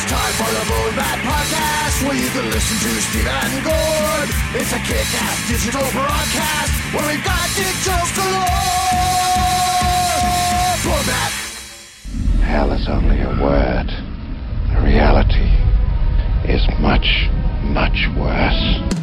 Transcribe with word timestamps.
It's 0.00 0.10
time 0.10 0.32
for 0.32 0.48
the 0.48 0.64
Bone 0.64 0.96
Bat 0.96 1.18
Podcast, 1.28 2.08
where 2.08 2.16
you 2.16 2.30
can 2.30 2.48
listen 2.48 2.72
to 2.88 2.88
Steven 3.04 3.52
Gord. 3.60 4.28
It's 4.56 4.72
a 4.72 4.80
kick-ass 4.80 5.46
digital 5.46 5.84
broadcast 5.92 6.72
where 6.94 7.04
we've 7.04 7.22
got 7.22 7.44
dick 7.52 7.76
jokes 7.84 8.16
galore. 8.16 8.48
Bone 10.88 11.04
Bat. 11.04 11.32
Hell 12.40 12.72
is 12.72 12.88
only 12.88 13.20
a 13.20 13.28
word. 13.44 13.92
The 14.72 14.80
reality 14.80 15.52
is 16.48 16.64
much, 16.80 17.28
much 17.62 18.08
worse. 18.16 18.99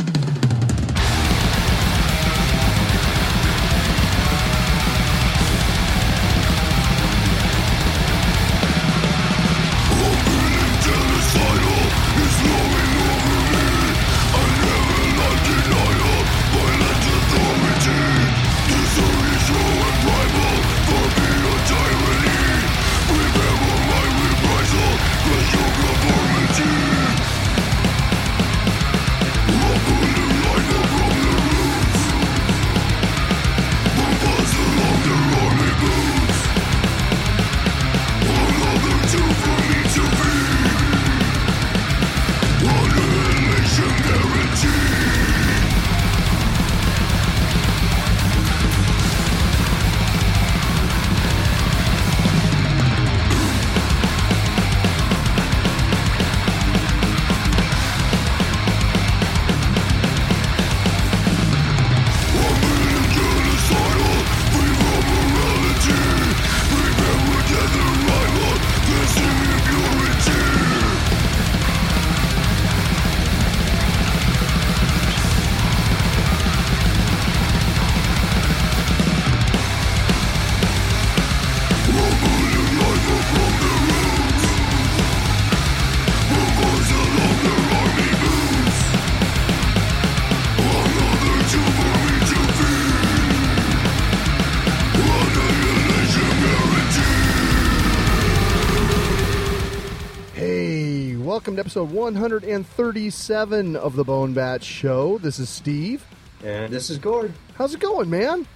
Episode 101.77 101.95
137 101.95 103.75
of 103.75 103.95
the 103.95 104.03
Bone 104.03 104.33
Bat 104.33 104.63
Show. 104.63 105.19
This 105.19 105.37
is 105.37 105.47
Steve. 105.47 106.03
And 106.43 106.73
this 106.73 106.89
is 106.89 106.97
Gord. 106.97 107.31
How's 107.53 107.75
it 107.75 107.79
going, 107.79 108.09
man? 108.09 108.47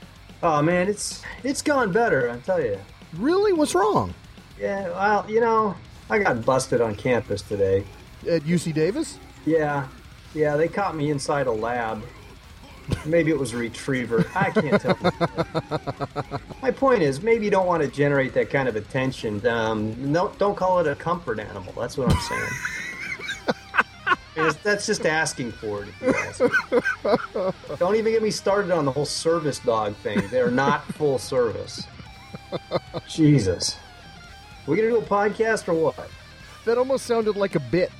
Oh 0.42 0.64
man, 0.64 0.88
it's 0.88 1.22
it's 1.44 1.62
gone 1.62 1.92
better, 1.92 2.31
I 2.31 2.40
tell 2.40 2.60
you. 2.60 2.80
Really? 3.14 3.54
What's 3.54 3.76
wrong? 3.76 4.16
Yeah, 4.60 4.90
well, 4.90 5.30
you 5.30 5.40
know, 5.40 5.76
I 6.10 6.18
got 6.18 6.44
busted 6.44 6.81
on 6.81 6.96
campus 6.96 7.44
today. 7.44 7.84
At 8.28 8.42
UC 8.42 8.74
Davis? 8.74 9.20
Yeah, 9.46 9.88
yeah, 10.34 10.58
they 10.58 10.68
caught 10.68 10.96
me 10.96 11.12
inside 11.12 11.46
a 11.46 11.52
lab. 11.52 12.02
Maybe 13.06 13.30
it 13.30 13.38
was 13.38 13.54
a 13.54 13.58
retriever. 13.58 14.26
I 14.34 14.50
can't 14.50 14.81
tell. 14.81 14.98
My 16.64 16.72
point 16.72 17.04
is, 17.04 17.22
maybe 17.22 17.46
you 17.46 17.52
don't 17.52 17.68
want 17.68 17.84
to 17.84 17.88
generate 17.88 18.34
that 18.34 18.50
kind 18.50 18.68
of 18.68 18.76
attention. 18.76 19.46
Um, 19.46 20.12
no, 20.12 20.34
don't 20.40 20.56
call 20.56 20.80
it 20.80 20.88
a 20.88 20.96
comfort 20.96 21.40
animal. 21.40 21.72
That's 21.78 22.00
what 22.00 22.12
I'm 22.12 22.20
saying. 22.20 22.50
That's 24.36 24.86
just 24.86 25.06
asking 25.06 25.52
for 25.52 25.84
it. 25.84 25.90
If 25.90 26.02
you 26.02 26.14
ask. 27.44 27.78
Don't 27.80 27.96
even 27.96 28.12
get 28.12 28.24
me 28.24 28.31
started 28.31 28.72
on 28.72 28.86
the 28.86 28.92
whole 28.92 29.06
service 29.06 29.59
dog 29.59 29.96
thing. 29.97 30.22
They're 30.30 30.52
not 30.52 30.86
full 30.94 31.18
service. 31.18 31.86
Jesus. 33.08 33.78
We 34.68 34.75
gonna 34.78 34.90
do 34.90 34.97
a 34.97 35.02
podcast 35.02 35.68
or 35.68 35.74
what? 35.74 36.09
That 36.66 36.78
almost 36.78 37.06
sounded 37.06 37.36
like 37.36 37.56
a 37.56 37.59
bit. 37.59 37.92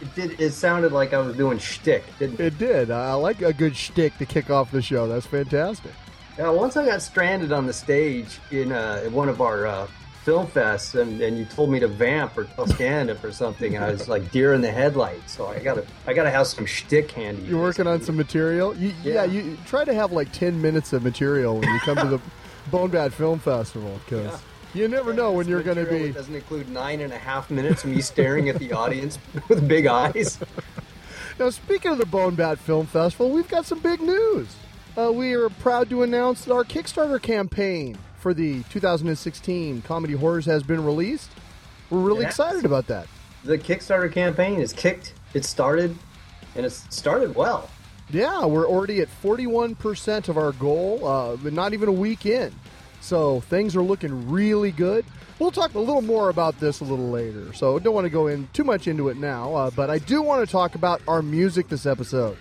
It 0.00 0.14
did. 0.14 0.40
It 0.40 0.52
sounded 0.52 0.92
like 0.92 1.12
I 1.12 1.18
was 1.18 1.36
doing 1.36 1.58
shtick. 1.58 2.04
Didn't 2.18 2.40
it? 2.40 2.46
It 2.46 2.58
did. 2.58 2.90
I 2.90 3.14
like 3.14 3.42
a 3.42 3.52
good 3.52 3.76
shtick 3.76 4.16
to 4.18 4.26
kick 4.26 4.50
off 4.50 4.70
the 4.70 4.80
show. 4.80 5.06
That's 5.06 5.26
fantastic. 5.26 5.92
Now, 6.38 6.54
once 6.54 6.76
I 6.76 6.86
got 6.86 7.02
stranded 7.02 7.50
on 7.50 7.66
the 7.66 7.72
stage 7.72 8.38
in 8.52 8.70
uh, 8.70 9.02
one 9.10 9.28
of 9.28 9.40
our 9.40 9.66
uh, 9.66 9.88
film 10.28 10.46
fest 10.46 10.94
and, 10.94 11.22
and 11.22 11.38
you 11.38 11.46
told 11.46 11.70
me 11.70 11.80
to 11.80 11.88
vamp 11.88 12.36
or 12.36 12.44
tell 12.44 12.66
stand 12.66 13.08
up 13.08 13.24
or 13.24 13.32
something, 13.32 13.74
and 13.74 13.82
I 13.82 13.90
was 13.90 14.08
like 14.08 14.30
deer 14.30 14.52
in 14.52 14.60
the 14.60 14.70
headlights. 14.70 15.32
So 15.32 15.46
I 15.46 15.58
gotta, 15.58 15.86
I 16.06 16.12
gotta 16.12 16.28
have 16.28 16.46
some 16.46 16.66
shtick 16.66 17.10
handy. 17.12 17.44
You're 17.44 17.62
working 17.62 17.86
on 17.86 18.02
some 18.02 18.14
material? 18.14 18.76
You, 18.76 18.92
yeah. 19.02 19.14
Yeah. 19.14 19.24
you 19.24 19.56
try 19.64 19.86
to 19.86 19.94
have 19.94 20.12
like 20.12 20.30
10 20.32 20.60
minutes 20.60 20.92
of 20.92 21.02
material 21.02 21.58
when 21.58 21.66
you 21.72 21.80
come 21.80 21.96
to 21.96 22.06
the 22.08 22.20
Bone 22.70 22.90
Bat 22.90 23.14
Film 23.14 23.38
Festival 23.38 23.98
because 24.04 24.42
you 24.74 24.86
never 24.86 25.14
know 25.14 25.32
when 25.32 25.48
you're 25.48 25.62
going 25.62 25.82
to 25.82 25.90
be. 25.90 26.12
doesn't 26.12 26.34
include 26.34 26.68
nine 26.68 27.00
and 27.00 27.14
a 27.14 27.18
half 27.18 27.50
minutes 27.50 27.84
of 27.84 27.88
me 27.90 28.02
staring 28.02 28.50
at 28.50 28.58
the 28.58 28.72
audience 28.72 29.18
with 29.48 29.66
big 29.66 29.86
eyes. 29.86 30.38
Now, 31.38 31.50
speaking 31.50 31.92
of 31.92 31.98
the 31.98 32.06
Bone 32.06 32.34
Bat 32.34 32.58
Film 32.58 32.86
Festival, 32.86 33.30
we've 33.30 33.46
got 33.46 33.64
some 33.64 33.78
big 33.78 34.00
news. 34.00 34.56
Uh, 34.98 35.12
we 35.12 35.34
are 35.34 35.48
proud 35.48 35.88
to 35.90 36.02
announce 36.02 36.44
that 36.44 36.52
our 36.52 36.64
Kickstarter 36.64 37.22
campaign 37.22 37.96
for 38.18 38.34
the 38.34 38.62
2016 38.64 39.82
Comedy 39.82 40.14
Horrors 40.14 40.46
has 40.46 40.62
been 40.62 40.84
released. 40.84 41.30
We're 41.90 42.00
really 42.00 42.22
Yes. 42.22 42.32
excited 42.32 42.64
about 42.64 42.86
that. 42.88 43.06
The 43.44 43.56
Kickstarter 43.58 44.12
campaign 44.12 44.60
is 44.60 44.72
kicked. 44.72 45.14
It 45.34 45.44
started, 45.44 45.96
and 46.56 46.66
it's 46.66 46.84
started 46.94 47.34
well. 47.34 47.70
Yeah, 48.10 48.44
we're 48.46 48.66
already 48.66 49.00
at 49.00 49.08
41% 49.22 50.28
of 50.28 50.36
our 50.38 50.52
goal, 50.52 51.06
uh, 51.06 51.36
but 51.36 51.52
not 51.52 51.72
even 51.74 51.88
a 51.88 51.92
week 51.92 52.26
in. 52.26 52.52
So 53.00 53.40
things 53.42 53.76
are 53.76 53.82
looking 53.82 54.30
really 54.30 54.72
good. 54.72 55.04
We'll 55.38 55.52
talk 55.52 55.74
a 55.74 55.78
little 55.78 56.02
more 56.02 56.30
about 56.30 56.58
this 56.58 56.80
a 56.80 56.84
little 56.84 57.10
later, 57.10 57.52
so 57.52 57.78
don't 57.78 57.94
want 57.94 58.06
to 58.06 58.10
go 58.10 58.26
in 58.26 58.48
too 58.52 58.64
much 58.64 58.88
into 58.88 59.08
it 59.08 59.16
now. 59.16 59.54
Uh, 59.54 59.70
but 59.70 59.88
I 59.88 59.98
do 59.98 60.20
want 60.20 60.44
to 60.44 60.50
talk 60.50 60.74
about 60.74 61.00
our 61.06 61.22
music 61.22 61.68
this 61.68 61.86
episode. 61.86 62.36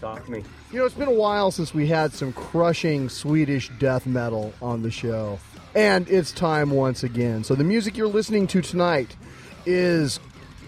Talk 0.00 0.24
to 0.24 0.30
me. 0.32 0.42
You 0.72 0.78
know, 0.78 0.86
it's 0.86 0.94
been 0.94 1.08
a 1.08 1.12
while 1.12 1.50
since 1.50 1.74
we 1.74 1.86
had 1.86 2.14
some 2.14 2.32
crushing 2.32 3.10
Swedish 3.10 3.70
death 3.78 4.06
metal 4.06 4.54
on 4.62 4.82
the 4.82 4.90
show. 4.90 5.38
And 5.74 6.08
it's 6.08 6.32
time 6.32 6.70
once 6.70 7.02
again. 7.02 7.44
So, 7.44 7.54
the 7.54 7.64
music 7.64 7.94
you're 7.96 8.08
listening 8.08 8.46
to 8.48 8.62
tonight 8.62 9.14
is 9.66 10.18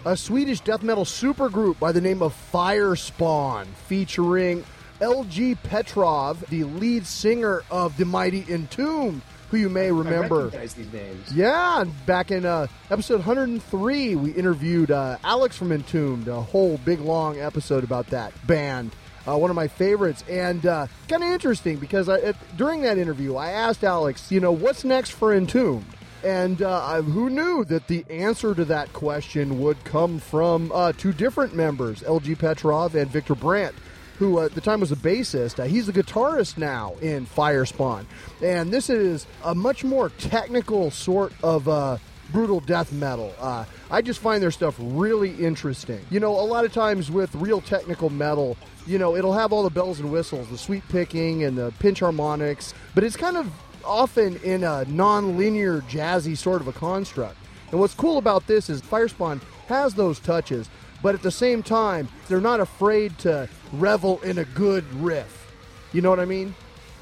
a 0.05 0.15
Swedish 0.15 0.59
death 0.59 0.83
metal 0.83 1.05
supergroup 1.05 1.79
by 1.79 1.91
the 1.91 2.01
name 2.01 2.21
of 2.21 2.35
Firespawn, 2.53 3.65
featuring 3.87 4.63
LG 5.01 5.57
Petrov, 5.63 6.47
the 6.49 6.63
lead 6.65 7.07
singer 7.07 7.63
of 7.71 7.97
The 7.97 8.05
Mighty 8.05 8.45
Entombed, 8.47 9.23
who 9.49 9.57
you 9.57 9.69
may 9.69 9.85
I 9.85 9.89
remember. 9.89 10.45
recognize 10.45 10.75
these 10.75 10.93
names. 10.93 11.31
Yeah, 11.33 11.81
and 11.81 12.05
back 12.05 12.29
in 12.29 12.45
uh, 12.45 12.67
episode 12.91 13.17
103, 13.17 14.15
we 14.15 14.31
interviewed 14.31 14.91
uh, 14.91 15.17
Alex 15.23 15.57
from 15.57 15.71
Entombed, 15.71 16.27
a 16.27 16.41
whole 16.41 16.77
big 16.79 16.99
long 16.99 17.39
episode 17.39 17.83
about 17.83 18.07
that 18.07 18.31
band. 18.45 18.91
Uh, 19.27 19.37
one 19.37 19.49
of 19.49 19.55
my 19.55 19.67
favorites, 19.67 20.23
and 20.29 20.65
uh, 20.65 20.87
kind 21.07 21.23
of 21.23 21.29
interesting 21.29 21.77
because 21.77 22.09
I, 22.09 22.17
it, 22.17 22.35
during 22.57 22.81
that 22.81 22.97
interview, 22.97 23.35
I 23.35 23.51
asked 23.51 23.83
Alex, 23.83 24.31
you 24.31 24.39
know, 24.39 24.51
what's 24.51 24.83
next 24.83 25.11
for 25.11 25.33
Entombed? 25.33 25.85
And 26.23 26.61
uh, 26.63 27.03
who 27.03 27.29
knew 27.29 27.63
that 27.65 27.87
the 27.87 28.03
answer 28.09 28.55
to 28.55 28.65
that 28.65 28.91
question 28.93 29.59
would 29.61 29.83
come 29.83 30.17
from 30.17 30.71
uh, 30.73 30.91
two 30.93 31.13
different 31.13 31.53
members, 31.53 32.01
LG 32.01 32.39
Petrov 32.39 32.95
and 32.95 33.11
Victor 33.11 33.35
Brandt, 33.35 33.75
who 34.17 34.39
uh, 34.39 34.45
at 34.45 34.55
the 34.55 34.61
time 34.61 34.79
was 34.79 34.91
a 34.91 34.95
bassist. 34.95 35.59
Uh, 35.59 35.65
he's 35.65 35.85
the 35.85 35.93
guitarist 35.93 36.57
now 36.57 36.95
in 37.01 37.27
Firespawn. 37.27 38.05
And 38.41 38.71
this 38.71 38.89
is 38.89 39.27
a 39.43 39.53
much 39.53 39.83
more 39.83 40.09
technical 40.09 40.89
sort 40.89 41.31
of 41.43 41.67
uh, 41.67 41.97
brutal 42.31 42.59
death 42.59 42.91
metal. 42.91 43.33
Uh, 43.39 43.65
I 43.89 44.01
just 44.01 44.19
find 44.19 44.41
their 44.41 44.51
stuff 44.51 44.75
really 44.79 45.31
interesting. 45.35 46.05
You 46.09 46.19
know, 46.19 46.31
a 46.31 46.41
lot 46.41 46.65
of 46.65 46.73
times 46.73 47.11
with 47.11 47.33
real 47.35 47.61
technical 47.61 48.09
metal, 48.09 48.57
you 48.85 48.97
know, 48.97 49.15
it'll 49.15 49.33
have 49.33 49.53
all 49.53 49.63
the 49.63 49.69
bells 49.69 49.99
and 49.99 50.11
whistles, 50.11 50.47
the 50.49 50.57
sweep 50.57 50.83
picking 50.89 51.43
and 51.43 51.57
the 51.57 51.73
pinch 51.79 51.99
harmonics, 51.99 52.73
but 52.93 53.03
it's 53.03 53.15
kind 53.15 53.37
of 53.37 53.51
often 53.83 54.37
in 54.37 54.63
a 54.63 54.85
non-linear 54.85 55.81
jazzy 55.81 56.37
sort 56.37 56.61
of 56.61 56.67
a 56.67 56.73
construct. 56.73 57.37
And 57.71 57.79
what's 57.79 57.93
cool 57.93 58.17
about 58.17 58.47
this 58.47 58.69
is 58.69 58.81
Firespawn 58.81 59.41
has 59.67 59.93
those 59.93 60.19
touches, 60.19 60.69
but 61.01 61.15
at 61.15 61.21
the 61.21 61.31
same 61.31 61.61
time, 61.61 62.07
they're 62.27 62.41
not 62.41 62.59
afraid 62.59 63.17
to 63.19 63.47
revel 63.73 64.19
in 64.21 64.39
a 64.39 64.45
good 64.45 64.91
riff. 64.95 65.53
You 65.93 66.01
know 66.01 66.09
what 66.09 66.19
I 66.19 66.25
mean? 66.25 66.55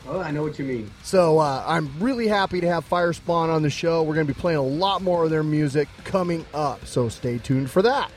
Oh, 0.08 0.20
I 0.20 0.32
know 0.32 0.44
what 0.44 0.60
you 0.60 0.66
mean. 0.66 0.92
So 1.04 1.40
uh, 1.40 1.64
I'm 1.66 1.90
really 2.00 2.28
happy 2.28 2.60
to 2.62 2.68
have 2.68 2.88
Firespawn 2.90 3.50
on 3.50 3.62
the 3.62 3.70
show. 3.70 4.04
We're 4.04 4.16
going 4.16 4.28
to 4.28 4.34
be 4.34 4.40
playing 4.40 4.58
a 4.60 4.64
lot 4.64 5.02
more 5.02 5.24
of 5.24 5.30
their 5.30 5.44
music 5.44 5.88
coming 6.04 6.46
up, 6.54 6.86
so 6.86 7.08
stay 7.08 7.38
tuned 7.38 7.70
for 7.72 7.82
that. 7.84 8.12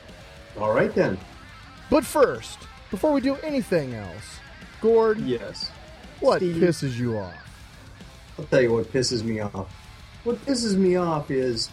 All 0.59 0.73
right 0.73 0.93
then. 0.93 1.17
But 1.89 2.03
first, 2.05 2.59
before 2.91 3.13
we 3.13 3.21
do 3.21 3.35
anything 3.37 3.93
else, 3.93 4.39
Gord, 4.81 5.19
Yes. 5.19 5.71
what 6.19 6.37
Steve. 6.39 6.55
pisses 6.61 6.97
you 6.97 7.17
off? 7.17 7.33
I'll 8.37 8.45
tell 8.45 8.61
you 8.61 8.73
what 8.73 8.91
pisses 8.91 9.23
me 9.23 9.39
off. 9.39 9.71
What 10.25 10.45
pisses 10.45 10.75
me 10.75 10.97
off 10.97 11.31
is 11.31 11.69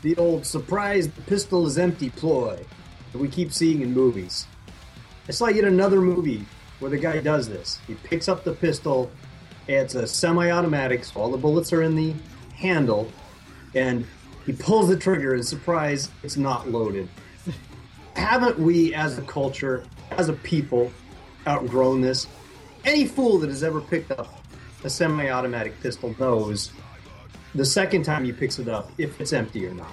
the 0.00 0.16
old 0.16 0.46
surprise 0.46 1.08
the 1.08 1.20
pistol 1.22 1.66
is 1.66 1.76
empty 1.78 2.08
ploy 2.10 2.58
that 3.12 3.18
we 3.18 3.28
keep 3.28 3.52
seeing 3.52 3.82
in 3.82 3.92
movies. 3.92 4.46
I 5.28 5.32
saw 5.32 5.48
yet 5.48 5.64
another 5.64 6.00
movie 6.00 6.46
where 6.80 6.90
the 6.90 6.96
guy 6.98 7.20
does 7.20 7.48
this. 7.48 7.78
He 7.86 7.94
picks 7.94 8.28
up 8.28 8.42
the 8.44 8.52
pistol, 8.52 9.10
it's 9.72 9.94
a 9.94 10.06
semi 10.06 10.50
automatic, 10.50 11.04
so 11.04 11.20
all 11.20 11.30
the 11.30 11.38
bullets 11.38 11.72
are 11.72 11.82
in 11.82 11.96
the 11.96 12.14
handle, 12.54 13.10
and 13.74 14.06
he 14.46 14.52
pulls 14.52 14.88
the 14.88 14.96
trigger 14.96 15.34
and 15.34 15.44
surprise, 15.44 16.10
it's 16.22 16.36
not 16.36 16.68
loaded. 16.68 17.08
Haven't 18.14 18.58
we 18.58 18.94
as 18.94 19.18
a 19.18 19.22
culture, 19.22 19.84
as 20.12 20.28
a 20.28 20.32
people, 20.34 20.92
outgrown 21.46 22.00
this? 22.00 22.26
Any 22.84 23.06
fool 23.06 23.38
that 23.38 23.48
has 23.48 23.62
ever 23.62 23.80
picked 23.80 24.10
up 24.10 24.42
a 24.84 24.90
semi-automatic 24.90 25.80
pistol 25.80 26.14
knows 26.18 26.72
the 27.54 27.64
second 27.64 28.02
time 28.04 28.24
he 28.24 28.32
picks 28.32 28.58
it 28.58 28.68
up 28.68 28.90
if 28.98 29.20
it's 29.20 29.32
empty 29.32 29.66
or 29.66 29.74
not, 29.74 29.92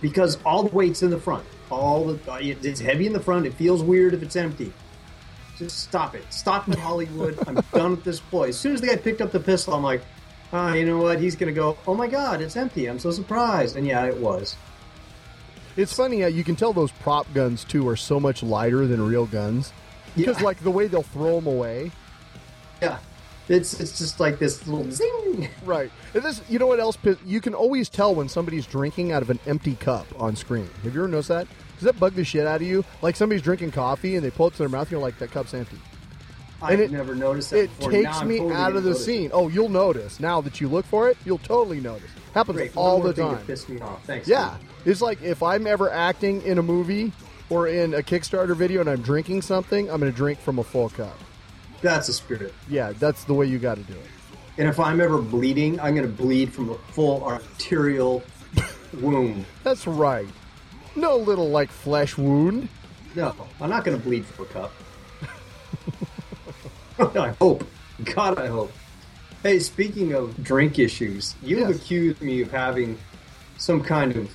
because 0.00 0.38
all 0.44 0.64
the 0.64 0.74
weight's 0.74 1.02
in 1.02 1.10
the 1.10 1.20
front. 1.20 1.44
All 1.70 2.04
the 2.04 2.18
it's 2.40 2.80
heavy 2.80 3.06
in 3.06 3.12
the 3.12 3.20
front. 3.20 3.46
It 3.46 3.54
feels 3.54 3.82
weird 3.82 4.14
if 4.14 4.22
it's 4.22 4.36
empty. 4.36 4.72
Just 5.58 5.80
stop 5.80 6.14
it. 6.14 6.24
Stop 6.30 6.68
it, 6.68 6.78
Hollywood. 6.78 7.38
I'm 7.46 7.60
done 7.72 7.92
with 7.92 8.04
this 8.04 8.20
ploy. 8.20 8.48
As 8.48 8.58
soon 8.58 8.74
as 8.74 8.80
the 8.80 8.88
guy 8.88 8.96
picked 8.96 9.20
up 9.20 9.30
the 9.30 9.40
pistol, 9.40 9.74
I'm 9.74 9.82
like, 9.84 10.02
ah, 10.52 10.74
you 10.74 10.84
know 10.84 10.98
what? 10.98 11.20
He's 11.20 11.36
gonna 11.36 11.52
go. 11.52 11.78
Oh 11.86 11.94
my 11.94 12.08
God, 12.08 12.40
it's 12.40 12.56
empty. 12.56 12.86
I'm 12.86 12.98
so 12.98 13.10
surprised. 13.10 13.76
And 13.76 13.86
yeah, 13.86 14.04
it 14.06 14.16
was. 14.16 14.56
It's 15.76 15.92
funny 15.92 16.20
how 16.20 16.28
you 16.28 16.44
can 16.44 16.56
tell 16.56 16.72
those 16.72 16.92
prop 16.92 17.32
guns 17.34 17.64
too 17.64 17.88
are 17.88 17.96
so 17.96 18.18
much 18.20 18.42
lighter 18.42 18.86
than 18.86 19.04
real 19.06 19.26
guns 19.26 19.72
because 20.16 20.38
Yeah. 20.38 20.44
like 20.44 20.58
the 20.62 20.70
way 20.70 20.86
they'll 20.86 21.02
throw 21.02 21.36
them 21.36 21.46
away. 21.48 21.90
Yeah, 22.82 22.98
it's 23.48 23.78
it's 23.80 23.98
just 23.98 24.20
like 24.20 24.38
this 24.38 24.66
little 24.66 24.90
zing. 24.90 25.48
Right. 25.64 25.90
And 26.14 26.22
this, 26.22 26.40
you 26.48 26.58
know 26.60 26.66
what 26.66 26.78
else? 26.78 26.96
You 27.26 27.40
can 27.40 27.54
always 27.54 27.88
tell 27.88 28.14
when 28.14 28.28
somebody's 28.28 28.66
drinking 28.66 29.10
out 29.12 29.22
of 29.22 29.30
an 29.30 29.38
empty 29.46 29.74
cup 29.74 30.06
on 30.20 30.36
screen. 30.36 30.68
Have 30.84 30.94
you 30.94 31.00
ever 31.00 31.08
noticed 31.08 31.28
that? 31.30 31.46
Does 31.84 31.92
that 31.92 32.00
bug 32.00 32.14
the 32.14 32.24
shit 32.24 32.46
out 32.46 32.62
of 32.62 32.66
you? 32.66 32.82
Like 33.02 33.14
somebody's 33.14 33.42
drinking 33.42 33.72
coffee 33.72 34.16
and 34.16 34.24
they 34.24 34.30
pull 34.30 34.46
it 34.46 34.52
to 34.52 34.58
their 34.60 34.70
mouth, 34.70 34.84
and 34.84 34.92
you're 34.92 35.00
like, 35.02 35.18
that 35.18 35.30
cup's 35.32 35.52
empty. 35.52 35.76
I've 36.62 36.80
it- 36.80 36.90
never 36.90 37.14
noticed 37.14 37.50
that. 37.50 37.58
It 37.64 37.76
before. 37.76 37.90
Takes 37.92 38.16
I'm 38.16 38.28
me 38.28 38.38
totally 38.38 38.54
out 38.54 38.74
of 38.74 38.84
the 38.84 38.92
it. 38.92 38.94
scene. 38.94 39.30
Oh, 39.34 39.48
you'll 39.48 39.68
notice 39.68 40.18
now 40.18 40.40
that 40.40 40.62
you 40.62 40.68
look 40.68 40.86
for 40.86 41.10
it. 41.10 41.18
You'll 41.26 41.36
totally 41.36 41.80
notice. 41.80 42.08
Happens 42.32 42.56
Great. 42.56 42.74
all 42.74 43.02
the 43.02 43.12
time. 43.12 43.36
piss 43.46 43.68
me 43.68 43.80
off. 43.82 44.02
Thanks. 44.06 44.26
Yeah, 44.26 44.56
Steve. 44.56 44.68
it's 44.86 45.02
like 45.02 45.20
if 45.20 45.42
I'm 45.42 45.66
ever 45.66 45.90
acting 45.90 46.40
in 46.40 46.56
a 46.56 46.62
movie 46.62 47.12
or 47.50 47.68
in 47.68 47.92
a 47.92 48.00
Kickstarter 48.00 48.56
video 48.56 48.80
and 48.80 48.88
I'm 48.88 49.02
drinking 49.02 49.42
something, 49.42 49.90
I'm 49.90 50.00
going 50.00 50.10
to 50.10 50.16
drink 50.16 50.38
from 50.38 50.58
a 50.58 50.64
full 50.64 50.88
cup. 50.88 51.18
that's 51.82 52.08
a 52.08 52.14
spirit. 52.14 52.54
Yeah, 52.66 52.92
that's 52.98 53.24
the 53.24 53.34
way 53.34 53.44
you 53.44 53.58
got 53.58 53.74
to 53.76 53.82
do 53.82 53.92
it. 53.92 54.08
And 54.56 54.68
if 54.68 54.80
I'm 54.80 55.02
ever 55.02 55.18
bleeding, 55.18 55.78
I'm 55.80 55.94
going 55.94 56.06
to 56.06 56.22
bleed 56.22 56.50
from 56.50 56.70
a 56.70 56.78
full 56.92 57.22
arterial 57.24 58.22
wound. 59.02 59.44
That's 59.64 59.86
right. 59.86 60.28
No 60.96 61.16
little 61.16 61.48
like 61.50 61.70
flesh 61.70 62.16
wound. 62.16 62.68
No, 63.14 63.34
I'm 63.60 63.70
not 63.70 63.84
going 63.84 63.96
to 63.96 64.02
bleed 64.02 64.24
from 64.26 64.44
a 64.44 64.48
cup. 64.48 64.72
I 67.16 67.28
hope. 67.40 67.64
God, 68.14 68.38
I 68.38 68.46
hope. 68.46 68.72
Hey, 69.42 69.58
speaking 69.58 70.12
of 70.14 70.42
drink 70.42 70.78
issues, 70.78 71.34
you 71.42 71.58
Yes. 71.60 71.76
accused 71.76 72.22
me 72.22 72.40
of 72.42 72.50
having 72.50 72.98
some 73.58 73.82
kind 73.82 74.16
of, 74.16 74.34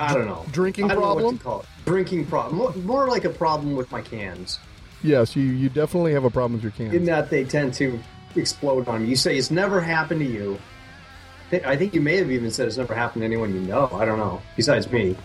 I 0.00 0.12
don't 0.14 0.26
know, 0.26 0.44
Drinking 0.52 0.86
I 0.86 0.88
don't 0.88 0.96
Know 0.96 1.02
problem? 1.02 1.24
what 1.24 1.38
to 1.38 1.44
call 1.44 1.60
it. 1.60 1.66
Drinking 1.86 2.26
problem. 2.26 2.56
More, 2.56 2.72
more 2.84 3.06
like 3.08 3.24
a 3.24 3.30
problem 3.30 3.76
with 3.76 3.90
my 3.92 4.00
cans. 4.02 4.58
Yes, 5.02 5.36
you, 5.36 5.42
you 5.44 5.68
definitely 5.68 6.12
have 6.14 6.24
a 6.24 6.30
problem 6.30 6.54
with 6.54 6.62
your 6.62 6.72
cans. 6.72 6.92
in 6.94 7.04
that 7.04 7.30
they 7.30 7.44
tend 7.44 7.72
to 7.74 7.98
explode 8.34 8.88
on 8.88 9.02
you. 9.02 9.08
You 9.08 9.16
say 9.16 9.36
it's 9.36 9.50
never 9.50 9.80
happened 9.80 10.20
to 10.20 10.26
you. 10.26 10.58
I 11.64 11.76
think 11.76 11.94
you 11.94 12.00
may 12.00 12.16
have 12.16 12.30
even 12.30 12.50
said 12.50 12.66
it's 12.66 12.76
never 12.76 12.94
happened 12.94 13.22
to 13.22 13.26
anyone 13.26 13.54
you 13.54 13.60
know. 13.60 13.88
I 13.94 14.04
don't 14.04 14.18
know. 14.18 14.42
Besides 14.56 14.90
me, 14.90 15.16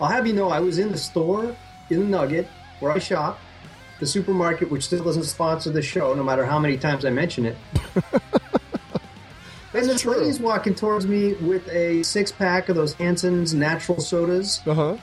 I'll 0.00 0.08
have 0.08 0.26
you 0.26 0.32
know 0.32 0.48
I 0.50 0.60
was 0.60 0.78
in 0.78 0.90
the 0.92 0.98
store 0.98 1.54
in 1.90 2.00
the 2.00 2.06
Nugget 2.06 2.48
where 2.80 2.92
I 2.92 2.98
shop, 2.98 3.38
the 3.98 4.06
supermarket 4.06 4.70
which 4.70 4.84
still 4.84 5.04
doesn't 5.04 5.24
sponsor 5.24 5.70
the 5.70 5.82
show, 5.82 6.14
no 6.14 6.22
matter 6.22 6.44
how 6.46 6.58
many 6.58 6.78
times 6.78 7.04
I 7.04 7.10
mention 7.10 7.44
it. 7.46 7.56
and 9.74 9.84
this 9.84 10.00
true. 10.02 10.16
lady's 10.16 10.40
walking 10.40 10.74
towards 10.74 11.06
me 11.06 11.34
with 11.34 11.68
a 11.68 12.02
six 12.02 12.32
pack 12.32 12.68
of 12.68 12.76
those 12.76 12.94
Hansen's 12.94 13.54
natural 13.54 14.00
sodas 14.00 14.60
Uh 14.66 14.74
huh. 14.74 14.96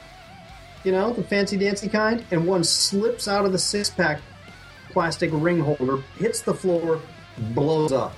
you 0.83 0.91
know, 0.91 1.13
the 1.13 1.23
fancy 1.23 1.57
dancy 1.57 1.87
kind, 1.87 2.23
and 2.31 2.45
one 2.47 2.63
slips 2.63 3.27
out 3.27 3.45
of 3.45 3.51
the 3.51 3.59
six 3.59 3.89
pack 3.89 4.19
plastic 4.91 5.29
ring 5.33 5.59
holder, 5.59 5.97
hits 6.17 6.41
the 6.41 6.53
floor, 6.53 6.99
blows 7.53 7.91
up. 7.91 8.15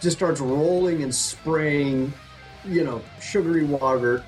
Just 0.00 0.16
starts 0.16 0.40
rolling 0.40 1.02
and 1.02 1.14
spraying, 1.14 2.12
you 2.64 2.82
know, 2.82 3.02
sugary 3.20 3.64
water, 3.64 4.24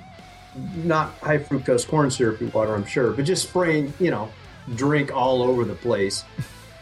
not 0.76 1.12
high 1.18 1.38
fructose 1.38 1.86
corn 1.86 2.10
syrupy 2.10 2.46
water, 2.46 2.74
I'm 2.74 2.86
sure, 2.86 3.12
but 3.12 3.24
just 3.24 3.48
spraying, 3.48 3.92
you 3.98 4.10
know, 4.10 4.30
drink 4.74 5.14
all 5.14 5.42
over 5.42 5.64
the 5.64 5.74
place. 5.74 6.24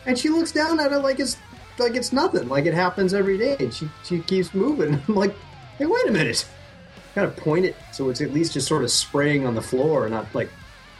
And 0.04 0.18
she 0.18 0.30
looks 0.30 0.50
down 0.50 0.80
at 0.80 0.90
it 0.90 0.98
like 0.98 1.20
it's 1.20 1.36
like 1.78 1.94
it's 1.94 2.12
nothing, 2.12 2.48
like 2.48 2.66
it 2.66 2.74
happens 2.74 3.14
every 3.14 3.38
day. 3.38 3.56
And 3.60 3.72
she 3.72 3.88
she 4.02 4.18
keeps 4.18 4.52
moving. 4.52 4.94
I'm 5.08 5.14
like, 5.14 5.32
hey, 5.78 5.86
wait 5.86 6.08
a 6.08 6.10
minute 6.10 6.44
kind 7.14 7.26
of 7.26 7.36
point 7.36 7.64
it 7.64 7.76
so 7.92 8.08
it's 8.08 8.20
at 8.20 8.32
least 8.32 8.54
just 8.54 8.66
sort 8.66 8.82
of 8.82 8.90
spraying 8.90 9.46
on 9.46 9.54
the 9.54 9.62
floor, 9.62 10.08
not 10.08 10.26
like 10.34 10.50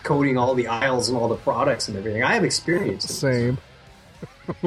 coating 0.03 0.37
all 0.37 0.55
the 0.55 0.67
aisles 0.67 1.09
and 1.09 1.17
all 1.17 1.29
the 1.29 1.37
products 1.37 1.89
and 1.89 1.97
everything. 1.97 2.23
I 2.23 2.35
have 2.35 2.45
experience. 2.45 3.05
this. 3.05 3.19
Same. 3.19 3.59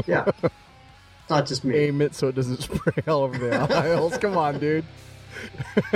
Yeah. 0.07 0.25
It's 0.41 1.29
not 1.29 1.45
just 1.45 1.65
me. 1.65 1.75
Aim 1.75 2.01
it 2.01 2.15
so 2.15 2.29
it 2.29 2.35
doesn't 2.35 2.61
spray 2.61 3.03
all 3.07 3.23
over 3.23 3.37
the 3.37 3.55
aisles. 3.55 4.17
Come 4.17 4.37
on, 4.37 4.57
dude. 4.57 4.85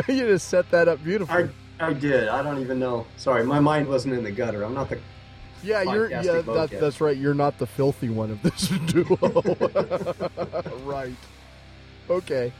you 0.07 0.27
just 0.27 0.49
set 0.49 0.69
that 0.71 0.87
up 0.89 1.01
beautifully. 1.03 1.49
I 1.79 1.93
did. 1.93 2.27
I 2.27 2.43
don't 2.43 2.59
even 2.59 2.79
know. 2.79 3.05
Sorry, 3.17 3.43
my 3.43 3.59
mind 3.59 3.87
wasn't 3.87 4.13
in 4.15 4.23
the 4.23 4.31
gutter. 4.31 4.63
I'm 4.63 4.73
not 4.73 4.89
the. 4.89 4.99
yeah, 5.63 5.81
you're. 5.83 6.09
Yeah, 6.09 6.21
that, 6.21 6.69
that's 6.71 6.99
right. 7.01 7.15
You're 7.15 7.33
not 7.33 7.57
the 7.57 7.67
filthy 7.67 8.09
one 8.09 8.31
of 8.31 8.41
this 8.41 8.67
duo. 8.87 9.17
right. 10.85 11.13
Okay. 12.09 12.51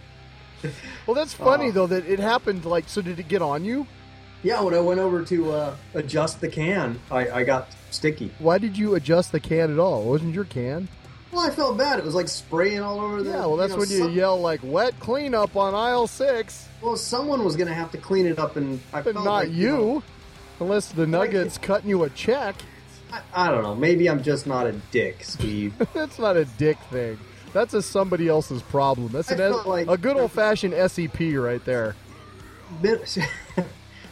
Well, 1.08 1.16
that's 1.16 1.34
funny 1.34 1.68
Oh. 1.70 1.72
though 1.72 1.88
that 1.88 2.06
it 2.06 2.20
happened. 2.20 2.66
Like, 2.66 2.88
so 2.88 3.02
did 3.02 3.20
it 3.20 3.28
get 3.28 3.42
on 3.42 3.66
you? 3.66 3.86
Yeah, 4.44 4.62
when 4.62 4.74
I 4.74 4.80
went 4.80 5.02
over 5.02 5.24
to 5.26 5.52
uh, 5.52 5.76
adjust 5.96 6.40
the 6.40 6.48
can, 6.48 6.98
I, 7.12 7.30
I 7.30 7.44
got 7.44 7.68
sticky. 7.92 8.32
Why 8.40 8.58
did 8.58 8.78
you 8.78 8.96
adjust 8.96 9.34
the 9.34 9.40
can 9.42 9.74
at 9.74 9.80
all? 9.80 10.04
It 10.04 10.06
wasn't 10.08 10.34
your 10.34 10.46
can? 10.46 10.88
Well, 11.34 11.42
I 11.46 11.50
felt 11.50 11.78
bad. 11.78 12.00
It 12.00 12.06
was 12.06 12.16
like 12.16 12.30
spraying 12.30 12.80
all 12.80 13.02
over 13.02 13.22
the. 13.22 13.32
Yeah. 13.32 13.40
Well, 13.42 13.58
that's 13.58 13.74
know, 13.74 13.80
when 13.80 13.90
you 13.90 13.98
some- 13.98 14.12
yell 14.14 14.40
like 14.40 14.62
"wet 14.64 14.98
cleanup" 15.02 15.58
on 15.58 15.76
aisle 15.76 16.08
six, 16.08 16.69
Well, 16.82 16.96
someone 16.96 17.44
was 17.44 17.56
going 17.56 17.68
to 17.68 17.74
have 17.74 17.92
to 17.92 17.98
clean 17.98 18.26
it 18.26 18.40
up, 18.40 18.56
and 18.56 18.80
I 18.94 19.02
but 19.02 19.14
felt 19.14 19.26
not 19.26 19.46
like, 19.46 19.52
you. 19.52 19.70
know, 19.70 20.04
Unless 20.60 20.92
the 20.92 21.08
Nuggets 21.08 21.58
cutting 21.58 21.90
you 21.90 22.04
a 22.04 22.10
check. 22.10 22.56
I, 23.12 23.22
I 23.34 23.52
don't 23.52 23.64
know. 23.64 23.76
Maybe 23.76 24.10
I'm 24.10 24.22
just 24.22 24.46
not 24.46 24.68
a 24.68 24.74
dick, 24.92 25.24
Steve. 25.24 25.74
That's 25.94 26.20
not 26.20 26.36
a 26.38 26.46
dick 26.46 26.78
thing. 26.92 27.18
That's 27.54 27.74
a 27.74 27.82
somebody 27.82 28.28
else's 28.28 28.62
problem. 28.62 29.08
That's 29.12 29.32
an, 29.32 29.40
like- 29.66 29.88
a 29.88 29.98
good 29.98 30.18
old 30.18 30.32
fashioned 30.32 30.74
SEP 30.92 31.20
right 31.34 31.64
there. 31.66 31.96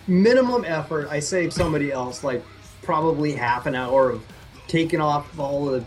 Minimum 0.08 0.66
effort. 0.66 1.10
I 1.10 1.20
saved 1.20 1.54
somebody 1.54 1.92
else 1.92 2.24
like 2.24 2.44
probably 2.82 3.34
half 3.34 3.66
an 3.66 3.76
hour 3.76 4.10
of 4.10 4.26
taking 4.68 5.02
off 5.02 5.38
all 5.38 5.66
the 5.66 5.86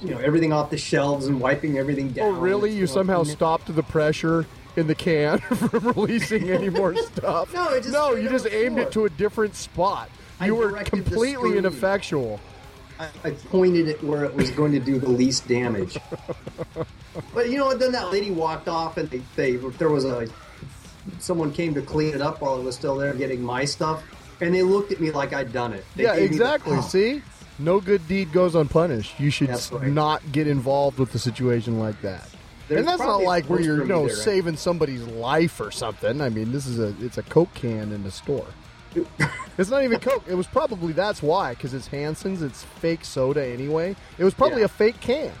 you 0.00 0.10
know 0.10 0.18
everything 0.18 0.52
off 0.52 0.70
the 0.70 0.78
shelves 0.78 1.26
and 1.26 1.40
wiping 1.40 1.78
everything 1.78 2.08
oh, 2.10 2.14
down. 2.14 2.26
Oh, 2.26 2.40
really? 2.40 2.72
You 2.72 2.86
somehow 2.86 3.24
stopped 3.24 3.74
the 3.74 3.82
pressure 3.82 4.46
in 4.76 4.86
the 4.86 4.94
can 4.94 5.38
from 5.38 5.88
releasing 5.88 6.50
any 6.50 6.70
more 6.70 6.94
stuff? 7.12 7.52
No, 7.52 7.68
it 7.70 7.82
just 7.82 7.92
no, 7.92 8.14
you 8.14 8.28
just 8.28 8.46
aimed 8.46 8.78
it 8.78 8.92
to 8.92 9.04
a 9.04 9.10
different 9.10 9.54
spot. 9.54 10.10
I 10.40 10.46
You 10.46 10.54
were 10.56 10.72
completely 10.84 11.56
ineffectual. 11.58 12.40
I, 12.98 13.08
I 13.24 13.30
pointed 13.30 13.88
it 13.88 14.02
where 14.04 14.24
it 14.24 14.34
was 14.34 14.50
going 14.50 14.72
to 14.72 14.80
do 14.80 14.98
the 14.98 15.08
least 15.08 15.48
damage. 15.48 15.98
but 17.34 17.50
you 17.50 17.58
know 17.58 17.66
what? 17.66 17.78
Then 17.78 17.92
that 17.92 18.12
lady 18.12 18.30
walked 18.30 18.68
off, 18.68 18.96
and 18.96 19.10
they, 19.10 19.22
they 19.36 19.56
there 19.56 19.88
was 19.88 20.04
a 20.04 20.28
someone 21.18 21.52
came 21.52 21.74
to 21.74 21.82
clean 21.82 22.14
it 22.14 22.20
up 22.20 22.40
while 22.40 22.58
it 22.58 22.64
was 22.64 22.74
still 22.74 22.96
there, 22.96 23.12
getting 23.14 23.42
my 23.42 23.64
stuff, 23.64 24.02
and 24.40 24.54
they 24.54 24.62
looked 24.62 24.92
at 24.92 25.00
me 25.00 25.10
like 25.10 25.32
I'd 25.32 25.52
done 25.52 25.72
it. 25.72 25.84
They 25.96 26.04
yeah, 26.04 26.14
me 26.14 26.20
the- 26.20 26.24
exactly. 26.24 26.80
See? 26.82 27.22
No 27.58 27.80
good 27.80 28.06
deed 28.08 28.32
goes 28.32 28.56
unpunished. 28.56 29.20
You 29.20 29.30
should 29.30 29.48
right. 29.48 29.84
not 29.84 30.32
get 30.32 30.48
involved 30.48 30.98
with 30.98 31.14
a 31.14 31.20
situation 31.20 31.78
like 31.78 32.00
that. 32.02 32.28
And 32.70 32.86
that's 32.88 33.00
not 33.00 33.22
like 33.22 33.46
where 33.46 33.60
you're, 33.60 33.78
you 33.78 33.84
know, 33.84 34.06
there, 34.06 34.14
right? 34.14 34.24
saving 34.24 34.56
somebody's 34.56 35.02
life 35.02 35.60
or 35.60 35.70
something. 35.70 36.20
I 36.20 36.28
mean, 36.28 36.52
this 36.52 36.66
is 36.66 36.78
a 36.78 36.94
it's 37.04 37.18
a 37.18 37.22
Coke 37.22 37.52
can 37.54 37.92
in 37.92 38.02
the 38.02 38.10
store. 38.10 38.46
it's 39.58 39.70
not 39.70 39.82
even 39.82 39.98
Coke. 40.00 40.24
It 40.28 40.34
was 40.34 40.46
probably 40.46 40.92
that's 40.92 41.22
why 41.22 41.54
because 41.54 41.74
it's 41.74 41.88
Hansen's. 41.88 42.42
It's 42.42 42.62
fake 42.62 43.04
soda 43.04 43.44
anyway. 43.44 43.96
It 44.18 44.24
was 44.24 44.34
probably 44.34 44.60
Yeah. 44.60 44.66
a 44.66 44.68
fake 44.68 45.00
can. 45.00 45.32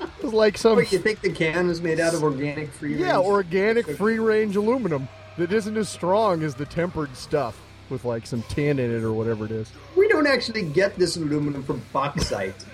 It 0.00 0.24
was 0.24 0.32
like 0.32 0.56
some 0.58 0.76
Wait, 0.76 0.92
you 0.92 0.98
think 0.98 1.20
the 1.20 1.30
can 1.32 1.68
was 1.68 1.80
made 1.80 2.00
out 2.00 2.14
of 2.14 2.22
organic 2.22 2.72
free? 2.72 2.96
yeah 2.96 3.16
range? 3.16 3.26
organic 3.26 3.86
free 3.96 4.18
range 4.18 4.56
aluminum 4.56 5.08
that 5.36 5.52
isn't 5.52 5.76
as 5.76 5.88
strong 5.88 6.42
as 6.42 6.54
the 6.54 6.64
tempered 6.66 7.14
stuff 7.16 7.58
with 7.90 8.04
like 8.04 8.26
some 8.26 8.42
tin 8.44 8.78
in 8.78 8.90
it 8.94 9.02
or 9.02 9.12
whatever 9.12 9.44
it 9.44 9.50
is. 9.50 9.70
We 9.96 10.08
don't 10.08 10.26
actually 10.26 10.62
get 10.62 10.96
this 10.96 11.16
aluminum 11.16 11.62
from 11.62 11.82
bauxite. 11.92 12.64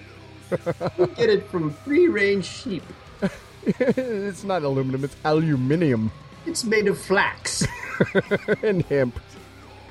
We 0.99 1.07
get 1.09 1.31
it 1.31 1.49
from 1.51 1.71
free 1.71 2.09
range 2.09 2.45
sheep. 2.45 2.83
it's 3.67 4.45
not 4.45 4.63
aluminum. 4.63 5.05
It's 5.05 5.17
aluminium 5.25 6.11
It's 6.47 6.65
made 6.65 6.87
of 6.89 6.99
flax. 6.99 7.67
and 8.63 8.83
hemp. 8.87 9.19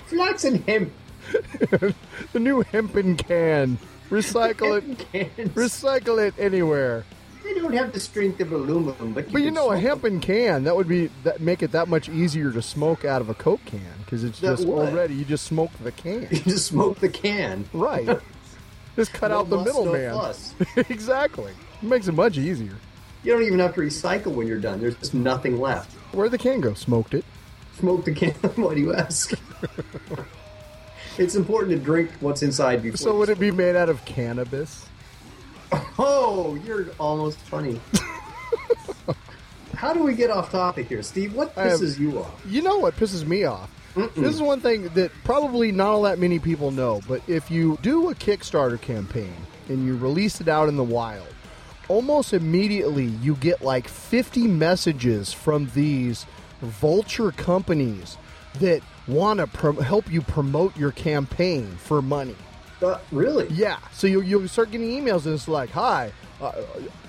flax 0.07 0.43
and 0.43 0.63
hemp. 0.65 0.91
The 2.33 2.39
new 2.39 2.61
hempen 2.61 3.17
can. 3.17 3.77
Recycle 4.09 4.77
it. 4.77 4.99
Cans. 5.11 5.49
Recycle 5.53 6.25
it 6.25 6.33
anywhere. 6.37 7.03
They 7.43 7.53
don't 7.55 7.73
have 7.73 7.91
the 7.93 7.99
strength 7.99 8.39
of 8.41 8.51
aluminum, 8.51 9.13
but 9.13 9.27
you, 9.27 9.33
But 9.33 9.41
you 9.41 9.51
know, 9.51 9.71
a 9.71 9.77
hempen 9.79 10.19
can 10.19 10.63
that 10.65 10.75
would 10.75 10.87
be 10.87 11.09
that 11.23 11.41
make 11.41 11.63
it 11.63 11.71
that 11.71 11.87
much 11.87 12.09
easier 12.09 12.51
to 12.51 12.61
smoke 12.61 13.05
out 13.05 13.21
of 13.21 13.29
a 13.29 13.33
Coke 13.33 13.63
can 13.65 13.81
because 14.03 14.23
it's 14.23 14.39
That 14.39 14.57
just 14.57 14.67
would. 14.67 14.89
already 14.89 15.15
you 15.15 15.25
just 15.25 15.45
smoke 15.45 15.71
the 15.83 15.91
can, 15.91 16.27
You 16.31 16.39
just 16.41 16.67
smoke 16.67 16.99
the 16.99 17.09
can. 17.09 17.65
right? 17.73 18.19
Just 18.95 19.13
cut 19.13 19.31
No 19.31 19.39
out 19.39 19.49
the 19.49 19.57
muss, 19.57 19.67
no 19.67 19.85
middleman. 19.85 20.35
exactly. 20.89 21.51
It 21.81 21.87
makes 21.87 22.07
it 22.07 22.13
much 22.13 22.37
easier. 22.37 22.75
You 23.23 23.33
don't 23.33 23.43
even 23.43 23.59
have 23.59 23.73
to 23.75 23.81
recycle 23.81 24.27
when 24.27 24.47
you're 24.47 24.59
done. 24.59 24.79
There's 24.79 24.95
just 24.95 25.13
nothing 25.13 25.59
left. 25.59 25.91
Where'd 26.13 26.31
the 26.31 26.37
can 26.37 26.61
go? 26.61 26.73
Smoked 26.73 27.13
it. 27.13 27.25
Smoked 27.79 28.05
the 28.05 28.13
can. 28.13 28.31
Why 28.55 28.75
do 28.75 28.81
you 28.81 28.93
ask? 28.93 29.33
it's 31.17 31.35
important 31.35 31.71
to 31.71 31.79
drink 31.79 32.11
what's 32.19 32.43
inside 32.43 32.83
before. 32.83 32.97
So 32.97 33.17
would 33.17 33.29
it 33.29 33.39
be 33.39 33.51
made 33.51 33.75
out 33.75 33.89
of 33.89 34.05
cannabis? 34.05 34.85
Oh, 35.97 36.55
you're 36.65 36.87
almost 36.99 37.39
funny. 37.39 37.81
How 39.75 39.93
do 39.93 40.03
we 40.03 40.13
get 40.15 40.29
off 40.29 40.51
topic 40.51 40.87
here, 40.87 41.03
Steve? 41.03 41.33
What 41.35 41.57
I 41.57 41.63
have- 41.65 41.79
pisses 41.79 41.99
you 41.99 42.19
off? 42.19 42.41
You 42.47 42.61
know 42.61 42.77
what 42.77 42.95
pisses 42.95 43.25
me 43.25 43.43
off? 43.43 43.69
This 43.95 44.35
is 44.35 44.41
one 44.41 44.59
thing 44.59 44.89
that 44.89 45.11
probably 45.23 45.71
not 45.71 45.87
all 45.87 46.01
that 46.03 46.19
many 46.19 46.39
people 46.39 46.71
know, 46.71 47.01
but 47.07 47.21
if 47.27 47.49
you 47.49 47.77
do 47.81 48.09
a 48.09 48.15
Kickstarter 48.15 48.79
campaign 48.79 49.33
and 49.69 49.85
you 49.85 49.95
release 49.95 50.41
it 50.41 50.47
out 50.47 50.67
in 50.67 50.75
the 50.75 50.83
wild, 50.83 51.27
almost 51.87 52.33
immediately 52.33 53.05
you 53.05 53.35
get 53.35 53.61
like 53.61 53.87
50 53.87 54.47
messages 54.47 55.31
from 55.31 55.69
these 55.73 56.25
vulture 56.61 57.31
companies 57.31 58.17
that 58.59 58.81
want 59.07 59.39
to 59.39 59.47
prom- 59.47 59.77
help 59.77 60.11
you 60.11 60.21
promote 60.21 60.75
your 60.77 60.91
campaign 60.91 61.67
for 61.77 62.01
money. 62.01 62.35
Uh, 62.81 62.99
really? 63.11 63.47
Yeah, 63.49 63.77
so 63.93 64.07
you 64.07 64.21
you'll 64.21 64.47
start 64.47 64.71
getting 64.71 64.89
emails 64.89 65.25
and 65.25 65.33
it's 65.35 65.47
like, 65.47 65.69
"Hi, 65.71 66.11
uh, 66.41 66.51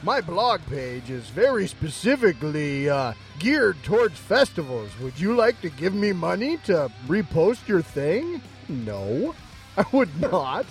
my 0.02 0.20
blog 0.20 0.60
page 0.68 1.10
is 1.10 1.28
very 1.28 1.66
specifically 1.66 2.88
uh, 2.88 3.12
geared 3.38 3.76
towards 3.82 4.18
festivals. 4.18 4.90
Would 5.00 5.18
you 5.18 5.34
like 5.34 5.60
to 5.62 5.70
give 5.70 5.94
me 5.94 6.12
money 6.12 6.58
to 6.64 6.90
repost 7.06 7.66
your 7.68 7.82
thing?" 7.82 8.40
No, 8.68 9.34
I 9.76 9.84
would 9.92 10.20
not. 10.20 10.66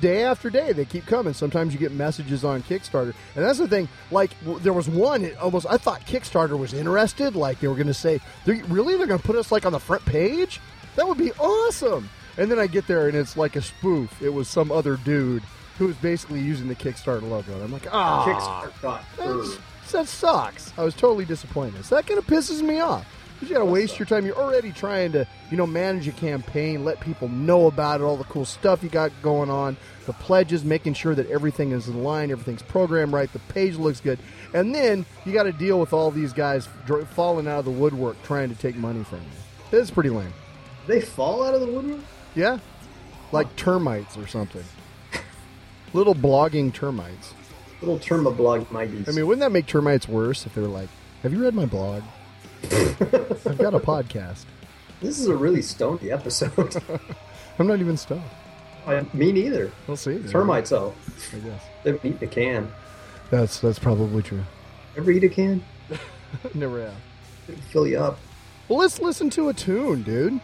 Day 0.00 0.24
after 0.24 0.50
day, 0.50 0.72
they 0.72 0.84
keep 0.84 1.06
coming. 1.06 1.32
Sometimes 1.32 1.72
you 1.72 1.78
get 1.78 1.90
messages 1.92 2.44
on 2.44 2.62
Kickstarter, 2.62 3.14
and 3.34 3.42
that's 3.44 3.58
the 3.58 3.66
thing. 3.66 3.88
Like, 4.10 4.30
there 4.60 4.74
was 4.74 4.88
one. 4.90 5.24
It 5.24 5.38
almost 5.38 5.64
I 5.68 5.78
thought 5.78 6.02
Kickstarter 6.02 6.58
was 6.58 6.74
interested. 6.74 7.34
Like 7.34 7.60
they 7.60 7.68
were 7.68 7.74
going 7.74 7.86
to 7.86 7.94
say, 7.94 8.20
"They're- 8.44 8.62
"Really? 8.66 8.96
They're 8.96 9.06
going 9.06 9.20
to 9.20 9.26
put 9.26 9.36
us 9.36 9.50
like 9.50 9.64
on 9.64 9.72
the 9.72 9.80
front 9.80 10.04
page? 10.04 10.60
That 10.96 11.08
would 11.08 11.18
be 11.18 11.32
awesome." 11.32 12.10
And 12.38 12.50
then 12.50 12.58
I 12.58 12.66
get 12.66 12.86
there 12.86 13.08
and 13.08 13.16
it's 13.16 13.38
like 13.38 13.56
a 13.56 13.62
spoof. 13.62 14.20
It 14.20 14.28
was 14.28 14.46
some 14.48 14.70
other 14.70 14.98
dude 14.98 15.42
who 15.78 15.86
was 15.86 15.96
basically 15.96 16.40
using 16.40 16.68
the 16.68 16.74
Kickstarter 16.74 17.22
logo. 17.22 17.52
And 17.54 17.62
I'm 17.64 17.72
like, 17.72 17.86
ah, 17.92 18.24
Kickstarter 18.26 18.82
got 18.82 19.04
that's- 19.16 19.54
through. 19.86 19.98
that 20.00 20.08
sucks. 20.08 20.72
I 20.78 20.84
was 20.84 20.94
totally 20.94 21.24
disappointed. 21.24 21.84
So 21.84 21.94
that 21.96 22.06
kind 22.06 22.18
of 22.18 22.26
pisses 22.26 22.62
me 22.62 22.80
off. 22.80 23.06
You 23.42 23.48
got 23.48 23.58
to 23.58 23.66
waste 23.66 23.98
your 23.98 24.06
time. 24.06 24.24
You're 24.24 24.38
already 24.38 24.72
trying 24.72 25.12
to, 25.12 25.28
you 25.50 25.58
know, 25.58 25.66
manage 25.66 26.08
a 26.08 26.12
campaign, 26.12 26.86
let 26.86 27.00
people 27.00 27.28
know 27.28 27.66
about 27.66 28.00
it, 28.00 28.04
all 28.04 28.16
the 28.16 28.24
cool 28.24 28.46
stuff 28.46 28.82
you 28.82 28.88
got 28.88 29.12
going 29.20 29.50
on, 29.50 29.76
the 30.06 30.14
pledges, 30.14 30.64
making 30.64 30.94
sure 30.94 31.14
that 31.14 31.28
everything 31.30 31.72
is 31.72 31.86
in 31.86 32.02
line, 32.02 32.30
everything's 32.30 32.62
programmed 32.62 33.12
right, 33.12 33.30
the 33.34 33.38
page 33.40 33.76
looks 33.76 34.00
good, 34.00 34.18
and 34.54 34.74
then 34.74 35.04
you 35.26 35.34
got 35.34 35.42
to 35.42 35.52
deal 35.52 35.78
with 35.78 35.92
all 35.92 36.10
these 36.10 36.32
guys 36.32 36.66
falling 37.10 37.46
out 37.46 37.58
of 37.58 37.64
the 37.66 37.70
woodwork 37.70 38.16
trying 38.22 38.48
to 38.48 38.54
take 38.54 38.74
money 38.74 39.04
from 39.04 39.18
you. 39.18 39.78
It's 39.78 39.90
pretty 39.90 40.08
lame. 40.10 40.32
They 40.86 41.02
fall 41.02 41.44
out 41.44 41.52
of 41.52 41.60
the 41.60 41.66
woodwork? 41.66 42.00
Yeah, 42.34 42.58
like 43.32 43.54
termites 43.56 44.16
or 44.16 44.26
something. 44.26 44.64
Little 45.96 46.14
blogging 46.14 46.74
termites. 46.74 47.32
Little 47.80 47.98
term 47.98 48.26
of 48.26 48.36
blog 48.36 48.66
mighties. 48.68 49.08
I 49.08 49.12
mean, 49.12 49.26
wouldn't 49.26 49.40
that 49.40 49.50
make 49.50 49.64
termites 49.64 50.06
worse 50.06 50.44
if 50.44 50.54
they 50.54 50.60
were 50.60 50.68
like, 50.68 50.90
"Have 51.22 51.32
you 51.32 51.42
read 51.42 51.54
my 51.54 51.64
blog? 51.64 52.02
I've 52.64 53.56
got 53.56 53.72
a 53.72 53.80
podcast. 53.80 54.44
this 55.00 55.18
is 55.18 55.26
a 55.28 55.34
really 55.34 55.62
stony 55.62 56.10
episode. 56.12 56.76
I'm 57.58 57.66
not 57.66 57.80
even 57.80 57.96
stoned. 57.96 58.20
I, 58.86 59.06
me 59.14 59.32
neither. 59.32 59.72
We'll 59.86 59.96
see. 59.96 60.18
Termites, 60.18 60.68
though. 60.68 60.92
I 61.32 61.38
guess 61.38 61.62
They've 61.82 62.04
eaten 62.04 62.28
a 62.28 62.30
can. 62.30 62.70
that's 63.30 63.60
that's 63.60 63.78
probably 63.78 64.22
true. 64.22 64.42
Ever 64.98 65.10
eat 65.10 65.24
a 65.24 65.30
can? 65.30 65.64
Never 66.54 66.82
have. 66.82 66.94
It'll 67.48 67.60
fill 67.62 67.86
you 67.86 68.00
up. 68.00 68.18
Well, 68.68 68.80
let's 68.80 68.98
listen 69.00 69.30
to 69.30 69.48
a 69.48 69.54
tune, 69.54 70.02
dude. 70.02 70.40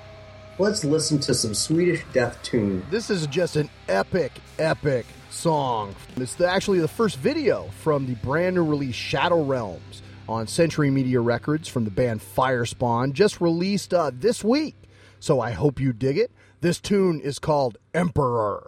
Let's 0.58 0.82
listen 0.82 1.18
to 1.20 1.34
some 1.34 1.52
Swedish 1.52 2.04
death 2.14 2.42
tune. 2.42 2.86
This 2.90 3.10
is 3.10 3.26
just 3.26 3.56
an 3.56 3.68
epic, 3.86 4.32
epic 4.58 5.04
song. 5.32 5.94
It's 6.16 6.34
the, 6.34 6.48
actually 6.48 6.80
the 6.80 6.88
first 6.88 7.16
video 7.16 7.68
from 7.80 8.06
the 8.06 8.14
brand 8.16 8.56
new 8.56 8.64
release 8.64 8.94
Shadow 8.94 9.42
Realms 9.42 10.02
on 10.28 10.46
Century 10.46 10.90
Media 10.90 11.20
Records 11.20 11.68
from 11.68 11.84
the 11.84 11.90
band 11.90 12.20
Firespawn, 12.20 13.12
just 13.12 13.40
released 13.40 13.92
uh, 13.92 14.10
this 14.14 14.44
week. 14.44 14.76
So 15.18 15.40
I 15.40 15.50
hope 15.52 15.80
you 15.80 15.92
dig 15.92 16.18
it. 16.18 16.30
This 16.60 16.80
tune 16.80 17.20
is 17.20 17.38
called 17.38 17.78
Emperor. 17.92 18.66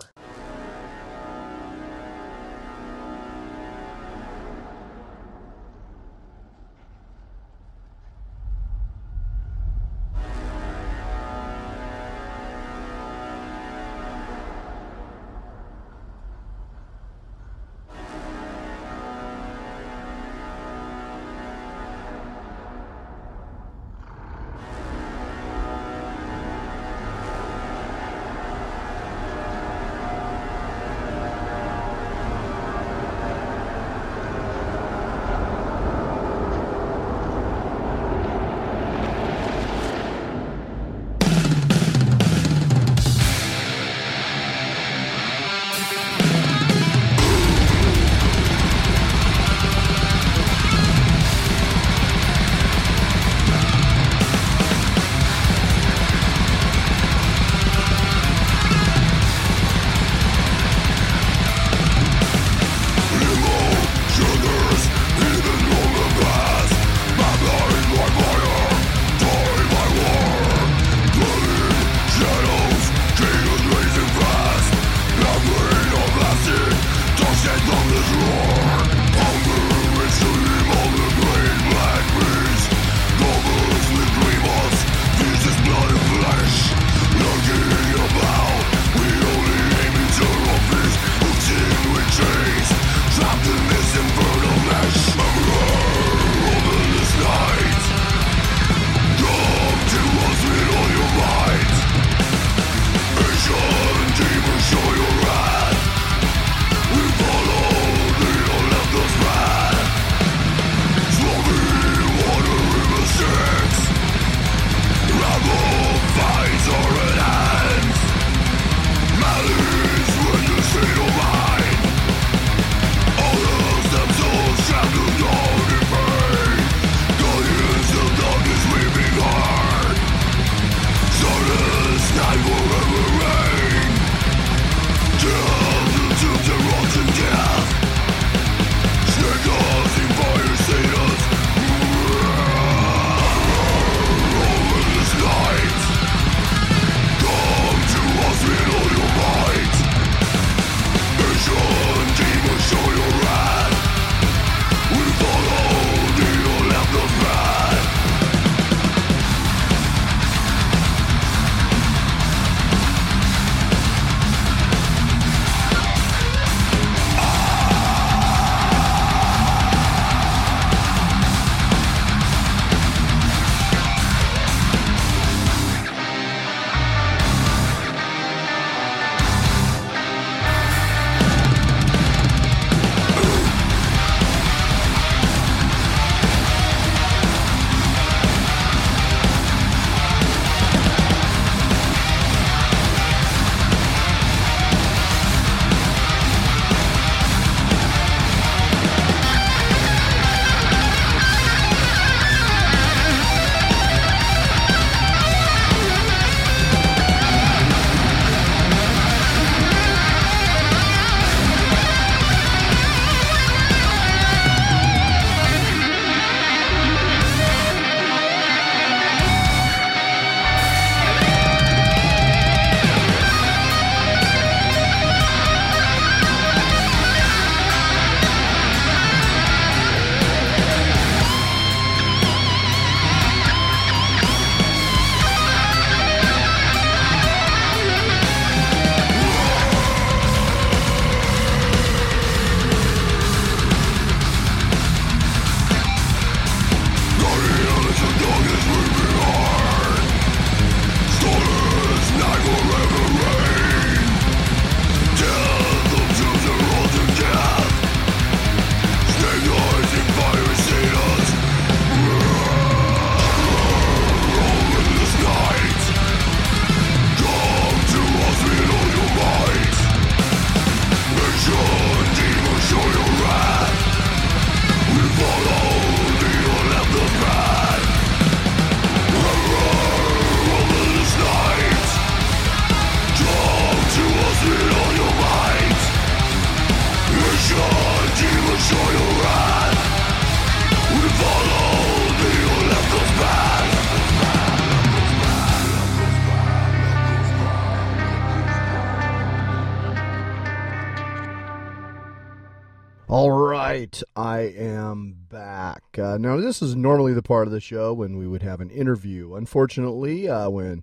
Back. 305.95 306.05
Uh, 306.05 306.19
now, 306.19 306.37
this 306.37 306.63
is 306.63 306.75
normally 306.75 307.15
the 307.15 307.23
part 307.23 307.47
of 307.47 307.53
the 307.53 307.61
show 307.61 307.93
when 307.93 308.17
we 308.17 308.27
would 308.27 308.43
have 308.43 308.61
an 308.61 308.71
interview. 308.71 309.35
Unfortunately, 309.35 310.29
uh, 310.29 310.49
when 310.51 310.83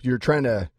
you're 0.00 0.18
trying 0.18 0.44
to 0.44 0.70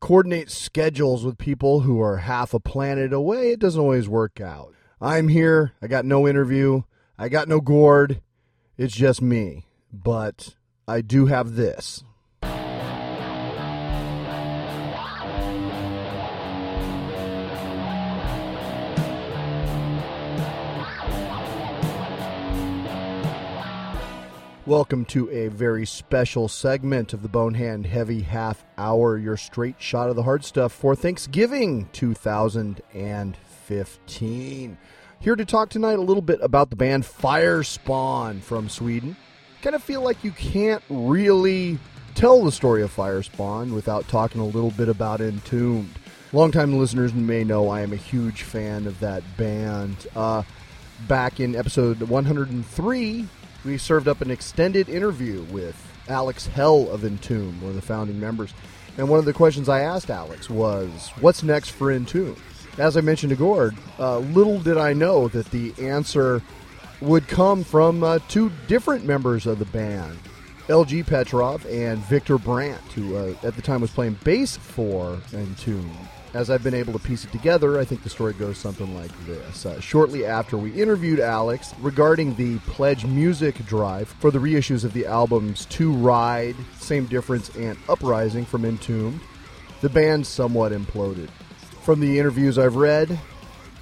coordinate 0.00 0.50
schedules 0.50 1.24
with 1.24 1.38
people 1.38 1.80
who 1.80 2.00
are 2.00 2.18
half 2.18 2.54
a 2.54 2.60
planet 2.60 3.12
away, 3.12 3.52
it 3.52 3.58
doesn't 3.58 3.80
always 3.80 4.08
work 4.08 4.40
out. 4.40 4.74
I'm 5.00 5.28
here. 5.28 5.72
I 5.82 5.86
got 5.86 6.04
no 6.04 6.28
interview. 6.28 6.82
I 7.18 7.28
got 7.28 7.48
no 7.48 7.60
Gord. 7.60 8.20
It's 8.76 8.94
just 8.94 9.22
me. 9.22 9.66
But 9.92 10.54
I 10.86 11.00
do 11.00 11.26
have 11.26 11.54
this. 11.54 12.04
Welcome 24.66 25.04
to 25.06 25.28
a 25.28 25.48
very 25.48 25.84
special 25.84 26.48
segment 26.48 27.12
of 27.12 27.20
the 27.20 27.28
Bone 27.28 27.52
Bat 27.52 27.84
Heavy 27.84 28.22
Half 28.22 28.64
Hour, 28.78 29.18
your 29.18 29.36
straight 29.36 29.74
shot 29.78 30.08
of 30.08 30.16
the 30.16 30.22
hard 30.22 30.42
stuff 30.42 30.72
for 30.72 30.96
Thanksgiving 30.96 31.86
2015. 31.92 34.78
Here 35.20 35.36
to 35.36 35.44
talk 35.44 35.68
tonight 35.68 35.98
a 35.98 36.02
little 36.02 36.22
bit 36.22 36.38
about 36.40 36.70
the 36.70 36.76
band 36.76 37.04
Firespawn 37.04 38.40
from 38.40 38.70
Sweden. 38.70 39.18
Kind 39.60 39.76
of 39.76 39.82
feel 39.82 40.00
like 40.00 40.24
you 40.24 40.30
can't 40.30 40.82
really 40.88 41.78
tell 42.14 42.42
the 42.42 42.50
story 42.50 42.82
of 42.82 42.90
Firespawn 42.90 43.74
without 43.74 44.08
talking 44.08 44.40
a 44.40 44.46
little 44.46 44.70
bit 44.70 44.88
about 44.88 45.20
Entombed. 45.20 45.90
Longtime 46.32 46.78
listeners 46.78 47.12
may 47.12 47.44
know 47.44 47.68
I 47.68 47.82
am 47.82 47.92
a 47.92 47.96
huge 47.96 48.44
fan 48.44 48.86
of 48.86 48.98
that 49.00 49.22
band. 49.36 50.06
Uh, 50.16 50.42
back 51.06 51.38
in 51.38 51.54
episode 51.54 52.00
103, 52.00 53.28
we 53.64 53.78
served 53.78 54.08
up 54.08 54.20
an 54.20 54.30
extended 54.30 54.88
interview 54.88 55.42
with 55.44 55.76
Alex 56.08 56.46
Hellid 56.46 56.88
of 56.92 57.04
Entombed, 57.04 57.60
one 57.60 57.70
of 57.70 57.76
the 57.76 57.82
founding 57.82 58.20
members. 58.20 58.52
And 58.96 59.08
one 59.08 59.18
of 59.18 59.24
the 59.24 59.32
questions 59.32 59.68
I 59.68 59.80
asked 59.80 60.10
Alex 60.10 60.48
was, 60.48 61.10
What's 61.20 61.42
next 61.42 61.70
for 61.70 61.90
Entombed? 61.90 62.38
As 62.78 62.96
I 62.96 63.00
mentioned 63.00 63.30
to 63.30 63.36
Gord, 63.36 63.76
uh, 63.98 64.18
little 64.18 64.58
did 64.60 64.76
I 64.76 64.92
know 64.92 65.28
that 65.28 65.50
the 65.50 65.72
answer 65.80 66.42
would 67.00 67.26
come 67.28 67.64
from 67.64 68.02
uh, 68.02 68.18
two 68.28 68.50
different 68.66 69.04
members 69.04 69.46
of 69.46 69.58
the 69.58 69.64
band 69.66 70.18
LG 70.68 71.06
Petrov 71.06 71.66
and 71.66 71.98
Victor 71.98 72.38
Brandt, 72.38 72.80
who 72.92 73.16
uh, 73.16 73.34
at 73.42 73.54
the 73.54 73.62
time 73.62 73.80
was 73.80 73.90
playing 73.90 74.18
bass 74.24 74.56
for 74.56 75.20
Entombed 75.32 76.08
as 76.34 76.50
I've 76.50 76.64
been 76.64 76.74
able 76.74 76.92
to 76.92 76.98
piece 76.98 77.24
it 77.24 77.30
together, 77.30 77.78
I 77.78 77.84
think 77.84 78.02
the 78.02 78.10
story 78.10 78.32
goes 78.32 78.58
something 78.58 78.94
like 78.96 79.12
this. 79.24 79.64
Uh, 79.64 79.80
shortly 79.80 80.26
after 80.26 80.58
we 80.58 80.72
interviewed 80.72 81.20
Alex 81.20 81.72
regarding 81.80 82.34
the 82.34 82.58
Pledge 82.60 83.06
Music 83.06 83.64
Drive 83.66 84.08
for 84.18 84.32
the 84.32 84.40
reissues 84.40 84.84
of 84.84 84.92
the 84.92 85.06
albums 85.06 85.64
To 85.66 85.92
Ride, 85.92 86.56
Same 86.80 87.06
Difference, 87.06 87.50
and 87.56 87.78
Uprising 87.88 88.44
from 88.44 88.64
Entombed, 88.64 89.20
the 89.80 89.88
band 89.88 90.26
somewhat 90.26 90.72
imploded. 90.72 91.28
From 91.82 92.00
the 92.00 92.18
interviews 92.18 92.58
I've 92.58 92.76
read, 92.76 93.16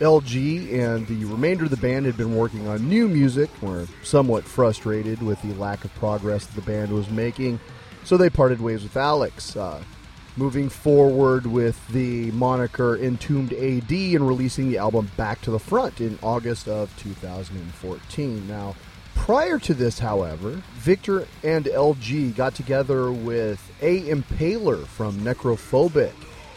LG 0.01 0.73
and 0.73 1.07
the 1.07 1.25
remainder 1.25 1.65
of 1.65 1.71
the 1.71 1.77
band 1.79 2.05
had 2.05 2.19
been 2.19 2.37
working 2.37 2.69
on 2.69 2.87
new 2.87 3.09
music, 3.09 3.49
were 3.63 3.87
somewhat 4.03 4.45
frustrated 4.45 5.23
with 5.23 5.41
the 5.41 5.55
lack 5.55 5.85
of 5.87 5.95
progress 5.95 6.45
the 6.45 6.61
band 6.63 6.93
was 6.93 7.09
making, 7.09 7.59
so 8.05 8.19
they 8.19 8.29
parted 8.29 8.61
ways 8.61 8.83
with 8.83 8.97
Alex. 8.97 9.57
Uh, 9.57 9.83
moving 10.37 10.69
forward 10.69 11.47
with 11.47 11.87
the 11.89 12.31
moniker 12.33 12.97
Entombed 12.97 13.53
AD 13.53 13.91
and 13.91 14.27
releasing 14.27 14.69
the 14.69 14.79
album 14.79 15.11
Back 15.17 15.41
to 15.43 15.51
the 15.51 15.59
Front 15.59 16.01
in 16.01 16.19
August 16.23 16.69
of 16.69 16.97
2014. 16.99 18.49
Now, 18.49 18.75
prior 19.15 19.59
to 19.59 19.75
this, 19.75 19.99
however, 19.99 20.63
Victor 20.75 21.27
and 21.43 21.67
LG 21.67 22.35
got 22.35 22.55
together 22.55 23.13
with 23.13 23.71
A. 23.83 24.03
Impaler 24.03 24.87
from 24.87 25.21
Necrophobic 25.21 26.13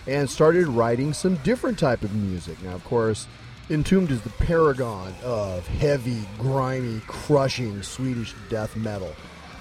and 0.08 0.30
started 0.30 0.68
writing 0.68 1.14
some 1.14 1.36
different 1.38 1.78
type 1.78 2.04
of 2.04 2.16
music. 2.16 2.62
Now, 2.64 2.76
of 2.76 2.84
course, 2.86 3.28
Entombed 3.70 4.12
is 4.12 4.22
the 4.22 4.30
paragon 4.30 5.14
of 5.24 5.68
heavy, 5.68 6.22
grimy, 6.38 7.02
crushing 7.08 7.82
Swedish 7.82 8.36
death 8.48 8.76
metal 8.76 9.14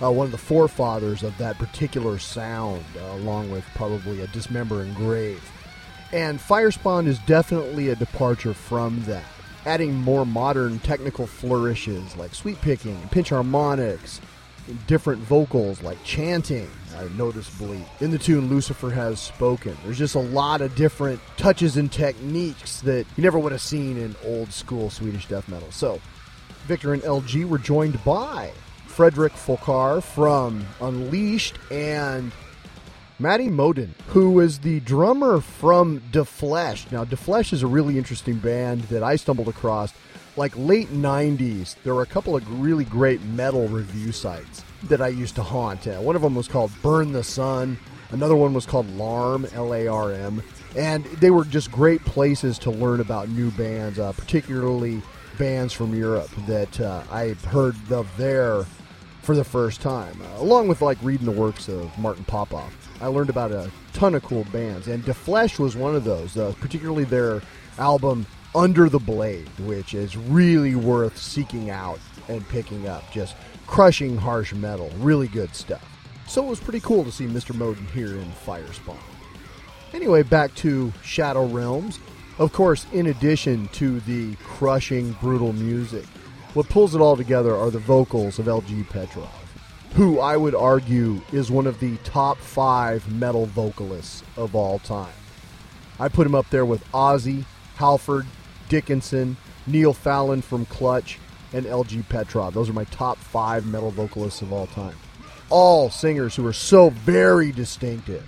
uh, 0.04 0.10
one 0.10 0.26
of 0.26 0.32
the 0.32 0.38
forefathers 0.38 1.22
of 1.22 1.36
that 1.38 1.58
particular 1.58 2.18
sound, 2.18 2.84
uh, 2.98 3.14
along 3.14 3.50
with 3.50 3.64
probably 3.74 4.20
a 4.20 4.26
dismembering 4.28 4.92
grave. 4.94 5.42
And 6.12 6.38
Firespawn 6.38 7.06
is 7.06 7.18
definitely 7.20 7.88
a 7.88 7.96
departure 7.96 8.54
from 8.54 9.02
that, 9.04 9.24
adding 9.64 9.94
more 9.94 10.26
modern 10.26 10.78
technical 10.80 11.26
flourishes 11.26 12.16
like 12.16 12.34
sweep 12.34 12.60
picking, 12.60 13.00
pinch 13.08 13.30
harmonics, 13.30 14.20
different 14.86 15.22
vocals 15.22 15.82
like 15.82 16.02
chanting, 16.04 16.70
uh, 16.96 17.08
noticeably. 17.16 17.84
In 18.00 18.10
the 18.10 18.18
tune 18.18 18.48
Lucifer 18.48 18.90
Has 18.90 19.20
Spoken, 19.20 19.76
there's 19.84 19.98
just 19.98 20.14
a 20.14 20.20
lot 20.20 20.60
of 20.60 20.74
different 20.74 21.20
touches 21.36 21.76
and 21.76 21.90
techniques 21.90 22.80
that 22.82 23.06
you 23.16 23.22
never 23.22 23.38
would 23.38 23.52
have 23.52 23.60
seen 23.60 23.96
in 23.96 24.14
old 24.24 24.52
school 24.52 24.90
Swedish 24.90 25.26
death 25.26 25.48
metal. 25.48 25.70
So, 25.70 26.00
Victor 26.66 26.94
and 26.94 27.02
LG 27.02 27.46
were 27.48 27.58
joined 27.58 28.02
by 28.04 28.52
Fredrik 28.94 29.32
Folkare 29.32 30.00
from 30.00 30.64
Unleashed 30.80 31.58
and 31.68 32.30
Matte 33.18 33.50
Modin, 33.50 33.92
who 34.06 34.38
is 34.38 34.60
the 34.60 34.78
drummer 34.80 35.40
from 35.40 36.00
Defleshed. 36.12 36.92
Now, 36.92 37.04
Defleshed 37.04 37.52
is 37.52 37.64
a 37.64 37.66
really 37.66 37.98
interesting 37.98 38.38
band 38.38 38.82
that 38.82 39.02
I 39.02 39.16
stumbled 39.16 39.48
across 39.48 39.92
like 40.36 40.52
late 40.56 40.90
90s. 40.90 41.74
There 41.82 41.92
were 41.92 42.02
a 42.02 42.06
couple 42.06 42.36
of 42.36 42.60
really 42.60 42.84
great 42.84 43.20
metal 43.22 43.66
review 43.66 44.12
sites 44.12 44.62
that 44.84 45.00
I 45.00 45.08
used 45.08 45.34
to 45.36 45.42
haunt. 45.42 45.88
Uh, 45.88 45.96
one 45.96 46.14
of 46.14 46.22
them 46.22 46.36
was 46.36 46.46
called 46.46 46.70
Burn 46.80 47.10
the 47.10 47.24
Sun, 47.24 47.76
another 48.10 48.36
one 48.36 48.54
was 48.54 48.64
called 48.64 48.86
Larm, 48.90 49.52
L 49.54 49.74
A 49.74 49.88
R 49.88 50.12
M. 50.12 50.40
And 50.76 51.04
they 51.04 51.32
were 51.32 51.44
just 51.44 51.72
great 51.72 52.04
places 52.04 52.60
to 52.60 52.70
learn 52.70 53.00
about 53.00 53.28
new 53.28 53.50
bands, 53.50 53.98
uh, 53.98 54.12
particularly 54.12 55.02
bands 55.36 55.72
from 55.72 55.96
Europe 55.96 56.30
that 56.46 56.80
uh, 56.80 57.02
I 57.10 57.30
heard 57.48 57.74
of 57.90 58.08
there 58.16 58.64
for 59.24 59.34
the 59.34 59.44
first 59.44 59.80
time, 59.80 60.20
uh, 60.20 60.42
along 60.42 60.68
with 60.68 60.82
like 60.82 60.98
reading 61.02 61.24
the 61.24 61.32
works 61.32 61.68
of 61.68 61.98
Martin 61.98 62.24
Popoff. 62.24 62.72
I 63.00 63.06
learned 63.06 63.30
about 63.30 63.52
a 63.52 63.70
ton 63.94 64.14
of 64.14 64.22
cool 64.22 64.44
bands, 64.52 64.86
and 64.86 65.02
Defleshed 65.02 65.58
was 65.58 65.76
one 65.76 65.96
of 65.96 66.04
those, 66.04 66.36
uh, 66.36 66.52
particularly 66.60 67.04
their 67.04 67.40
album 67.78 68.26
Under 68.54 68.90
the 68.90 68.98
Blade, 68.98 69.48
which 69.60 69.94
is 69.94 70.16
really 70.16 70.74
worth 70.74 71.16
seeking 71.16 71.70
out 71.70 71.98
and 72.28 72.46
picking 72.50 72.86
up. 72.86 73.10
Just 73.12 73.34
crushing 73.66 74.16
harsh 74.16 74.52
metal, 74.52 74.90
really 74.98 75.28
good 75.28 75.54
stuff. 75.54 75.84
So 76.28 76.44
it 76.44 76.48
was 76.48 76.60
pretty 76.60 76.80
cool 76.80 77.02
to 77.04 77.12
see 77.12 77.26
Mr. 77.26 77.54
Modin 77.54 77.86
here 77.88 78.14
in 78.18 78.30
Firespawn. 78.46 78.98
Anyway, 79.94 80.22
back 80.22 80.54
to 80.56 80.92
Shadow 81.02 81.46
Realms. 81.46 81.98
Of 82.38 82.52
course, 82.52 82.84
in 82.92 83.06
addition 83.06 83.68
to 83.68 84.00
the 84.00 84.34
crushing, 84.36 85.12
brutal 85.20 85.52
music, 85.52 86.04
what 86.54 86.68
pulls 86.68 86.94
it 86.94 87.00
all 87.00 87.16
together 87.16 87.54
are 87.54 87.70
the 87.70 87.80
vocals 87.80 88.38
of 88.38 88.46
LG 88.46 88.88
Petrov, 88.88 89.28
who 89.94 90.20
I 90.20 90.36
would 90.36 90.54
argue 90.54 91.20
is 91.32 91.50
one 91.50 91.66
of 91.66 91.80
the 91.80 91.96
top 91.98 92.38
five 92.38 93.10
metal 93.12 93.46
vocalists 93.46 94.22
of 94.36 94.54
all 94.54 94.78
time. 94.78 95.12
I 95.98 96.08
put 96.08 96.26
him 96.26 96.34
up 96.34 96.48
there 96.50 96.64
with 96.64 96.84
Ozzy, 96.92 97.44
Halford, 97.76 98.26
Dickinson, 98.68 99.36
Neil 99.66 99.92
Fallon 99.92 100.42
from 100.42 100.64
Clutch, 100.66 101.18
and 101.52 101.66
LG 101.66 102.08
Petrov. 102.08 102.54
Those 102.54 102.68
are 102.68 102.72
my 102.72 102.84
top 102.84 103.18
five 103.18 103.66
metal 103.66 103.90
vocalists 103.90 104.42
of 104.42 104.52
all 104.52 104.66
time. 104.68 104.96
All 105.50 105.90
singers 105.90 106.34
who 106.36 106.46
are 106.46 106.52
so 106.52 106.90
very 106.90 107.52
distinctive. 107.52 108.24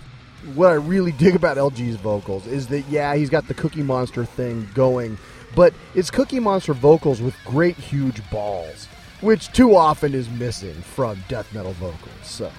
What 0.53 0.71
I 0.71 0.75
really 0.75 1.11
dig 1.17 1.35
about 1.35 1.57
LG's 1.57 1.95
vocals 1.95 2.45
is 2.47 2.67
that, 2.67 2.81
yeah, 2.89 3.15
he's 3.15 3.29
got 3.29 3.47
the 3.47 3.53
Cookie 3.53 3.83
Monster 3.83 4.25
thing 4.25 4.67
going 4.73 5.17
but 5.55 5.73
it's 5.95 6.11
Cookie 6.11 6.39
Monster 6.39 6.73
vocals 6.73 7.21
with 7.21 7.35
great 7.45 7.75
huge 7.75 8.27
balls, 8.29 8.87
which 9.21 9.51
too 9.51 9.75
often 9.75 10.13
is 10.13 10.29
missing 10.29 10.73
from 10.73 11.23
death 11.27 11.53
metal 11.53 11.73
vocals. 11.73 12.11
So 12.23 12.51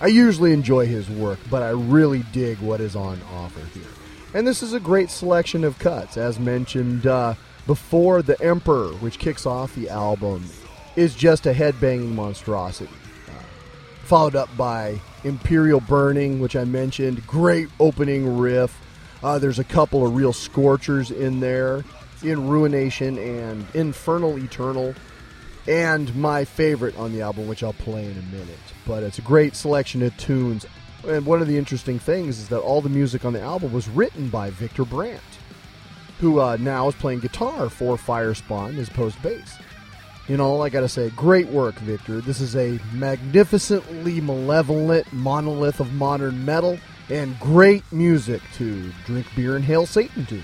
I 0.00 0.06
usually 0.06 0.52
enjoy 0.52 0.86
his 0.86 1.08
work, 1.10 1.38
but 1.50 1.62
I 1.62 1.70
really 1.70 2.24
dig 2.32 2.58
what 2.58 2.80
is 2.80 2.96
on 2.96 3.20
offer 3.34 3.64
here. 3.78 3.88
And 4.32 4.46
this 4.46 4.62
is 4.62 4.72
a 4.72 4.80
great 4.80 5.10
selection 5.10 5.64
of 5.64 5.78
cuts, 5.78 6.16
as 6.16 6.38
mentioned 6.38 7.06
uh, 7.06 7.34
before. 7.66 8.22
The 8.22 8.40
Emperor, 8.40 8.92
which 8.94 9.18
kicks 9.18 9.44
off 9.44 9.74
the 9.74 9.88
album, 9.88 10.44
is 10.96 11.14
just 11.14 11.46
a 11.46 11.52
headbanging 11.52 12.14
monstrosity. 12.14 12.92
Uh, 13.28 13.42
followed 14.04 14.36
up 14.36 14.48
by 14.56 15.00
Imperial 15.24 15.80
Burning, 15.80 16.38
which 16.38 16.54
I 16.54 16.64
mentioned. 16.64 17.26
Great 17.26 17.68
opening 17.80 18.38
riff. 18.38 18.78
Uh, 19.22 19.38
there's 19.38 19.58
a 19.58 19.64
couple 19.64 20.06
of 20.06 20.14
real 20.14 20.32
scorchers 20.32 21.10
in 21.10 21.40
there 21.40 21.84
in 22.22 22.48
Ruination 22.48 23.18
and 23.18 23.66
Infernal 23.74 24.38
Eternal, 24.38 24.94
and 25.66 26.14
my 26.16 26.44
favorite 26.44 26.96
on 26.96 27.12
the 27.12 27.22
album, 27.22 27.46
which 27.46 27.62
I'll 27.62 27.72
play 27.72 28.04
in 28.04 28.18
a 28.18 28.34
minute. 28.34 28.58
But 28.86 29.02
it's 29.02 29.18
a 29.18 29.22
great 29.22 29.54
selection 29.54 30.02
of 30.02 30.16
tunes. 30.16 30.66
And 31.06 31.24
one 31.24 31.40
of 31.40 31.48
the 31.48 31.56
interesting 31.56 31.98
things 31.98 32.38
is 32.38 32.48
that 32.48 32.60
all 32.60 32.80
the 32.80 32.88
music 32.88 33.24
on 33.24 33.32
the 33.32 33.40
album 33.40 33.72
was 33.72 33.88
written 33.88 34.28
by 34.28 34.50
Victor 34.50 34.84
Brandt, 34.84 35.20
who 36.18 36.40
uh, 36.40 36.56
now 36.60 36.88
is 36.88 36.94
playing 36.94 37.20
guitar 37.20 37.68
for 37.68 37.96
Firespawn 37.96 38.78
as 38.78 38.88
opposed 38.88 39.20
bass. 39.22 39.58
You 40.28 40.36
know, 40.36 40.62
I 40.62 40.68
gotta 40.68 40.88
say, 40.88 41.10
great 41.10 41.48
work, 41.48 41.74
Victor. 41.76 42.20
This 42.20 42.40
is 42.40 42.54
a 42.54 42.78
magnificently 42.92 44.20
malevolent 44.20 45.12
monolith 45.12 45.80
of 45.80 45.92
modern 45.94 46.44
metal 46.44 46.78
and 47.08 47.38
great 47.40 47.82
music 47.90 48.40
to 48.54 48.92
drink 49.06 49.26
beer 49.34 49.56
and 49.56 49.64
hail 49.64 49.86
Satan 49.86 50.26
to. 50.26 50.40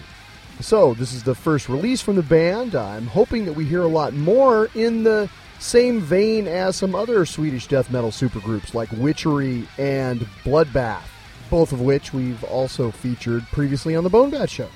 So, 0.61 0.95
this 0.95 1.13
is 1.13 1.23
the 1.23 1.35
first 1.35 1.69
release 1.69 2.01
from 2.01 2.17
the 2.17 2.23
band. 2.23 2.75
I'm 2.75 3.07
hoping 3.07 3.45
that 3.45 3.53
we 3.53 3.67
hear 3.67 3.83
a 3.83 3.89
lot 3.89 4.15
more 4.15 4.71
in 4.75 5.05
the 5.05 5.29
same 5.59 6.01
vein 6.01 6.49
as 6.49 6.77
some 6.77 6.95
other 6.95 7.27
Swedish 7.27 7.67
death 7.67 7.91
metal 7.91 8.11
supergroups 8.11 8.73
like 8.73 8.91
Witchery 8.93 9.69
and 9.77 10.21
Bloodbath, 10.45 11.05
both 11.51 11.73
of 11.73 11.83
which 11.83 12.15
we've 12.15 12.43
also 12.45 12.91
featured 12.91 13.47
previously 13.49 13.95
on 13.95 14.03
the 14.03 14.11
Bone 14.11 14.31
Bat 14.31 14.49
Show. 14.49 14.69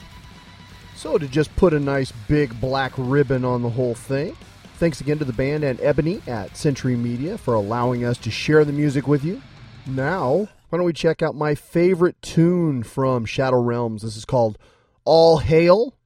So, 0.96 1.16
to 1.16 1.26
just 1.26 1.54
put 1.56 1.72
a 1.72 1.80
nice 1.80 2.12
big 2.28 2.60
black 2.60 2.92
ribbon 2.98 3.42
on 3.42 3.62
the 3.62 3.70
whole 3.70 3.94
thing, 3.94 4.36
thanks 4.74 5.00
again 5.00 5.18
to 5.18 5.24
the 5.24 5.32
band 5.32 5.64
and 5.64 5.80
Ebony 5.80 6.20
at 6.26 6.58
Century 6.58 6.94
Media 6.94 7.38
for 7.38 7.54
allowing 7.54 8.04
us 8.04 8.18
to 8.18 8.30
share 8.30 8.66
the 8.66 8.72
music 8.72 9.08
with 9.08 9.24
you. 9.24 9.40
Now, 9.86 10.46
why 10.68 10.76
don't 10.76 10.84
we 10.84 10.92
check 10.92 11.22
out 11.22 11.34
my 11.34 11.54
favorite 11.54 12.20
tune 12.20 12.82
from 12.82 13.24
Shadow 13.24 13.62
Realms? 13.62 14.02
This 14.02 14.16
is 14.18 14.26
called 14.26 14.58
All 15.04 15.38
Hail. 15.38 15.96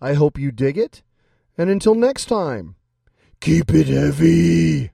I 0.00 0.14
hope 0.14 0.38
you 0.38 0.50
dig 0.50 0.78
it. 0.78 1.02
And 1.56 1.70
until 1.70 1.94
next 1.94 2.26
time, 2.26 2.76
keep 3.40 3.72
it 3.72 3.86
heavy. 3.86 4.93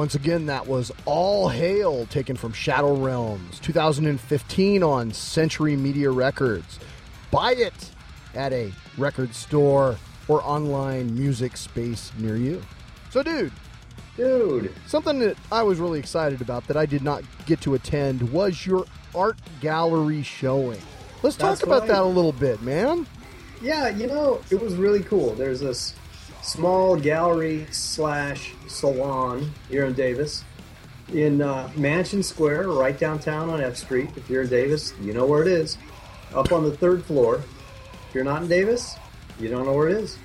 Once 0.00 0.14
again, 0.14 0.46
that 0.46 0.66
was 0.66 0.90
All 1.04 1.50
Hail, 1.50 2.06
taken 2.06 2.34
from 2.34 2.54
Shadow 2.54 2.96
Realms, 2.96 3.60
2015 3.60 4.82
on 4.82 5.12
Century 5.12 5.76
Media 5.76 6.10
Records. 6.10 6.78
Buy 7.30 7.52
it 7.52 7.90
at 8.34 8.50
a 8.54 8.72
record 8.96 9.34
store 9.34 9.98
or 10.26 10.42
online 10.42 11.14
music 11.14 11.54
space 11.54 12.12
near 12.16 12.36
you. 12.36 12.62
So, 13.10 13.22
dude, 13.22 13.52
Dude, 14.16 14.72
something 14.86 15.18
that 15.18 15.36
I 15.52 15.62
was 15.62 15.78
really 15.78 15.98
excited 15.98 16.40
about 16.40 16.66
that 16.68 16.78
I 16.78 16.86
did 16.86 17.02
not 17.02 17.22
get 17.44 17.60
to 17.60 17.74
attend 17.74 18.22
was 18.32 18.64
your 18.64 18.86
art 19.14 19.36
gallery 19.60 20.22
showing. 20.22 20.80
Let's 21.22 21.36
talk 21.36 21.50
That's 21.50 21.62
about 21.62 21.80
right. 21.80 21.88
that 21.88 22.00
a 22.00 22.04
little 22.06 22.32
bit, 22.32 22.62
man. 22.62 23.06
yeah, 23.60 23.90
you 23.90 24.06
know, 24.06 24.40
it 24.50 24.62
was 24.62 24.76
really 24.76 25.02
cool. 25.02 25.34
There's 25.34 25.60
this 25.60 25.94
small 26.42 26.96
gallery 26.96 27.66
slash 27.70 28.54
salon 28.66 29.50
here 29.68 29.86
in 29.86 29.92
Davis, 29.92 30.44
in 31.12 31.42
uh, 31.42 31.70
Mansion 31.76 32.22
Square, 32.22 32.68
right 32.68 32.98
downtown 32.98 33.50
on 33.50 33.60
F 33.60 33.76
Street. 33.76 34.10
If 34.16 34.30
you're 34.30 34.42
in 34.42 34.48
Davis, 34.48 34.94
you 35.00 35.12
know 35.12 35.26
where 35.26 35.42
it 35.42 35.48
is. 35.48 35.76
Up 36.34 36.52
on 36.52 36.64
the 36.64 36.76
third 36.76 37.04
floor. 37.04 37.42
If 38.08 38.14
you're 38.14 38.24
not 38.24 38.42
in 38.42 38.48
Davis, 38.48 38.96
you 39.38 39.48
don't 39.48 39.64
know 39.64 39.72
where 39.72 39.88
it 39.88 39.96
is. 39.96 40.18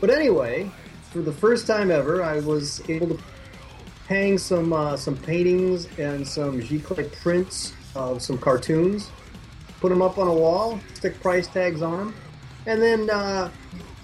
But 0.00 0.10
anyway, 0.10 0.70
for 1.10 1.20
the 1.20 1.32
first 1.32 1.66
time 1.66 1.90
ever, 1.90 2.22
I 2.22 2.40
was 2.40 2.88
able 2.88 3.08
to 3.08 3.22
hang 4.08 4.38
some 4.38 4.72
uh, 4.72 4.96
some 4.96 5.16
paintings 5.16 5.88
and 5.98 6.26
some 6.26 6.60
giclée 6.60 7.10
prints 7.20 7.72
of 7.94 8.22
some 8.22 8.38
cartoons, 8.38 9.10
put 9.80 9.88
them 9.88 10.02
up 10.02 10.18
on 10.18 10.26
a 10.26 10.32
wall, 10.32 10.80
stick 10.94 11.20
price 11.20 11.46
tags 11.46 11.82
on 11.82 11.98
them, 11.98 12.14
and 12.66 12.80
then 12.80 13.10
uh, 13.10 13.50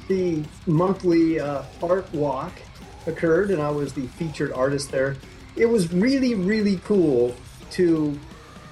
the 0.09 0.43
monthly 0.67 1.41
uh, 1.41 1.63
art 1.83 2.13
walk 2.13 2.53
occurred, 3.07 3.51
and 3.51 3.61
I 3.63 3.71
was 3.71 3.93
the 3.93 4.07
featured 4.07 4.53
artist 4.53 4.91
there. 4.91 5.17
It 5.57 5.67
was 5.67 5.93
really 5.93 6.35
really 6.35 6.77
cool 6.85 7.35
to 7.73 8.19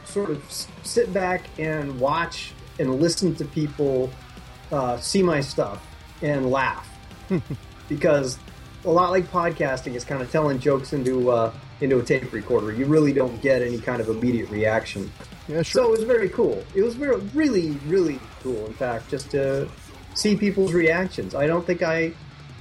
sort 0.05 0.31
of 0.31 0.45
sit 0.83 1.13
back 1.13 1.47
and 1.59 1.99
watch 1.99 2.53
and 2.79 3.01
listen 3.01 3.35
to 3.37 3.45
people 3.45 4.11
uh, 4.73 4.99
see 4.99 5.23
my 5.23 5.41
stuff 5.41 5.85
and 6.23 6.51
laugh 6.51 6.89
because 7.89 8.39
a 8.85 8.91
lot 8.91 9.11
like 9.11 9.31
podcasting 9.31 9.95
is 9.95 10.05
kind 10.05 10.23
of 10.23 10.31
telling 10.31 10.59
jokes 10.59 10.93
into 10.93 11.31
uh, 11.31 11.53
into 11.81 11.99
a 11.99 12.03
tape 12.03 12.33
recorder. 12.33 12.73
You 12.73 12.87
really 12.87 13.13
don't 13.13 13.41
get 13.41 13.63
any 13.63 13.79
kind 13.79 14.01
of 14.01 14.09
immediate 14.09 14.51
reaction. 14.51 15.11
Yeah, 15.49 15.63
So 15.63 15.85
it 15.85 15.91
was 15.91 16.05
very 16.05 16.29
cool. 16.29 16.65
It 16.75 16.83
was 16.83 16.95
very, 16.95 17.17
really, 17.35 17.73
really 17.87 18.19
cool. 18.43 18.65
In 18.67 18.73
fact, 18.73 19.11
just 19.11 19.31
to 19.33 19.69
see 20.15 20.37
people's 20.37 20.73
reactions. 20.73 21.35
I 21.35 21.47
don't 21.47 21.67
think 21.67 21.83
I 21.83 22.13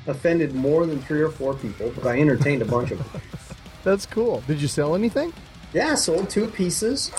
offended 0.07 0.53
more 0.53 0.85
than 0.85 1.01
three 1.01 1.21
or 1.21 1.29
four 1.29 1.53
people, 1.53 1.91
but 1.95 2.05
I 2.05 2.19
entertained 2.19 2.61
a 2.61 2.65
bunch 2.65 2.91
of 2.91 2.99
them. 2.99 3.21
That's 3.83 4.05
cool. 4.05 4.43
Did 4.47 4.61
you 4.61 4.67
sell 4.67 4.95
anything? 4.95 5.33
Yeah, 5.73 5.95
sold 5.95 6.29
two 6.29 6.47
pieces. 6.47 7.11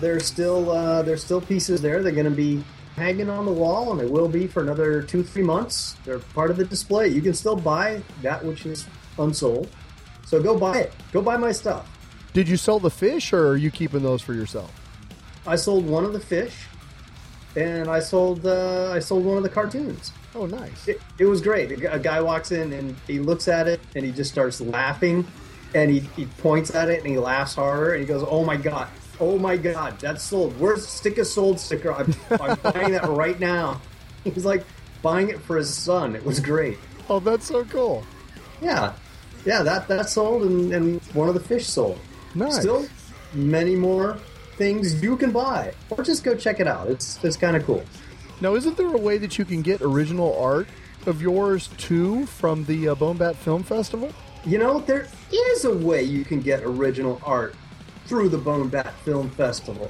There's 0.00 0.26
still 0.26 0.70
uh, 0.70 1.02
there's 1.02 1.24
still 1.24 1.40
pieces 1.40 1.80
there. 1.80 2.02
They're 2.02 2.12
going 2.12 2.24
to 2.24 2.30
be 2.30 2.64
hanging 2.96 3.30
on 3.30 3.46
the 3.46 3.52
wall, 3.52 3.92
and 3.92 4.00
they 4.00 4.06
will 4.06 4.28
be 4.28 4.46
for 4.46 4.62
another 4.62 5.02
two 5.02 5.22
three 5.22 5.42
months. 5.42 5.96
They're 6.04 6.18
part 6.18 6.50
of 6.50 6.56
the 6.56 6.64
display. 6.64 7.08
You 7.08 7.22
can 7.22 7.34
still 7.34 7.56
buy 7.56 8.02
that 8.22 8.44
which 8.44 8.66
is 8.66 8.86
unsold. 9.18 9.68
So 10.26 10.42
go 10.42 10.58
buy 10.58 10.78
it. 10.78 10.92
Go 11.12 11.22
buy 11.22 11.36
my 11.36 11.52
stuff. 11.52 11.88
Did 12.32 12.48
you 12.48 12.56
sell 12.56 12.78
the 12.78 12.90
fish, 12.90 13.32
or 13.32 13.48
are 13.48 13.56
you 13.56 13.70
keeping 13.70 14.02
those 14.02 14.22
for 14.22 14.32
yourself? 14.32 14.72
I 15.46 15.56
sold 15.56 15.86
one 15.86 16.04
of 16.04 16.12
the 16.12 16.20
fish, 16.20 16.66
and 17.56 17.88
I 17.88 18.00
sold 18.00 18.46
uh, 18.46 18.90
I 18.92 18.98
sold 18.98 19.24
one 19.24 19.36
of 19.36 19.42
the 19.42 19.48
cartoons. 19.48 20.12
Oh, 20.34 20.46
nice. 20.46 20.88
It, 20.88 21.00
it 21.18 21.26
was 21.26 21.40
great. 21.40 21.72
A, 21.84 21.98
guy 21.98 22.20
walks 22.20 22.52
in 22.52 22.72
and 22.72 22.96
he 23.06 23.18
looks 23.18 23.48
at 23.48 23.68
it 23.68 23.80
and 23.94 24.04
he 24.04 24.12
just 24.12 24.30
starts 24.30 24.60
laughing, 24.60 25.26
and 25.74 25.90
he, 25.90 26.00
he 26.00 26.24
points 26.24 26.74
at 26.74 26.88
it 26.88 27.00
and 27.00 27.06
he 27.06 27.18
laughs 27.18 27.54
harder 27.54 27.92
and 27.92 28.00
he 28.00 28.06
goes, 28.06 28.24
"Oh 28.26 28.44
my 28.44 28.56
god, 28.56 28.88
oh 29.20 29.38
my 29.38 29.56
god, 29.56 29.98
that's 29.98 30.22
sold. 30.22 30.58
Where's 30.58 30.86
stick 30.86 31.18
a 31.18 31.24
sold 31.24 31.60
sticker? 31.60 31.92
I'm, 31.92 32.14
I'm 32.30 32.58
buying 32.60 32.92
that 32.92 33.08
right 33.08 33.38
now." 33.38 33.80
He's 34.24 34.44
like 34.44 34.64
buying 35.02 35.28
it 35.28 35.40
for 35.40 35.56
his 35.56 35.72
son. 35.72 36.14
It 36.14 36.24
was 36.24 36.40
great. 36.40 36.78
Oh, 37.10 37.20
that's 37.20 37.46
so 37.46 37.64
cool. 37.64 38.04
Yeah, 38.60 38.92
yeah, 39.44 39.62
that 39.62 39.88
that 39.88 40.08
sold 40.08 40.42
and, 40.42 40.72
and 40.72 41.02
one 41.14 41.28
of 41.28 41.34
the 41.34 41.40
fish 41.40 41.66
sold. 41.66 41.98
Nice. 42.34 42.60
Still, 42.60 42.86
many 43.34 43.74
more 43.74 44.16
things 44.56 45.02
you 45.02 45.16
can 45.16 45.30
buy 45.32 45.72
or 45.90 46.02
just 46.02 46.24
go 46.24 46.34
check 46.34 46.60
it 46.60 46.66
out. 46.68 46.88
It's 46.88 47.22
it's 47.24 47.36
kind 47.36 47.56
of 47.56 47.64
cool. 47.64 47.82
Now, 48.40 48.54
isn't 48.54 48.76
there 48.76 48.92
a 48.92 48.98
way 48.98 49.18
that 49.18 49.38
you 49.38 49.44
can 49.44 49.62
get 49.62 49.80
original 49.82 50.36
art 50.38 50.68
of 51.06 51.22
yours 51.22 51.68
too 51.78 52.26
from 52.26 52.64
the 52.64 52.88
uh, 52.88 52.94
Bone 52.94 53.16
Bat 53.16 53.36
Film 53.36 53.62
Festival? 53.62 54.12
You 54.44 54.58
know, 54.58 54.80
there 54.80 55.06
is 55.32 55.64
a 55.64 55.72
way 55.76 56.02
you 56.02 56.24
can 56.24 56.40
get 56.40 56.62
original 56.64 57.20
art 57.24 57.54
through 58.06 58.28
the 58.30 58.38
Bone 58.38 58.68
Bat 58.68 58.92
Film 59.04 59.30
Festival. 59.30 59.88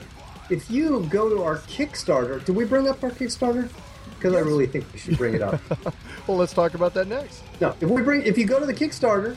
If 0.51 0.71
you 0.71 1.07
go 1.09 1.31
to 1.31 1.43
our 1.43 1.59
Kickstarter, 1.61 2.45
did 2.45 2.55
we 2.55 2.65
bring 2.67 2.87
up 2.87 3.03
our 3.03 3.11
Kickstarter? 3.11 3.71
Because 4.17 4.35
I 4.35 4.41
really 4.41 4.67
think 4.67 4.85
we 4.93 4.99
should 4.99 5.17
bring 5.17 5.35
it 5.35 5.43
up. 5.43 5.61
Well, 6.29 6.37
let's 6.37 6.53
talk 6.53 6.75
about 6.75 6.95
that 6.95 7.09
next. 7.09 7.43
no, 7.61 7.75
if 7.81 7.91
we 7.91 8.01
bring, 8.01 8.23
if 8.23 8.39
you 8.39 8.47
go 8.47 8.61
to 8.61 8.65
the 8.65 8.73
Kickstarter 8.73 9.35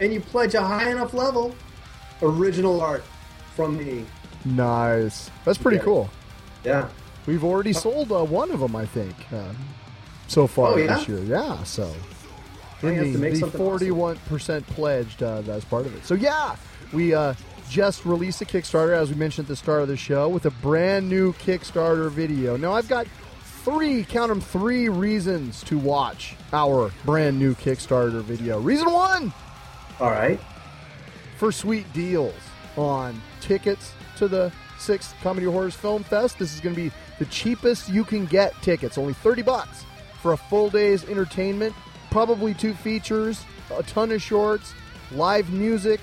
and 0.00 0.10
you 0.10 0.22
pledge 0.22 0.54
a 0.54 0.62
high 0.62 0.90
enough 0.90 1.12
level, 1.12 1.54
original 2.22 2.80
art 2.80 3.04
from 3.54 3.76
me. 3.76 4.06
Nice. 4.56 5.30
That's 5.44 5.58
pretty 5.58 5.76
Yeah. 5.78 5.82
cool. 5.84 6.10
Yeah, 6.64 6.88
We've 7.26 7.44
already 7.44 7.72
sold 7.74 8.10
uh, 8.10 8.24
one 8.24 8.50
of 8.50 8.60
them, 8.60 8.74
I 8.74 8.86
think, 8.86 9.14
uh, 9.32 9.52
so 10.28 10.46
far 10.46 10.72
Oh, 10.72 10.76
yeah? 10.76 10.96
this 10.96 11.08
year. 11.08 11.18
Yeah, 11.18 11.62
so 11.62 11.92
in 12.82 12.94
to 12.96 13.12
the, 13.12 13.18
make 13.18 13.34
the 13.38 13.46
41% 13.46 14.66
pledged 14.66 15.22
uh, 15.22 15.42
that's 15.42 15.64
part 15.66 15.84
of 15.86 15.94
it. 15.94 16.06
So 16.06 16.14
yeah, 16.14 16.56
we 16.92 17.12
uh, 17.14 17.34
just 17.68 18.06
released 18.06 18.40
a 18.40 18.44
Kickstarter 18.46 18.92
as 18.96 19.10
we 19.10 19.16
mentioned 19.16 19.44
at 19.44 19.48
the 19.48 19.56
start 19.56 19.82
of 19.82 19.88
the 19.88 19.96
show 19.96 20.28
with 20.28 20.46
a 20.46 20.50
brand 20.50 21.08
new 21.08 21.32
Kickstarter 21.34 22.10
video. 22.10 22.56
Now 22.56 22.72
I've 22.72 22.88
got 22.88 23.06
three, 23.64 24.04
count 24.04 24.30
them, 24.30 24.40
three 24.40 24.88
reasons 24.88 25.62
to 25.64 25.76
watch 25.78 26.34
our 26.54 26.90
brand 27.04 27.38
new 27.38 27.54
Kickstarter 27.54 28.22
video. 28.22 28.58
Reason 28.58 28.90
one 28.90 29.32
All 30.00 30.10
right. 30.10 30.40
for 31.36 31.52
sweet 31.52 31.92
deals 31.92 32.34
on 32.76 33.20
tickets 33.42 33.92
to 34.18 34.28
the 34.28 34.52
sixth 34.78 35.14
Comedy 35.22 35.46
Horrors 35.46 35.74
Film 35.74 36.02
Fest. 36.02 36.38
This 36.38 36.54
is 36.54 36.60
going 36.60 36.74
to 36.74 36.80
be 36.80 36.92
the 37.18 37.26
cheapest 37.26 37.88
you 37.88 38.04
can 38.04 38.26
get 38.26 38.52
tickets, 38.62 38.98
only 38.98 39.14
30 39.14 39.42
bucks 39.42 39.84
for 40.20 40.32
a 40.32 40.36
full 40.36 40.70
day's 40.70 41.08
entertainment, 41.08 41.74
probably 42.10 42.54
two 42.54 42.74
features, 42.74 43.44
a 43.76 43.82
ton 43.84 44.12
of 44.12 44.22
shorts, 44.22 44.74
live 45.12 45.50
music. 45.52 46.00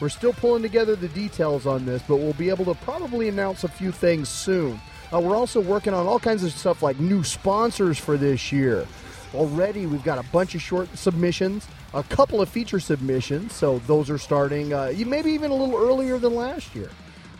We're 0.00 0.08
still 0.08 0.32
pulling 0.32 0.62
together 0.62 0.96
the 0.96 1.08
details 1.08 1.66
on 1.66 1.84
this, 1.84 2.02
but 2.06 2.16
we'll 2.16 2.32
be 2.34 2.50
able 2.50 2.64
to 2.66 2.74
probably 2.74 3.28
announce 3.28 3.64
a 3.64 3.68
few 3.68 3.92
things 3.92 4.28
soon. 4.28 4.80
Uh, 5.12 5.20
we're 5.20 5.36
also 5.36 5.60
working 5.60 5.94
on 5.94 6.06
all 6.06 6.18
kinds 6.18 6.44
of 6.44 6.52
stuff 6.52 6.82
like 6.82 7.00
new 7.00 7.24
sponsors 7.24 7.98
for 7.98 8.16
this 8.16 8.52
year. 8.52 8.86
Already, 9.34 9.86
we've 9.86 10.04
got 10.04 10.18
a 10.18 10.28
bunch 10.30 10.54
of 10.54 10.62
short 10.62 10.88
submissions, 10.96 11.66
a 11.94 12.02
couple 12.02 12.40
of 12.40 12.48
feature 12.48 12.80
submissions, 12.80 13.52
so 13.52 13.78
those 13.80 14.08
are 14.08 14.18
starting 14.18 14.72
uh, 14.72 14.92
maybe 15.06 15.32
even 15.32 15.50
a 15.50 15.54
little 15.54 15.76
earlier 15.76 16.18
than 16.18 16.34
last 16.34 16.74
year, 16.74 16.90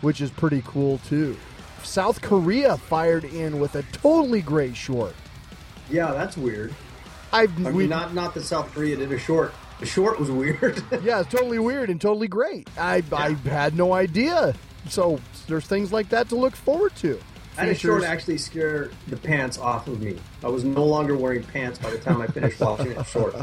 which 0.01 0.21
is 0.21 0.29
pretty 0.29 0.61
cool 0.65 0.99
too. 0.99 1.37
South 1.83 2.21
Korea 2.21 2.77
fired 2.77 3.23
in 3.23 3.59
with 3.59 3.75
a 3.75 3.83
totally 3.83 4.41
great 4.41 4.75
short. 4.75 5.15
Yeah, 5.89 6.11
that's 6.11 6.37
weird. 6.37 6.73
I've 7.31 7.65
I 7.65 7.71
we, 7.71 7.83
mean, 7.83 7.89
not 7.89 8.13
not 8.13 8.33
that 8.33 8.43
South 8.43 8.73
Korea 8.73 8.95
did 8.97 9.11
a 9.11 9.19
short. 9.19 9.53
The 9.79 9.85
short 9.85 10.19
was 10.19 10.29
weird. 10.29 10.83
yeah, 11.03 11.21
it's 11.21 11.29
totally 11.29 11.59
weird 11.59 11.89
and 11.89 11.99
totally 11.99 12.27
great. 12.27 12.69
I 12.77 13.03
I 13.11 13.31
had 13.47 13.75
no 13.75 13.93
idea. 13.93 14.53
So 14.87 15.19
there's 15.47 15.65
things 15.65 15.91
like 15.93 16.09
that 16.09 16.29
to 16.29 16.35
look 16.35 16.55
forward 16.55 16.95
to. 16.97 17.19
I 17.57 17.61
had 17.61 17.69
a 17.69 17.75
short 17.75 18.03
actually 18.03 18.37
scare 18.37 18.89
the 19.07 19.17
pants 19.17 19.57
off 19.57 19.87
of 19.87 20.01
me. 20.01 20.17
I 20.43 20.47
was 20.47 20.63
no 20.63 20.85
longer 20.85 21.15
wearing 21.17 21.43
pants 21.43 21.77
by 21.77 21.89
the 21.89 21.97
time 21.97 22.21
I 22.21 22.27
finished 22.27 22.59
watching 22.59 22.91
it 22.91 23.05
short. 23.05 23.35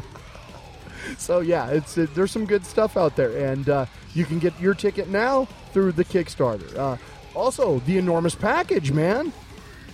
So 1.19 1.41
yeah, 1.41 1.69
it's 1.69 1.99
it, 1.99 2.15
there's 2.15 2.31
some 2.31 2.47
good 2.47 2.65
stuff 2.65 2.97
out 2.97 3.17
there, 3.17 3.51
and 3.51 3.69
uh, 3.69 3.87
you 4.15 4.25
can 4.25 4.39
get 4.39 4.59
your 4.61 4.75
ticket 4.75 5.09
now 5.09 5.47
through 5.77 5.93
the 5.93 6.07
Kickstarter. 6.07 6.75
Uh, 6.75 6.97
also, 7.35 7.81
the 7.81 7.99
enormous 7.99 8.35
package, 8.35 8.93
man. 8.93 9.31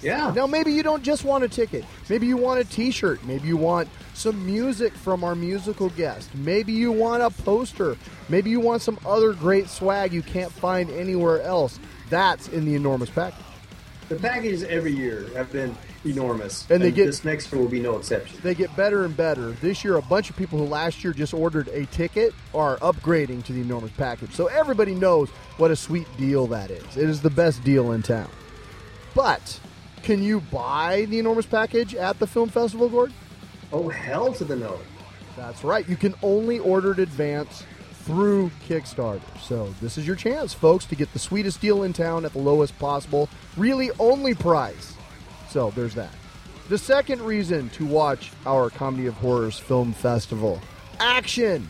Yeah. 0.01 0.33
Now, 0.33 0.47
maybe 0.47 0.73
you 0.73 0.85
don't 0.85 1.03
just 1.03 1.25
want 1.25 1.42
a 1.42 1.49
ticket. 1.49 1.85
Maybe 2.09 2.29
you 2.29 2.37
want 2.37 2.61
a 2.61 2.64
T-shirt. 2.64 3.25
Maybe 3.25 3.49
you 3.49 3.57
want 3.57 3.88
some 4.14 4.47
music 4.47 4.92
from 4.92 5.25
our 5.25 5.35
musical 5.35 5.88
guest. 5.88 6.33
Maybe 6.37 6.73
you 6.73 6.92
want 6.92 7.25
a 7.25 7.31
poster. 7.31 7.97
Maybe 8.29 8.49
you 8.49 8.61
want 8.61 8.81
some 8.81 8.97
other 9.05 9.33
great 9.33 9.68
swag 9.68 10.12
you 10.12 10.23
can't 10.23 10.53
find 10.53 10.88
anywhere 10.88 11.42
else. 11.42 11.81
That's 12.11 12.47
in 12.47 12.64
the 12.64 12.77
enormous 12.77 13.11
package. 13.11 13.45
The 14.09 14.17
packages 14.17 14.62
every 14.65 14.93
year 14.93 15.27
have 15.35 15.51
been 15.53 15.75
enormous, 16.05 16.67
And 16.69 16.83
they 16.83 16.91
get- 16.91 17.07
this 17.07 17.25
next 17.25 17.51
year 17.53 17.61
will 17.62 17.69
be 17.69 17.81
no 17.81 17.97
exception. 17.97 18.38
They 18.43 18.55
get 18.55 18.75
better 18.77 19.05
and 19.05 19.17
better. 19.17 19.53
This 19.62 19.85
year, 19.85 19.97
a 19.97 20.03
bunch 20.03 20.29
of 20.29 20.37
people 20.37 20.59
who 20.59 20.67
last 20.67 21.03
year 21.05 21.12
just 21.12 21.33
ordered 21.33 21.69
a 21.69 21.87
ticket 21.87 22.35
are 22.55 22.77
upgrading 22.79 23.45
to 23.45 23.53
the 23.53 23.61
enormous 23.61 23.93
package. 23.97 24.35
So 24.35 24.47
everybody 24.47 24.95
knows 24.95 25.31
what 25.57 25.71
a 25.71 25.77
sweet 25.77 26.07
deal 26.19 26.47
that 26.49 26.71
is. 26.71 26.97
It 26.97 27.09
is 27.09 27.21
the 27.23 27.31
best 27.31 27.62
deal 27.65 27.93
in 27.93 28.03
town. 28.03 28.29
But 29.15 29.61
can 30.03 30.23
you 30.23 30.41
buy 30.41 31.07
the 31.09 31.19
enormous 31.19 31.47
package 31.47 31.95
at 31.95 32.19
the 32.19 32.27
film 32.27 32.49
festival, 32.49 32.88
Gord? 32.88 33.12
Oh 33.73 33.88
hell 33.88 34.33
to 34.35 34.45
the 34.45 34.57
no! 34.57 34.79
That's 35.37 35.65
right. 35.65 35.88
You 35.88 35.97
can 35.97 36.15
only 36.23 36.59
order 36.59 36.93
in 36.93 37.01
advance 37.01 37.62
through 38.05 38.51
Kickstarter. 38.69 39.21
So 39.41 39.75
this 39.81 39.99
is 39.99 40.07
your 40.07 40.17
chance, 40.17 40.53
folks, 40.53 40.85
to 40.87 40.95
get 40.95 41.12
the 41.12 41.19
sweetest 41.19 41.61
deal 41.61 41.83
in 41.83 41.93
town 41.93 42.25
at 42.25 42.33
the 42.33 42.38
lowest 42.38 42.79
possible, 42.79 43.29
really 43.57 43.91
only 43.99 44.35
price. 44.35 44.95
So 45.51 45.71
there's 45.71 45.95
that. 45.95 46.12
The 46.69 46.79
second 46.79 47.23
reason 47.23 47.69
to 47.71 47.85
watch 47.85 48.33
our 48.47 48.71
Comedy 48.71 49.07
of 49.07 49.15
Horrors 49.15 49.59
Film 49.59 49.93
Festival 49.93 50.61
action. 51.01 51.69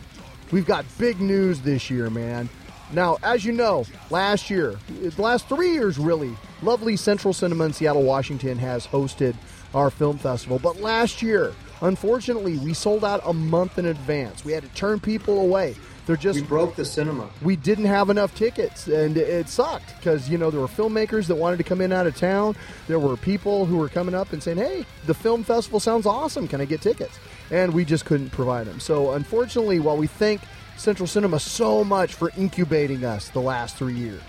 We've 0.51 0.65
got 0.65 0.85
big 0.97 1.19
news 1.19 1.61
this 1.61 1.89
year, 1.89 2.09
man. 2.09 2.47
Now, 2.91 3.17
as 3.23 3.43
you 3.43 3.53
know, 3.53 3.85
last 4.11 4.49
year, 4.49 4.75
the 4.87 5.21
last 5.21 5.47
three 5.49 5.71
years 5.71 5.97
really, 5.97 6.35
lovely 6.61 6.95
Central 6.95 7.33
Cinema 7.33 7.65
in 7.65 7.73
Seattle, 7.73 8.03
Washington 8.03 8.57
has 8.59 8.85
hosted 8.85 9.35
our 9.73 9.89
film 9.89 10.19
festival. 10.19 10.59
But 10.59 10.79
last 10.79 11.21
year, 11.23 11.53
unfortunately, 11.81 12.57
we 12.59 12.73
sold 12.73 13.03
out 13.03 13.21
a 13.25 13.33
month 13.33 13.79
in 13.79 13.87
advance. 13.87 14.45
We 14.45 14.51
had 14.51 14.63
to 14.63 14.69
turn 14.69 14.99
people 14.99 15.39
away. 15.39 15.75
They're 16.05 16.17
just 16.17 16.41
We 16.41 16.45
broke 16.45 16.75
the 16.75 16.83
cinema. 16.85 17.29
we 17.41 17.55
didn't 17.55 17.85
have 17.85 18.09
enough 18.09 18.35
tickets 18.35 18.87
and 18.87 19.15
it 19.17 19.47
sucked 19.47 19.95
because 19.97 20.29
you 20.29 20.37
know 20.37 20.51
there 20.51 20.59
were 20.59 20.67
filmmakers 20.67 21.27
that 21.27 21.35
wanted 21.35 21.57
to 21.57 21.63
come 21.63 21.79
in 21.81 21.91
out 21.93 22.07
of 22.07 22.15
town. 22.17 22.55
There 22.87 22.99
were 22.99 23.15
people 23.15 23.65
who 23.65 23.77
were 23.77 23.89
coming 23.89 24.13
up 24.15 24.33
and 24.33 24.43
saying 24.43 24.57
hey 24.57 24.85
the 25.05 25.13
film 25.13 25.43
festival 25.43 25.79
sounds 25.79 26.05
awesome. 26.05 26.47
Can 26.47 26.59
i 26.61 26.65
get 26.65 26.81
tickets? 26.81 27.17
And 27.51 27.73
we 27.73 27.85
just 27.85 28.05
couldn't 28.05 28.31
provide 28.31 28.67
them 28.67 28.79
so 28.79 29.11
unfortunately 29.13 29.79
while 29.79 29.97
we 29.97 30.07
thank 30.07 30.41
central 30.77 31.07
cinema 31.07 31.39
so 31.39 31.83
much 31.83 32.15
for 32.15 32.31
incubating 32.37 33.05
us 33.05 33.29
the 33.29 33.39
last 33.39 33.75
three 33.77 33.93
years 33.93 34.21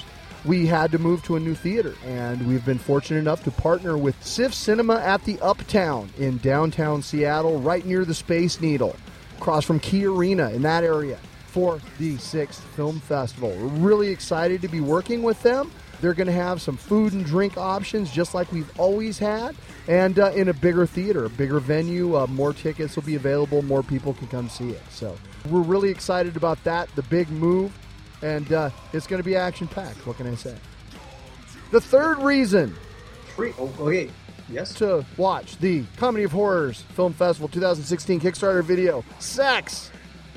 we 0.45 0.67
had 0.67 0.93
to 0.93 0.99
move 0.99 1.23
to 1.25 1.37
a 1.37 1.41
new 1.41 1.55
theater 1.55 1.95
and 2.05 2.47
we've 2.47 2.67
been 2.67 2.79
fortunate 2.79 3.19
enough 3.19 3.43
to 3.45 3.51
partner 3.51 3.97
with 3.97 4.15
SIFF 4.23 4.53
cinema 4.53 4.97
at 4.97 5.25
the 5.25 5.41
uptown 5.41 6.11
in 6.19 6.37
downtown 6.39 7.01
seattle 7.03 7.61
right 7.61 7.87
near 7.87 8.05
the 8.05 8.13
space 8.13 8.61
needle 8.61 8.95
across 9.39 9.65
from 9.65 9.81
key 9.81 10.05
arena 10.05 10.51
in 10.51 10.61
that 10.62 10.85
area 10.85 11.18
for 11.55 11.80
the 12.00 12.16
sixth 12.16 12.64
film 12.74 12.98
festival. 12.98 13.50
We're 13.50 13.68
really 13.68 14.09
excited 14.09 14.61
to 14.62 14.68
be 14.68 14.80
working 14.80 15.22
with 15.22 15.40
them. 15.44 15.70
They're 16.00 16.12
going 16.12 16.26
to 16.26 16.32
have 16.32 16.61
some 16.61 16.76
food 16.76 17.12
and 17.12 17.24
drink 17.24 17.57
options 17.57 18.11
just 18.11 18.34
like 18.34 18.50
we've 18.50 18.68
always 18.78 19.20
had, 19.20 19.55
and 19.86 20.18
uh, 20.18 20.32
in 20.32 20.48
a 20.48 20.52
bigger 20.52 20.84
theater, 20.84 21.26
a 21.26 21.30
bigger 21.30 21.61
venue. 21.61 22.16
Uh, 22.16 22.26
more 22.26 22.52
tickets 22.52 22.96
will 22.96 23.05
be 23.05 23.14
available, 23.14 23.62
more 23.62 23.84
people 23.84 24.14
can 24.14 24.26
come 24.26 24.48
see 24.48 24.70
it. 24.70 24.82
So 24.90 25.16
we're 25.48 25.61
really 25.61 25.90
excited 25.90 26.36
about 26.36 26.62
that, 26.64 26.88
the 26.96 27.02
big 27.02 27.30
move, 27.30 27.72
and 28.20 28.52
uh, 28.52 28.70
it's 28.92 29.07
going 29.07 29.22
to 29.22 29.24
be 29.24 29.36
action 29.36 29.68
packed. 29.68 30.05
What 30.09 30.16
can 30.16 30.26
I 30.26 30.34
say? 30.34 30.57
The 31.70 31.80
third 31.80 32.18
reason 32.18 32.74
Free. 33.36 33.55
Oh, 33.61 33.72
okay. 33.78 34.11
Yes. 34.48 34.74
to 34.74 35.07
watch 35.16 35.57
the 35.59 35.84
Comedy 35.98 36.24
of 36.24 36.32
Horrors 36.32 36.82
Film 36.94 37.12
Festival 37.12 37.46
2016 37.48 38.20
Kickstarter 38.20 38.64
video, 38.64 39.05
Sex. 39.20 39.92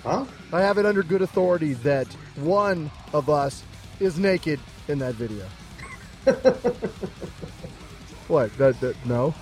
Huh? 0.07 0.25
I 0.53 0.61
have 0.61 0.77
it 0.77 0.85
under 0.85 1.03
good 1.03 1.21
authority 1.21 1.73
that 1.73 2.07
one 2.37 2.89
of 3.13 3.29
us 3.29 3.63
is 3.99 4.17
naked 4.17 4.59
in 4.87 4.99
that 4.99 5.15
video. 5.15 5.45
what? 8.27 8.55
That, 8.57 8.79
that 8.81 8.95
no, 9.05 9.33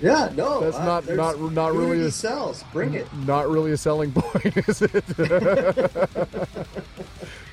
Yeah. 0.00 0.30
No. 0.34 0.60
That's 0.60 0.76
uh, 0.76 0.84
not- 0.84 1.04
there's 1.06 1.16
not- 1.16 1.40
not 1.52 1.72
really 1.74 2.00
a- 2.02 2.10
sells. 2.10 2.64
Bring 2.72 2.94
it. 2.94 3.06
not 3.26 3.48
really 3.48 3.70
a 3.72 3.76
selling 3.76 4.10
point, 4.16 4.56
is 4.68 4.82
it? 4.82 4.92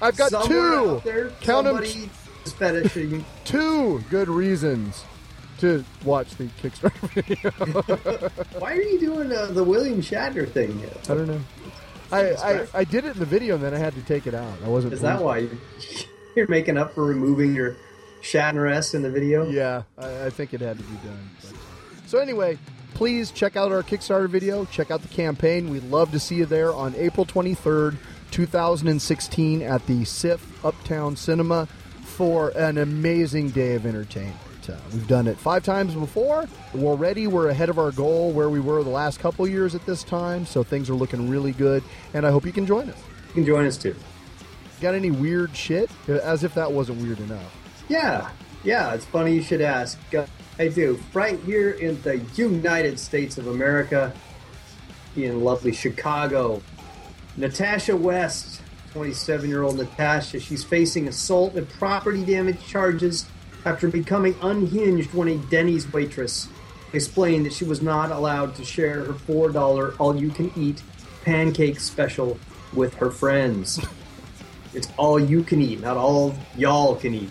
I've 0.02 0.18
got 0.18 0.32
Somewhere 0.32 0.50
two. 0.50 1.02
there, 1.04 1.30
Count 1.42 1.68
'em. 1.68 1.76
somebody 1.76 2.10
is 2.46 2.54
fetishing. 2.54 3.26
Two 3.46 4.00
good 4.10 4.28
reasons 4.28 5.04
to 5.60 5.84
watch 6.04 6.36
the 6.36 6.46
Kickstarter 6.62 7.10
video. 7.10 7.52
Why 8.60 8.74
are 8.74 8.82
you 8.82 9.00
doing 9.00 9.32
uh, 9.32 9.46
the 9.48 9.64
William 9.64 10.02
Shatner 10.02 10.48
thing? 10.52 10.82
I 11.06 11.08
don't 11.14 11.28
know. 11.28 11.42
I, 12.12 12.32
I, 12.34 12.68
I 12.74 12.84
did 12.84 13.06
it 13.06 13.14
in 13.14 13.20
the 13.20 13.26
video 13.26 13.56
and 13.56 13.64
then 13.64 13.74
I 13.74 13.78
had 13.78 13.94
to 13.96 14.02
take 14.02 14.28
it 14.28 14.34
out. 14.34 14.58
I 14.64 14.68
wasn't. 14.68 14.94
Is 14.94 15.02
that 15.02 15.22
why 15.22 15.40
you're, 15.40 15.58
you're 16.36 16.48
making 16.48 16.78
up 16.78 16.94
for 16.94 17.04
removing 17.06 17.56
your 17.56 17.76
Shatner 18.22 18.72
S 18.72 18.94
in 18.94 19.02
the 19.02 19.10
video? 19.10 19.48
Yeah, 19.50 19.84
I, 19.98 20.26
I 20.26 20.30
think 20.30 20.54
it 20.54 20.62
had 20.62 20.78
to 20.78 20.84
be 20.84 20.96
done. 20.98 21.30
But. 21.42 21.54
Uh, 21.54 21.58
so 22.08 22.20
anyway, 22.20 22.58
please 22.94 23.32
check 23.32 23.56
out 23.56 23.72
our 23.72 23.84
Kickstarter 23.84 24.30
video. 24.30 24.66
Check 24.66 24.92
out 24.92 25.02
the 25.02 25.08
campaign. 25.08 25.70
We'd 25.70 25.84
love 25.84 26.12
to 26.12 26.20
see 26.20 26.36
you 26.36 26.46
there 26.46 26.74
on 26.74 26.96
April 26.96 27.26
23rd, 27.26 27.98
2016 28.32 29.62
at 29.62 29.86
the 29.88 30.06
SIFF 30.06 30.66
Uptown 30.66 31.16
Cinema 31.16 31.68
for 32.02 32.50
an 32.50 32.78
amazing 32.78 33.50
day 33.50 33.76
of 33.76 33.86
entertainment. 33.86 34.38
Uh, 34.70 34.78
we've 34.94 35.08
done 35.08 35.28
it 35.28 35.38
five 35.38 35.64
times 35.64 35.94
before. 35.94 36.48
Already, 36.76 37.28
we're 37.28 37.50
ahead 37.50 37.70
of 37.70 37.78
our 37.78 37.92
goal 37.92 38.32
where 38.32 38.50
we 38.50 38.60
were 38.60 38.84
the 38.84 38.90
last 38.90 39.20
couple 39.20 39.48
years 39.48 39.76
at 39.76 39.86
this 39.86 40.04
time, 40.04 40.46
so 40.46 40.64
things 40.64 40.90
are 40.90 40.96
looking 40.96 41.30
really 41.30 41.52
good, 41.52 41.84
and 42.14 42.26
I 42.26 42.32
hope 42.32 42.46
you 42.46 42.52
can 42.52 42.66
join 42.66 42.90
us. 42.90 42.98
You 43.30 43.34
can 43.36 43.46
join 43.46 43.66
us 43.66 43.78
too. 43.78 43.96
Got 44.82 44.96
any 44.96 45.12
weird 45.12 45.56
shit? 45.56 45.90
As 46.08 46.44
if 46.44 46.54
that 46.56 46.72
wasn't 46.72 47.02
weird 47.02 47.20
enough. 47.20 47.56
Yeah, 47.88 48.30
yeah, 48.64 48.94
it's 48.94 49.06
funny 49.06 49.34
you 49.34 49.42
should 49.42 49.62
ask. 49.62 49.98
Uh, 50.14 50.26
I 50.58 50.70
do. 50.70 51.00
Right 51.14 51.40
here 51.42 51.72
in 51.72 52.02
the 52.02 52.18
United 52.36 53.00
States 53.00 53.38
of 53.38 53.48
America, 53.48 54.14
in 55.16 55.44
lovely 55.44 55.72
Chicago, 55.72 56.62
Natasha 57.38 57.96
West, 57.96 58.62
27 58.94 59.50
year 59.50 59.64
old 59.64 59.78
Natasha, 59.78 60.40
she's 60.40 60.64
facing 60.64 61.08
assault 61.08 61.56
and 61.56 61.68
property 61.70 62.24
damage 62.26 62.66
charges 62.66 63.26
after 63.66 63.88
becoming 63.88 64.36
unhinged 64.42 65.14
when 65.14 65.28
a 65.28 65.38
Denny's 65.38 65.92
waitress 65.92 66.48
explained 66.94 67.46
that 67.46 67.54
she 67.54 67.66
was 67.66 67.82
not 67.82 68.12
allowed 68.12 68.56
to 68.56 68.64
share 68.64 69.04
her 69.04 69.14
$4 69.14 69.96
all 70.00 70.16
you 70.16 70.30
can 70.30 70.52
eat 70.56 70.82
pancake 71.24 71.80
special 71.80 72.40
with 72.74 72.94
her 72.96 73.12
friends. 73.12 73.86
It's 74.74 74.90
all 74.98 75.18
you 75.18 75.42
can 75.42 75.62
eat, 75.62 75.80
not 75.80 75.96
all 75.96 76.36
y'all 76.58 76.98
can 76.98 77.14
eat. 77.14 77.30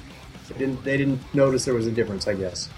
They 0.49 0.59
didn't, 0.59 0.83
they 0.83 0.97
didn't 0.97 1.21
notice 1.35 1.67
there 1.67 1.75
was 1.75 1.87
a 1.87 1.91
difference, 1.91 2.27
I 2.27 2.33
guess. 2.33 2.71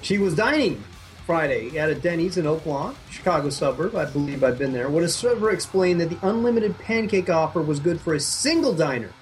She 0.00 0.16
was 0.16 0.34
dining 0.34 0.82
Friday 1.26 1.76
at 1.78 1.90
a 1.90 1.94
Denny's 1.94 2.38
in 2.38 2.46
Oak 2.46 2.64
Lawn, 2.64 2.96
Chicago 3.10 3.50
suburb. 3.50 3.94
I 3.94 4.06
believe 4.06 4.42
I've 4.42 4.58
been 4.58 4.72
there. 4.72 4.88
When 4.88 5.04
a 5.04 5.08
server 5.08 5.50
explained 5.50 6.00
that 6.00 6.08
the 6.08 6.18
unlimited 6.26 6.78
pancake 6.78 7.28
offer 7.28 7.60
was 7.60 7.78
good 7.78 8.00
for 8.00 8.14
a 8.14 8.20
single 8.20 8.72
diner, 8.72 9.12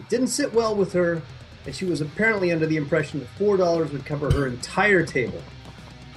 it 0.00 0.08
didn't 0.08 0.26
sit 0.26 0.52
well 0.52 0.74
with 0.74 0.92
her, 0.94 1.22
and 1.66 1.74
she 1.74 1.84
was 1.84 2.00
apparently 2.00 2.52
under 2.52 2.66
the 2.66 2.76
impression 2.76 3.20
that 3.20 3.38
$4 3.38 3.92
would 3.92 4.04
cover 4.04 4.30
her 4.30 4.46
entire 4.46 5.04
table. 5.04 5.42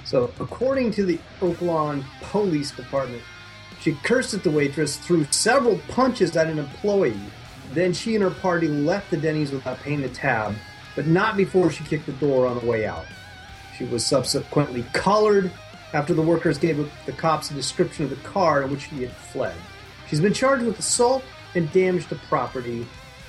So, 0.04 0.32
according 0.40 0.92
to 0.92 1.04
the 1.04 1.18
Oak 1.42 1.60
Lawn 1.60 2.04
Police 2.22 2.70
Department, 2.70 3.22
she 3.80 3.94
cursed 4.02 4.34
at 4.34 4.42
the 4.42 4.50
waitress, 4.50 4.96
threw 4.96 5.24
several 5.24 5.78
punches 5.88 6.36
at 6.36 6.48
an 6.48 6.58
employee. 6.58 7.20
Then 7.72 7.92
she 7.92 8.14
and 8.14 8.24
her 8.24 8.30
party 8.30 8.68
left 8.68 9.10
the 9.10 9.16
Denny's 9.16 9.52
without 9.52 9.78
paying 9.80 10.00
the 10.00 10.08
tab, 10.08 10.54
but 10.96 11.06
not 11.06 11.36
before 11.36 11.70
she 11.70 11.84
kicked 11.84 12.06
the 12.06 12.12
door 12.12 12.46
on 12.46 12.58
the 12.58 12.66
way 12.66 12.86
out. 12.86 13.06
She 13.76 13.84
was 13.84 14.04
subsequently 14.04 14.84
collared 14.92 15.50
after 15.92 16.12
the 16.12 16.22
workers 16.22 16.58
gave 16.58 16.90
the 17.06 17.12
cops 17.12 17.50
a 17.50 17.54
description 17.54 18.04
of 18.04 18.10
the 18.10 18.16
car 18.16 18.62
in 18.62 18.70
which 18.70 18.88
she 18.88 19.02
had 19.02 19.12
fled. 19.12 19.56
She's 20.08 20.20
been 20.20 20.32
charged 20.32 20.64
with 20.64 20.78
assault 20.78 21.22
and 21.54 21.70
damage 21.72 22.08
to 22.08 22.14
property, 22.14 22.86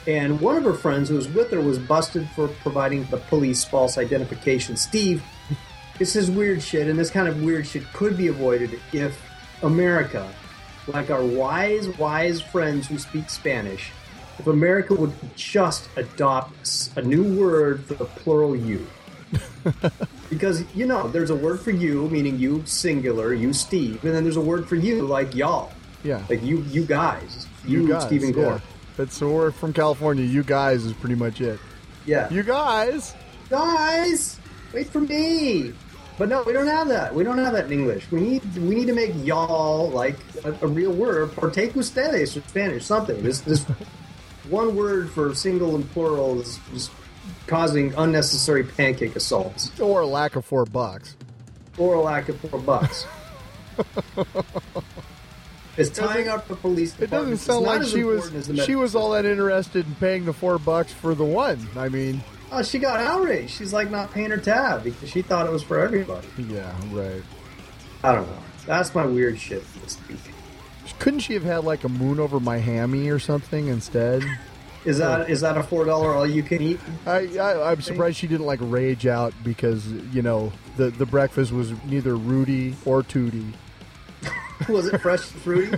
and 0.08 0.39
one 0.39 0.56
of 0.56 0.64
her 0.64 0.74
friends 0.74 1.10
who 1.10 1.16
was 1.16 1.28
with 1.28 1.52
her 1.52 1.62
was 1.62 1.78
busted 1.78 2.28
for 2.30 2.47
providing 2.47 3.06
the 3.06 3.18
police 3.18 3.64
false 3.64 3.97
identification. 3.97 4.78
Steve, 4.78 5.24
this 5.97 6.16
is 6.16 6.32
weird 6.32 6.62
shit, 6.62 6.88
and 6.88 6.97
this 6.97 7.10
kind 7.10 7.28
of 7.28 7.43
weird 7.43 7.68
shit 7.68 7.84
could 7.93 8.18
be 8.18 8.28
avoided 8.28 8.80
if 8.93 9.22
America, 9.62 10.32
like 10.88 11.12
our 11.12 11.24
wise, 11.24 11.88
wise 11.97 12.41
friends 12.41 12.88
who 12.88 12.97
speak 12.97 13.30
Spanish, 13.30 13.91
if 14.39 14.47
America 14.47 14.95
would 14.95 15.14
just 15.36 15.89
adopt 15.97 16.89
a 16.95 17.02
new 17.02 17.38
word 17.38 17.84
for 17.84 17.95
the 17.95 18.06
plural 18.06 18.56
you. 18.56 18.88
because, 20.30 20.64
you 20.74 20.86
know, 20.86 21.10
there's 21.10 21.30
a 21.30 21.36
word 21.36 21.60
for 21.60 21.72
you, 21.72 22.08
meaning 22.10 22.39
you 22.39 22.64
singular, 22.66 23.34
you 23.34 23.52
Steve, 23.52 24.04
and 24.06 24.16
then 24.16 24.24
there's 24.24 24.38
a 24.38 24.41
word 24.41 24.68
for 24.68 24.76
you, 24.78 25.06
like 25.06 25.36
y'all. 25.36 25.74
Yeah. 26.04 26.24
Like 26.30 26.41
you, 26.41 26.62
you 26.70 26.86
guys. 26.86 27.45
You, 27.66 27.88
guys, 27.88 28.04
Stephen 28.04 28.32
Gore. 28.32 28.62
But 29.00 29.14
so 29.14 29.30
we're 29.32 29.52
from 29.52 29.72
California. 29.72 30.26
You 30.26 30.43
guys 30.43 30.84
is 30.84 30.91
pretty 30.91 31.16
much 31.16 31.39
it. 31.39 31.58
Yeah. 32.06 32.30
You 32.30 32.43
guys. 32.43 33.14
guys, 33.50 34.38
wait 34.74 34.89
for 34.89 35.00
me. 35.00 35.72
But 36.18 36.28
no, 36.28 36.43
we 36.43 36.52
don't 36.52 36.68
have 36.68 36.89
that. 36.89 37.16
We 37.16 37.24
don't 37.24 37.38
have 37.38 37.54
that 37.54 37.68
in 37.68 37.72
English. 37.72 38.12
We 38.12 38.20
need 38.20 38.43
we 38.58 38.76
need 38.76 38.88
to 38.88 38.93
make 38.93 39.14
y'all 39.26 39.89
like 39.89 40.18
a, 40.43 40.52
a 40.64 40.68
real 40.68 40.91
word. 40.91 41.32
Partake 41.34 41.78
ustedes 41.78 42.36
or 42.36 42.41
Spanish, 42.50 42.84
something. 42.84 43.24
This 43.24 43.39
this 43.39 43.64
one 44.50 44.76
word 44.76 45.10
for 45.12 45.34
single 45.34 45.76
and 45.78 45.89
plural 45.91 46.41
is 46.41 46.60
just 46.74 46.91
causing 47.47 47.93
unnecessary 47.95 48.66
pancake 48.66 49.16
assaults 49.16 49.72
Or 49.80 50.02
a 50.02 50.08
lack 50.08 50.36
of 50.36 50.43
four 50.43 50.66
bucks. 50.66 51.16
or 51.78 51.93
a 51.93 52.02
lack 52.02 52.28
of 52.28 52.38
four 52.41 52.60
bucks. 52.60 53.06
it's 55.80 55.89
tying 55.97 56.27
up 56.27 56.47
the 56.47 56.55
police 56.55 56.99
It 56.99 57.09
doesn't 57.09 57.38
sound 57.38 57.65
like 57.65 57.84
she 57.84 58.03
was 58.03 58.25
important 58.25 58.36
as 58.36 58.47
the 58.47 58.65
she 58.65 58.75
was 58.75 58.95
all 58.95 59.11
that 59.11 59.25
interested 59.25 59.86
in 59.86 59.95
paying 59.95 60.25
the 60.25 60.34
four 60.34 60.57
bucks 60.59 60.91
for 60.93 61.15
the 61.15 61.25
one. 61.25 61.67
I 61.75 61.89
mean, 61.89 62.21
Oh, 62.51 62.63
she 62.63 62.80
got 62.80 62.99
outraged. 62.99 63.51
She's 63.51 63.73
like 63.73 63.91
not 63.91 64.11
paying 64.11 64.32
her 64.32 64.38
tab 64.38 64.84
because 64.84 65.09
she 65.09 65.21
thought 65.21 65.45
it 65.45 65.51
was 65.51 65.61
for 65.63 65.80
everybody. 65.80 66.27
yeah, 66.38 66.73
right. 66.91 67.21
I 68.03 68.15
don't 68.15 68.27
know. 68.27 68.39
That's 68.65 68.93
my 68.95 69.05
weird 69.05 69.39
shit 69.39 69.63
this 69.84 69.97
week. 70.07 70.19
Couldn't 70.97 71.19
she 71.21 71.34
have 71.34 71.43
had 71.43 71.63
like 71.63 71.84
a 71.84 71.89
moon 71.89 72.19
over 72.19 72.39
my 72.39 72.57
hammy 72.57 73.09
or 73.09 73.19
something 73.19 73.67
instead? 73.67 74.23
Is 74.86 74.97
that 74.97 75.30
is 75.30 75.41
that 75.41 75.57
a 75.57 75.63
four 75.63 75.86
dollar 75.86 76.13
all 76.13 76.25
you 76.25 76.41
can 76.41 76.61
eat? 76.61 76.80
I, 77.05 77.27
I 77.38 77.71
I'm 77.71 77.82
surprised 77.82 78.17
she 78.17 78.27
didn't 78.27 78.45
like 78.45 78.59
rage 78.61 79.05
out 79.05 79.34
because 79.43 79.88
you 79.88 80.21
know 80.21 80.51
the 80.77 80.89
the 80.89 81.05
breakfast 81.05 81.51
was 81.51 81.73
neither 81.86 82.15
Rudy 82.15 82.75
or 82.86 83.03
Tootie. 83.03 83.53
Was 84.70 84.88
it 84.88 84.99
fresh 84.99 85.22
fruity? 85.22 85.78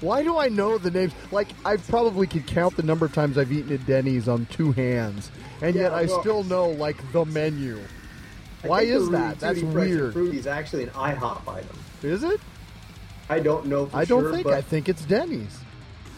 Why 0.00 0.22
do 0.22 0.38
I 0.38 0.48
know 0.48 0.78
the 0.78 0.90
names? 0.90 1.12
Like 1.30 1.48
I 1.64 1.76
probably 1.76 2.26
could 2.26 2.46
count 2.46 2.76
the 2.76 2.82
number 2.82 3.04
of 3.04 3.12
times 3.12 3.36
I've 3.36 3.52
eaten 3.52 3.72
at 3.74 3.84
Denny's 3.86 4.26
on 4.28 4.46
two 4.46 4.72
hands, 4.72 5.30
and 5.60 5.74
yet 5.74 5.92
I 5.92 6.06
well- 6.06 6.20
still 6.20 6.44
know 6.44 6.68
like 6.70 6.96
the 7.12 7.24
menu. 7.26 7.78
I 8.64 8.68
Why 8.68 8.82
is 8.82 9.10
that? 9.10 9.38
That's 9.38 9.60
Tooty 9.60 9.72
Fresh 9.72 9.86
and 9.88 9.96
weird. 10.00 10.12
Fruity 10.14 10.38
is 10.38 10.46
actually 10.46 10.84
an 10.84 10.90
IHOP 10.90 11.46
item. 11.46 11.78
Is 12.02 12.24
it? 12.24 12.40
I 13.28 13.38
don't 13.38 13.66
know. 13.66 13.86
For 13.86 13.96
I 13.96 14.04
don't 14.04 14.22
sure, 14.22 14.32
think. 14.32 14.44
But 14.44 14.54
I 14.54 14.62
think 14.62 14.88
it's 14.88 15.04
Denny's. 15.04 15.58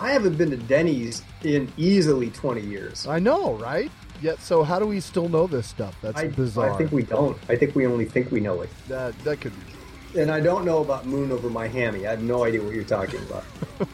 I 0.00 0.12
haven't 0.12 0.36
been 0.36 0.50
to 0.50 0.56
Denny's 0.56 1.22
in 1.42 1.72
easily 1.76 2.30
20 2.30 2.60
years. 2.60 3.06
I 3.06 3.18
know, 3.18 3.54
right? 3.54 3.90
Yet, 4.20 4.40
so 4.40 4.62
how 4.62 4.78
do 4.78 4.86
we 4.86 5.00
still 5.00 5.28
know 5.28 5.46
this 5.46 5.66
stuff? 5.66 5.96
That's 6.02 6.18
I, 6.18 6.28
bizarre. 6.28 6.72
I 6.72 6.76
think 6.76 6.92
we 6.92 7.02
don't. 7.02 7.36
I 7.48 7.56
think 7.56 7.74
we 7.74 7.86
only 7.86 8.04
think 8.04 8.30
we 8.30 8.40
know 8.40 8.60
it. 8.62 8.70
that 8.88 9.18
that 9.24 9.40
could 9.40 9.52
be. 9.66 9.72
And 10.16 10.30
I 10.30 10.40
don't 10.40 10.64
know 10.64 10.78
about 10.78 11.06
moon 11.06 11.30
over 11.32 11.50
my 11.50 11.68
hammy. 11.68 12.06
I 12.06 12.10
have 12.10 12.22
no 12.22 12.44
idea 12.44 12.62
what 12.62 12.74
you're 12.74 12.84
talking 12.84 13.20
about. 13.20 13.44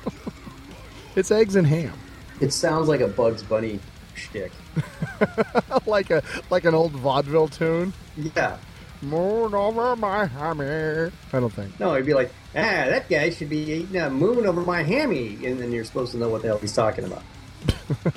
It's 1.17 1.31
eggs 1.31 1.55
and 1.55 1.65
ham, 1.65 1.93
it 2.41 2.53
sounds 2.53 2.89
like 2.89 3.01
a 3.01 3.07
Bugs 3.07 3.41
Bunny 3.45 3.79
shtick. 4.17 4.51
like 5.87 6.11
a 6.11 6.25
like 6.51 6.65
an 6.65 6.75
old 6.75 6.91
vaudeville 6.91 7.47
tune. 7.47 7.93
Yeah. 8.17 8.57
Moon 9.01 9.55
over 9.55 9.95
my 9.95 10.27
hammy. 10.27 11.13
I 11.33 11.39
don't 11.39 11.53
think. 11.53 11.79
No, 11.79 11.95
it'd 11.95 12.05
be 12.05 12.15
like, 12.15 12.31
ah, 12.57 12.87
that 12.89 13.09
guy 13.09 13.31
should 13.31 13.49
be 13.49 13.59
eating 13.59 13.97
a 13.97 14.11
moon 14.11 14.45
over 14.45 14.63
my 14.63 14.83
hammy. 14.83 15.39
And 15.47 15.61
then 15.61 15.71
you're 15.71 15.85
supposed 15.85 16.11
to 16.13 16.19
know 16.19 16.31
what 16.31 16.43
the 16.43 16.49
hell 16.49 16.59
he's 16.59 16.75
talking 16.75 17.05
about. 17.05 17.23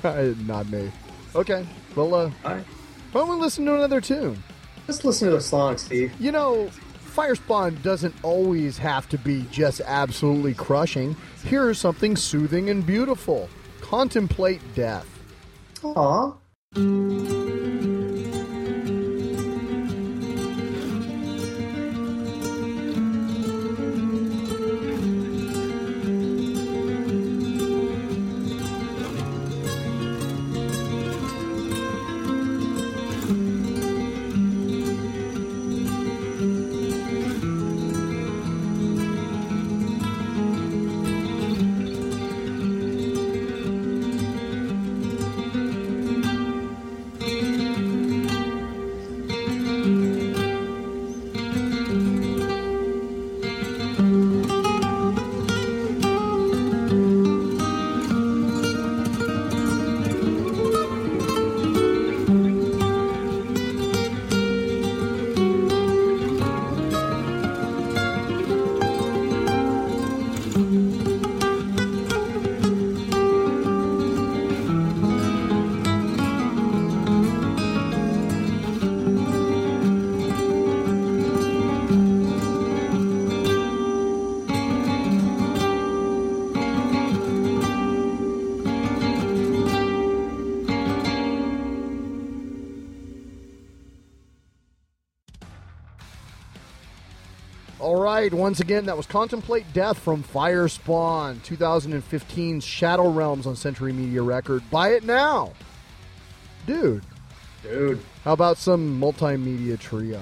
Not 0.48 0.68
me. 0.70 0.92
Okay. 1.36 1.68
Well, 1.96 2.16
uh, 2.16 2.32
All 2.46 2.56
right. 2.56 2.64
why 3.12 3.22
don't 3.22 3.30
we 3.30 3.36
listen 3.36 3.64
to 3.66 3.76
another 3.76 4.02
tune? 4.02 4.42
Let's 4.88 5.06
listen 5.06 5.30
to 5.30 5.36
a 5.36 5.42
song, 5.42 5.78
Steve. 5.78 6.14
You 6.20 6.32
know, 6.32 6.72
Firespawn 7.18 7.82
doesn't 7.82 8.14
always 8.22 8.78
have 8.78 9.10
to 9.10 9.18
be 9.18 9.44
just 9.50 9.82
absolutely 9.82 10.54
crushing. 10.54 11.16
Here's 11.44 11.80
something 11.80 12.16
soothing 12.16 12.70
and 12.70 12.86
beautiful. 12.86 13.50
Contemplate 13.82 14.62
death. 14.76 15.08
Aw. 15.84 16.34
Once 98.48 98.62
again, 98.62 98.86
that 98.86 98.96
was 98.96 99.06
Contemplate 99.06 99.66
Death 99.74 100.00
from 100.00 100.24
Firespawn, 100.24 101.36
2015's 101.40 102.64
Shadow 102.64 103.10
Realms 103.10 103.46
on 103.46 103.58
Century 103.58 103.92
Media 103.92 104.22
Record. 104.22 104.64
Buy 104.72 104.94
it 104.94 105.04
now. 105.04 105.52
Dude, 106.66 107.04
Dude. 107.62 108.00
how 108.24 108.32
about 108.32 108.56
some 108.58 109.02
multimedia 109.02 109.78
triage? 109.78 110.22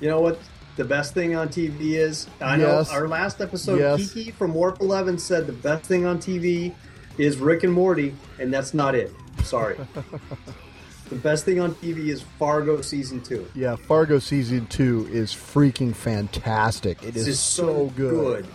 You 0.00 0.08
know 0.08 0.22
what 0.22 0.38
the 0.76 0.86
best 0.86 1.12
thing 1.12 1.36
on 1.36 1.50
TV 1.50 1.96
is? 1.96 2.28
I 2.40 2.56
Yes. 2.56 2.88
know 2.88 2.94
our 2.96 3.06
last 3.06 3.42
episode, 3.42 3.78
Yes. 3.78 4.14
Kiki 4.14 4.30
from 4.30 4.54
Warp 4.54 4.80
11 4.80 5.18
said 5.18 5.46
the 5.46 5.52
best 5.52 5.84
thing 5.84 6.06
on 6.06 6.18
TV 6.18 6.72
is 7.18 7.36
Rick 7.36 7.62
and 7.64 7.74
Morty, 7.74 8.14
and 8.40 8.50
that's 8.50 8.72
not 8.72 8.94
it. 8.94 9.12
Sorry. 9.44 9.76
the 11.08 11.16
best 11.16 11.44
thing 11.44 11.60
on 11.60 11.74
TV 11.76 12.08
is 12.08 12.22
Fargo 12.22 12.80
Season 12.80 13.20
2. 13.20 13.50
Yeah, 13.54 13.76
Fargo 13.76 14.18
Season 14.18 14.66
2 14.66 15.08
is 15.10 15.32
freaking 15.32 15.94
fantastic. 15.94 17.02
It 17.02 17.16
is 17.16 17.28
is 17.28 17.40
so 17.40 17.86
good. 17.96 18.46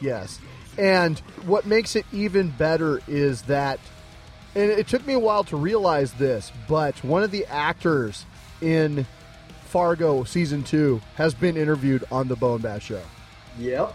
Yes. 0.00 0.40
And 0.76 1.18
what 1.46 1.66
makes 1.66 1.94
it 1.96 2.04
even 2.12 2.50
better 2.50 3.00
is 3.06 3.42
that, 3.42 3.78
and 4.54 4.70
it 4.70 4.88
took 4.88 5.06
me 5.06 5.14
a 5.14 5.18
while 5.18 5.44
to 5.44 5.56
realize 5.56 6.12
this, 6.14 6.52
but 6.68 7.02
one 7.04 7.22
of 7.22 7.30
the 7.30 7.46
actors 7.46 8.26
in 8.60 9.06
Fargo 9.66 10.24
season 10.24 10.62
two 10.62 11.00
has 11.16 11.34
been 11.34 11.56
interviewed 11.56 12.04
on 12.10 12.28
the 12.28 12.36
Bone 12.36 12.60
Bat 12.60 12.82
Show. 12.82 13.02
Yep. 13.58 13.94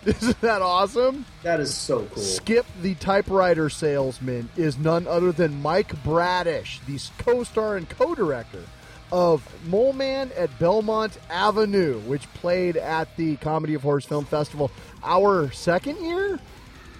Isn't 0.06 0.40
that 0.40 0.62
awesome? 0.62 1.24
That 1.42 1.60
is 1.60 1.74
so 1.74 2.06
cool. 2.14 2.22
Skip 2.22 2.66
the 2.82 2.94
typewriter 2.94 3.68
salesman 3.68 4.48
is 4.56 4.78
none 4.78 5.06
other 5.06 5.32
than 5.32 5.60
Mike 5.60 5.88
Bradecich, 6.04 6.84
the 6.86 6.98
co 7.22 7.42
star 7.44 7.76
and 7.76 7.88
co 7.88 8.14
director 8.14 8.62
of 9.10 9.42
Mole 9.68 9.92
Man 9.92 10.30
at 10.36 10.56
Belmont 10.58 11.18
Avenue, 11.30 11.98
which 12.00 12.32
played 12.34 12.76
at 12.76 13.14
the 13.16 13.36
Comedy 13.36 13.74
of 13.74 13.82
Horrors 13.82 14.04
Film 14.04 14.24
Festival 14.24 14.70
our 15.02 15.50
second 15.52 15.96
year? 16.04 16.38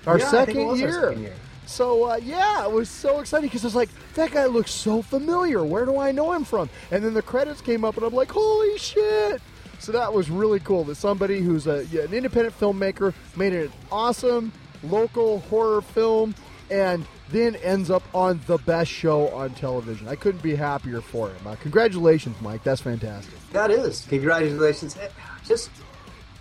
Our 0.06 0.18
Yeah, 0.18 0.26
I 0.28 0.30
think 0.30 0.48
it 0.48 0.52
second, 0.54 0.66
was 0.66 0.82
our 0.82 0.88
year. 0.88 1.08
second 1.08 1.22
year. 1.22 1.34
So, 1.66 2.04
uh, 2.04 2.16
yeah, 2.16 2.64
it 2.64 2.72
was 2.72 2.88
so 2.88 3.20
exciting 3.20 3.48
because 3.48 3.62
I 3.62 3.66
was 3.66 3.74
like, 3.74 3.90
that 4.14 4.30
guy 4.30 4.46
looks 4.46 4.70
so 4.70 5.02
familiar. 5.02 5.62
Where 5.62 5.84
do 5.84 5.98
I 5.98 6.12
know 6.12 6.32
him 6.32 6.44
from? 6.44 6.70
And 6.90 7.04
then 7.04 7.12
the 7.12 7.20
credits 7.20 7.60
came 7.60 7.84
up, 7.84 7.96
and 7.98 8.06
I'm 8.06 8.14
like, 8.14 8.30
holy 8.32 8.78
shit. 8.78 9.42
So 9.78 9.92
that 9.92 10.12
was 10.12 10.30
really 10.30 10.60
cool 10.60 10.84
that 10.84 10.96
somebody 10.96 11.40
who's 11.40 11.66
a, 11.66 11.86
yeah, 11.86 12.02
an 12.02 12.12
independent 12.12 12.58
filmmaker 12.58 13.14
made 13.36 13.52
an 13.52 13.70
awesome 13.90 14.52
local 14.82 15.40
horror 15.40 15.80
film 15.80 16.34
and 16.70 17.06
then 17.30 17.56
ends 17.56 17.90
up 17.90 18.02
on 18.14 18.40
the 18.46 18.58
best 18.58 18.90
show 18.90 19.28
on 19.28 19.50
television. 19.50 20.08
I 20.08 20.16
couldn't 20.16 20.42
be 20.42 20.54
happier 20.54 21.00
for 21.00 21.28
him. 21.28 21.46
Uh, 21.46 21.54
congratulations, 21.56 22.36
Mike. 22.40 22.62
That's 22.64 22.80
fantastic. 22.80 23.34
That 23.52 23.70
is. 23.70 24.06
Congratulations. 24.08 24.96
Just 25.44 25.70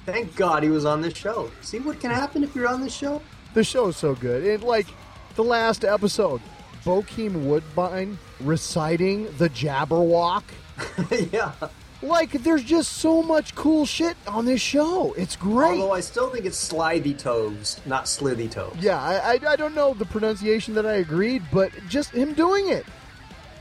thank 0.05 0.35
God 0.35 0.63
he 0.63 0.69
was 0.69 0.85
on 0.85 1.01
this 1.01 1.15
show. 1.15 1.51
See 1.61 1.79
what 1.79 1.99
can 1.99 2.11
happen 2.11 2.43
if 2.43 2.55
you're 2.55 2.67
on 2.67 2.81
this 2.81 2.93
show? 2.93 3.21
The 3.53 3.63
show's 3.63 3.97
so 3.97 4.15
good. 4.15 4.45
And 4.45 4.63
like 4.63 4.87
the 5.35 5.43
last 5.43 5.83
episode, 5.83 6.41
Bokeem 6.83 7.45
Woodbine 7.45 8.17
reciting 8.39 9.25
the 9.37 9.49
Jabberwock. 9.49 10.43
yeah. 11.33 11.51
Like, 12.01 12.31
there's 12.43 12.63
just 12.63 12.93
so 12.93 13.23
much 13.23 13.55
cool 13.55 13.85
shit 13.85 14.15
on 14.27 14.45
this 14.45 14.61
show. 14.61 15.13
It's 15.13 15.35
great. 15.35 15.79
Although 15.81 15.93
I 15.93 15.99
still 16.01 16.29
think 16.29 16.45
it's 16.45 16.57
slithy 16.57 17.13
toes, 17.15 17.81
not 17.87 18.07
slithy 18.07 18.47
toes. 18.47 18.75
yeah, 18.79 19.01
I, 19.01 19.33
I, 19.33 19.39
I 19.51 19.55
don't 19.55 19.73
know 19.73 19.93
the 19.95 20.05
pronunciation 20.05 20.75
that 20.75 20.85
I 20.85 20.93
agreed, 20.95 21.41
but 21.51 21.71
just 21.89 22.11
him 22.11 22.33
doing 22.33 22.69
it. 22.69 22.85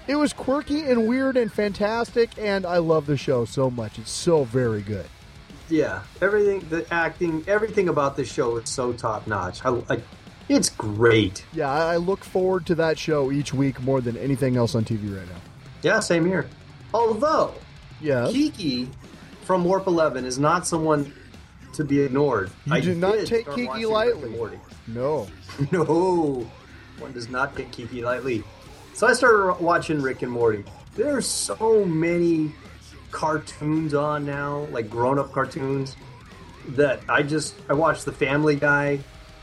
It 0.06 0.16
was 0.16 0.32
quirky 0.32 0.82
and 0.82 1.08
weird 1.08 1.36
and 1.36 1.50
fantastic, 1.50 2.30
and 2.38 2.66
I 2.66 2.78
love 2.78 3.06
the 3.06 3.16
show 3.16 3.44
so 3.44 3.70
much. 3.70 3.98
It's 3.98 4.10
so 4.10 4.44
very 4.44 4.82
good. 4.82 5.06
Yeah, 5.68 6.02
everything, 6.22 6.60
the 6.68 6.86
acting, 6.94 7.42
everything 7.48 7.88
about 7.88 8.16
this 8.16 8.32
show 8.32 8.56
is 8.58 8.68
so 8.68 8.92
top 8.92 9.26
notch. 9.26 9.64
I, 9.64 9.82
I, 9.90 10.00
it's 10.48 10.68
great. 10.68 11.44
Yeah, 11.52 11.70
I 11.72 11.96
look 11.96 12.22
forward 12.22 12.66
to 12.66 12.76
that 12.76 12.98
show 12.98 13.32
each 13.32 13.52
week 13.52 13.82
more 13.82 14.00
than 14.00 14.16
anything 14.16 14.56
else 14.56 14.76
on 14.76 14.84
TV 14.84 15.16
right 15.16 15.26
now. 15.26 15.40
Yeah, 15.82 15.98
same 15.98 16.24
here. 16.24 16.48
Although 16.94 17.54
Yeah. 18.00 18.28
Kiki 18.30 18.88
from 19.42 19.64
Warp 19.64 19.86
Eleven 19.86 20.24
is 20.24 20.38
not 20.38 20.66
someone 20.66 21.12
to 21.74 21.84
be 21.84 22.00
ignored. 22.00 22.50
You 22.66 22.80
do 22.80 22.94
not 22.94 23.26
take 23.26 23.50
Kiki 23.52 23.86
lightly. 23.86 24.58
No. 24.86 25.28
No, 25.72 26.46
one 26.98 27.12
does 27.12 27.30
not 27.30 27.56
take 27.56 27.72
Kiki 27.72 28.02
lightly. 28.02 28.44
So 28.92 29.06
I 29.06 29.14
started 29.14 29.62
watching 29.62 30.02
Rick 30.02 30.20
and 30.20 30.30
Morty. 30.30 30.64
There's 30.94 31.26
so 31.26 31.84
many 31.84 32.52
cartoons 33.10 33.94
on 33.94 34.26
now, 34.26 34.66
like 34.70 34.90
grown-up 34.90 35.32
cartoons, 35.32 35.96
that 36.68 37.00
I 37.08 37.22
just 37.22 37.54
I 37.70 37.72
watch 37.74 38.04
The 38.04 38.12
Family 38.12 38.56
Guy. 38.56 38.98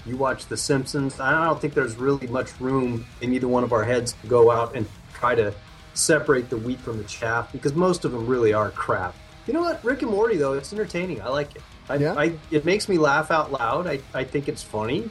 You 0.05 0.17
watch 0.17 0.47
The 0.47 0.57
Simpsons. 0.57 1.19
I 1.19 1.45
don't 1.45 1.59
think 1.59 1.73
there's 1.73 1.95
really 1.95 2.27
much 2.27 2.59
room 2.59 3.05
in 3.21 3.33
either 3.33 3.47
one 3.47 3.63
of 3.63 3.73
our 3.73 3.83
heads 3.83 4.13
to 4.21 4.27
go 4.27 4.51
out 4.51 4.75
and 4.75 4.85
try 5.13 5.33
to 5.33 5.53
separate 5.93 6.49
the 6.49 6.57
wheat 6.57 6.79
from 6.79 6.97
the 6.97 7.03
chaff 7.05 7.51
because 7.51 7.73
most 7.73 8.05
of 8.05 8.11
them 8.11 8.25
really 8.27 8.53
are 8.53 8.71
crap. 8.71 9.15
You 9.47 9.53
know 9.53 9.61
what, 9.61 9.83
Rick 9.83 10.01
and 10.01 10.11
Morty 10.11 10.37
though, 10.37 10.53
it's 10.53 10.73
entertaining. 10.73 11.21
I 11.21 11.29
like 11.29 11.55
it. 11.55 11.61
I, 11.89 11.95
Yeah? 11.95 12.13
I, 12.17 12.33
it 12.49 12.65
makes 12.65 12.87
me 12.87 12.97
laugh 12.97 13.29
out 13.31 13.51
loud. 13.51 13.87
I, 13.87 13.99
I 14.13 14.23
think 14.23 14.47
it's 14.47 14.63
funny 14.63 15.09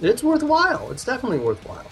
It's 0.00 0.22
worthwhile. 0.22 0.90
It's 0.92 1.04
definitely 1.04 1.38
worthwhile. 1.38 1.90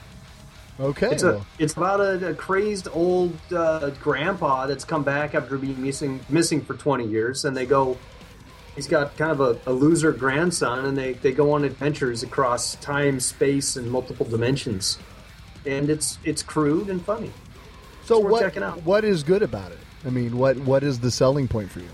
Okay. 0.80 1.09
It's 1.11 1.24
a 1.24 1.44
it's 1.59 1.76
about 1.76 2.00
a, 2.00 2.30
a 2.30 2.34
crazed 2.34 2.86
old 2.92 3.36
uh, 3.52 3.90
grandpa 4.00 4.66
that's 4.66 4.84
come 4.84 5.02
back 5.02 5.34
after 5.34 5.59
being 5.59 5.82
missing 5.82 6.20
missing 6.28 6.61
for 6.61 6.74
twenty 6.74 7.06
years, 7.06 7.44
and 7.44 7.56
they 7.56 7.66
go. 7.66 7.98
He's 8.76 8.86
got 8.86 9.16
kind 9.16 9.32
of 9.32 9.40
a, 9.40 9.59
a 9.66 9.72
loser 9.72 10.12
grandson, 10.12 10.84
and 10.84 10.96
they, 10.96 11.14
they 11.14 11.32
go 11.32 11.50
on 11.50 11.64
adventures 11.64 12.22
across 12.22 12.76
time, 12.76 13.18
space, 13.18 13.74
and 13.74 13.90
multiple 13.90 14.24
dimensions, 14.24 14.98
and 15.66 15.90
it's 15.90 16.18
it's 16.22 16.44
crude 16.44 16.88
and 16.88 17.04
funny. 17.04 17.32
So 18.09 18.18
what? 18.18 18.56
What 18.84 19.04
is 19.04 19.22
good 19.22 19.42
about 19.42 19.70
it? 19.70 19.78
I 20.06 20.09
mean, 20.09 20.38
what 20.38 20.56
what 20.61 20.82
is 20.82 20.98
the 20.98 21.11
selling 21.11 21.46
point 21.46 21.70
for 21.70 21.80
you? 21.80 21.90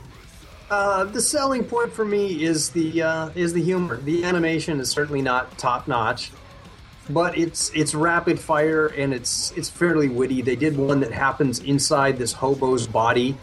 Uh, 0.70 1.02
the 1.02 1.20
selling 1.20 1.64
point 1.64 1.92
for 1.92 2.04
me 2.04 2.44
is 2.44 2.70
the 2.70 3.02
uh, 3.02 3.30
is 3.34 3.52
the 3.52 3.60
humor. 3.60 3.96
The 3.96 4.22
animation 4.22 4.78
is 4.78 4.88
certainly 4.88 5.22
not 5.22 5.58
top 5.58 5.88
notch, 5.88 6.30
but 7.10 7.36
it's 7.36 7.72
it's 7.74 7.96
rapid 7.96 8.38
fire 8.38 8.86
and 8.86 9.12
it's 9.12 9.50
it's 9.56 9.68
fairly 9.68 10.08
witty. 10.08 10.40
They 10.40 10.54
did 10.54 10.76
one 10.76 11.00
that 11.00 11.10
happens 11.10 11.58
inside 11.58 12.16
this 12.16 12.32
hobo's 12.32 12.86
body. 12.86 13.36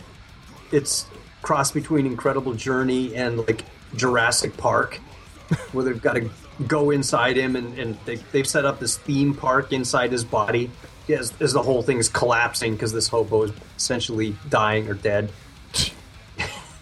It's 0.72 1.08
cross 1.42 1.74
between 1.74 2.06
Incredible 2.06 2.54
Journey 2.54 3.14
and 3.18 3.38
like 3.40 3.66
Jurassic 3.98 4.56
Park, 4.56 4.96
where 5.74 5.84
they've 5.84 6.02
got 6.02 6.14
to 6.14 6.30
go 6.68 6.92
inside 6.92 7.36
him 7.36 7.58
and, 7.58 7.78
and 7.78 7.98
they, 8.06 8.16
they've 8.32 8.48
set 8.48 8.64
up 8.64 8.80
this 8.80 8.96
theme 8.96 9.34
park 9.34 9.74
inside 9.74 10.12
his 10.12 10.24
body 10.24 10.70
as, 11.14 11.34
as 11.40 11.54
the 11.54 11.62
whole 11.62 11.82
thing 11.82 11.98
is 11.98 12.10
collapsing 12.10 12.74
because 12.74 12.94
this 12.94 13.08
hobo 13.08 13.44
is 13.44 13.52
essentially 13.78 14.36
dying 14.50 14.88
or 14.88 14.94
dead 14.94 15.32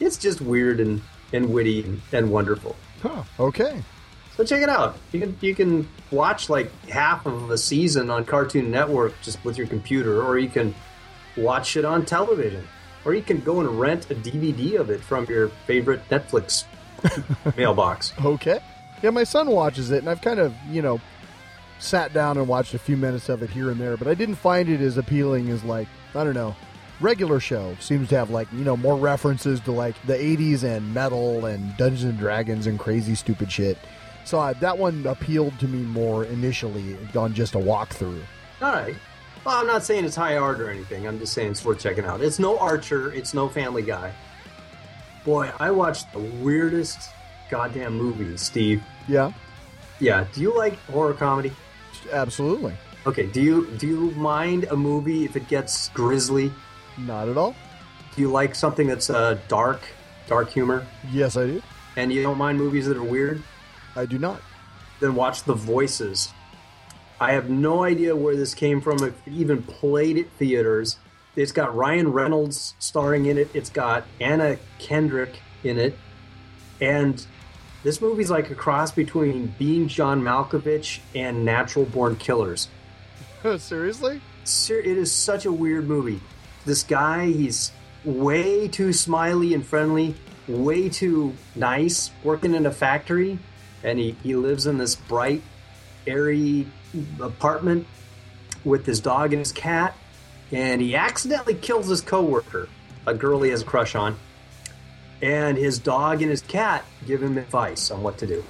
it's 0.00 0.16
just 0.16 0.40
weird 0.40 0.80
and, 0.80 1.02
and 1.32 1.52
witty 1.52 1.82
and, 1.82 2.00
and 2.12 2.30
wonderful. 2.30 2.76
Huh. 3.02 3.22
Okay. 3.38 3.82
So 4.36 4.44
check 4.44 4.62
it 4.62 4.68
out. 4.68 4.96
You 5.12 5.20
can 5.20 5.36
you 5.40 5.54
can 5.54 5.88
watch 6.10 6.48
like 6.48 6.70
half 6.86 7.26
of 7.26 7.50
a 7.50 7.58
season 7.58 8.10
on 8.10 8.24
Cartoon 8.24 8.70
Network 8.70 9.20
just 9.22 9.42
with 9.44 9.58
your 9.58 9.66
computer, 9.66 10.22
or 10.22 10.38
you 10.38 10.48
can 10.48 10.74
watch 11.36 11.76
it 11.76 11.84
on 11.84 12.06
television, 12.06 12.66
or 13.04 13.14
you 13.14 13.22
can 13.22 13.40
go 13.40 13.60
and 13.60 13.78
rent 13.78 14.10
a 14.10 14.14
DVD 14.14 14.78
of 14.78 14.90
it 14.90 15.00
from 15.00 15.26
your 15.26 15.48
favorite 15.66 16.06
Netflix 16.08 16.64
mailbox. 17.56 18.12
Okay. 18.24 18.60
Yeah, 19.02 19.10
my 19.10 19.24
son 19.24 19.50
watches 19.50 19.90
it, 19.90 19.98
and 19.98 20.10
I've 20.10 20.20
kind 20.20 20.38
of, 20.38 20.54
you 20.68 20.82
know, 20.82 21.00
sat 21.80 22.12
down 22.12 22.38
and 22.38 22.46
watched 22.46 22.74
a 22.74 22.78
few 22.78 22.96
minutes 22.96 23.28
of 23.28 23.42
it 23.42 23.50
here 23.50 23.70
and 23.70 23.80
there, 23.80 23.96
but 23.96 24.06
I 24.06 24.14
didn't 24.14 24.36
find 24.36 24.68
it 24.68 24.80
as 24.80 24.96
appealing 24.98 25.50
as, 25.50 25.64
like, 25.64 25.88
I 26.14 26.22
don't 26.24 26.34
know, 26.34 26.54
regular 27.00 27.40
show 27.40 27.76
seems 27.80 28.08
to 28.10 28.16
have, 28.16 28.30
like, 28.30 28.48
you 28.52 28.64
know, 28.64 28.76
more 28.76 28.96
references 28.96 29.60
to, 29.60 29.72
like, 29.72 29.94
the 30.06 30.14
80s 30.14 30.62
and 30.62 30.92
metal 30.94 31.46
and 31.46 31.76
Dungeons 31.76 32.04
and 32.04 32.18
Dragons 32.18 32.66
and 32.66 32.78
crazy 32.78 33.14
stupid 33.14 33.50
shit. 33.50 33.78
So 34.24 34.38
uh, 34.38 34.52
that 34.54 34.78
one 34.78 35.06
appealed 35.06 35.58
to 35.60 35.66
me 35.66 35.78
more 35.78 36.24
initially 36.24 36.96
on 37.16 37.34
just 37.34 37.54
a 37.54 37.58
walkthrough. 37.58 38.22
All 38.62 38.72
right. 38.72 38.94
Well, 39.44 39.56
I'm 39.56 39.66
not 39.66 39.82
saying 39.82 40.04
it's 40.04 40.14
high 40.14 40.36
art 40.36 40.60
or 40.60 40.68
anything. 40.68 41.08
I'm 41.08 41.18
just 41.18 41.32
saying 41.32 41.52
it's 41.52 41.64
worth 41.64 41.80
checking 41.80 42.04
out. 42.04 42.20
It's 42.20 42.38
no 42.38 42.58
Archer. 42.58 43.10
It's 43.12 43.32
no 43.32 43.48
Family 43.48 43.82
Guy. 43.82 44.12
Boy, 45.24 45.50
I 45.58 45.70
watched 45.70 46.12
the 46.12 46.18
weirdest 46.18 47.10
goddamn 47.50 47.94
movie, 47.94 48.36
Steve. 48.36 48.82
Yeah, 49.08 49.32
Yeah. 49.98 50.26
Do 50.34 50.40
you 50.42 50.56
like 50.56 50.78
horror 50.84 51.14
comedy? 51.14 51.52
Absolutely. 52.12 52.74
Okay. 53.06 53.26
Do 53.26 53.40
you 53.40 53.66
do 53.78 53.86
you 53.86 54.10
mind 54.12 54.64
a 54.64 54.76
movie 54.76 55.24
if 55.24 55.36
it 55.36 55.48
gets 55.48 55.88
grisly? 55.90 56.52
Not 56.98 57.28
at 57.28 57.36
all. 57.36 57.54
Do 58.14 58.20
you 58.22 58.30
like 58.30 58.54
something 58.54 58.86
that's 58.86 59.08
uh, 59.10 59.38
dark, 59.48 59.80
dark 60.26 60.50
humor, 60.50 60.86
Yes, 61.10 61.36
I 61.36 61.46
do. 61.46 61.62
and 61.96 62.12
you 62.12 62.22
don't 62.22 62.36
mind 62.38 62.58
movies 62.58 62.86
that 62.86 62.96
are 62.96 63.02
weird? 63.02 63.42
I 63.96 64.04
do 64.06 64.18
not. 64.18 64.42
Then 65.00 65.14
watch 65.14 65.44
The 65.44 65.54
Voices. 65.54 66.30
I 67.20 67.32
have 67.32 67.48
no 67.48 67.84
idea 67.84 68.16
where 68.16 68.34
this 68.36 68.54
came 68.54 68.80
from. 68.80 69.02
If 69.02 69.14
it 69.26 69.32
even 69.32 69.62
played 69.62 70.18
at 70.18 70.28
theaters, 70.32 70.98
it's 71.36 71.52
got 71.52 71.74
Ryan 71.74 72.12
Reynolds 72.12 72.74
starring 72.78 73.26
in 73.26 73.38
it. 73.38 73.48
It's 73.54 73.70
got 73.70 74.04
Anna 74.20 74.56
Kendrick 74.78 75.40
in 75.62 75.78
it, 75.78 75.96
and 76.80 77.24
this 77.82 78.00
movie's 78.00 78.30
like 78.30 78.50
a 78.50 78.54
cross 78.54 78.92
between 78.92 79.54
Being 79.58 79.88
John 79.88 80.22
Malkovich 80.22 81.00
and 81.14 81.44
Natural 81.44 81.84
Born 81.84 82.16
Killers. 82.16 82.68
Seriously? 83.58 84.20
Ser- 84.44 84.80
it 84.80 84.98
is 84.98 85.10
such 85.10 85.46
a 85.46 85.52
weird 85.52 85.88
movie. 85.88 86.20
This 86.66 86.82
guy, 86.82 87.26
he's 87.26 87.72
way 88.04 88.68
too 88.68 88.92
smiley 88.92 89.54
and 89.54 89.64
friendly, 89.64 90.14
way 90.46 90.88
too 90.88 91.34
nice, 91.54 92.10
working 92.22 92.54
in 92.54 92.66
a 92.66 92.70
factory, 92.70 93.38
and 93.82 93.98
he, 93.98 94.12
he 94.22 94.34
lives 94.34 94.66
in 94.66 94.78
this 94.78 94.94
bright, 94.94 95.42
airy 96.06 96.66
apartment 97.20 97.86
with 98.64 98.84
his 98.84 99.00
dog 99.00 99.32
and 99.32 99.40
his 99.40 99.52
cat, 99.52 99.96
and 100.52 100.82
he 100.82 100.94
accidentally 100.94 101.54
kills 101.54 101.88
his 101.88 102.00
coworker, 102.00 102.68
a 103.06 103.14
girl 103.14 103.40
he 103.42 103.50
has 103.50 103.62
a 103.62 103.64
crush 103.64 103.94
on, 103.94 104.16
and 105.22 105.56
his 105.56 105.78
dog 105.78 106.22
and 106.22 106.30
his 106.30 106.42
cat 106.42 106.84
give 107.06 107.22
him 107.22 107.38
advice 107.38 107.90
on 107.90 108.02
what 108.02 108.18
to 108.18 108.26
do. 108.26 108.44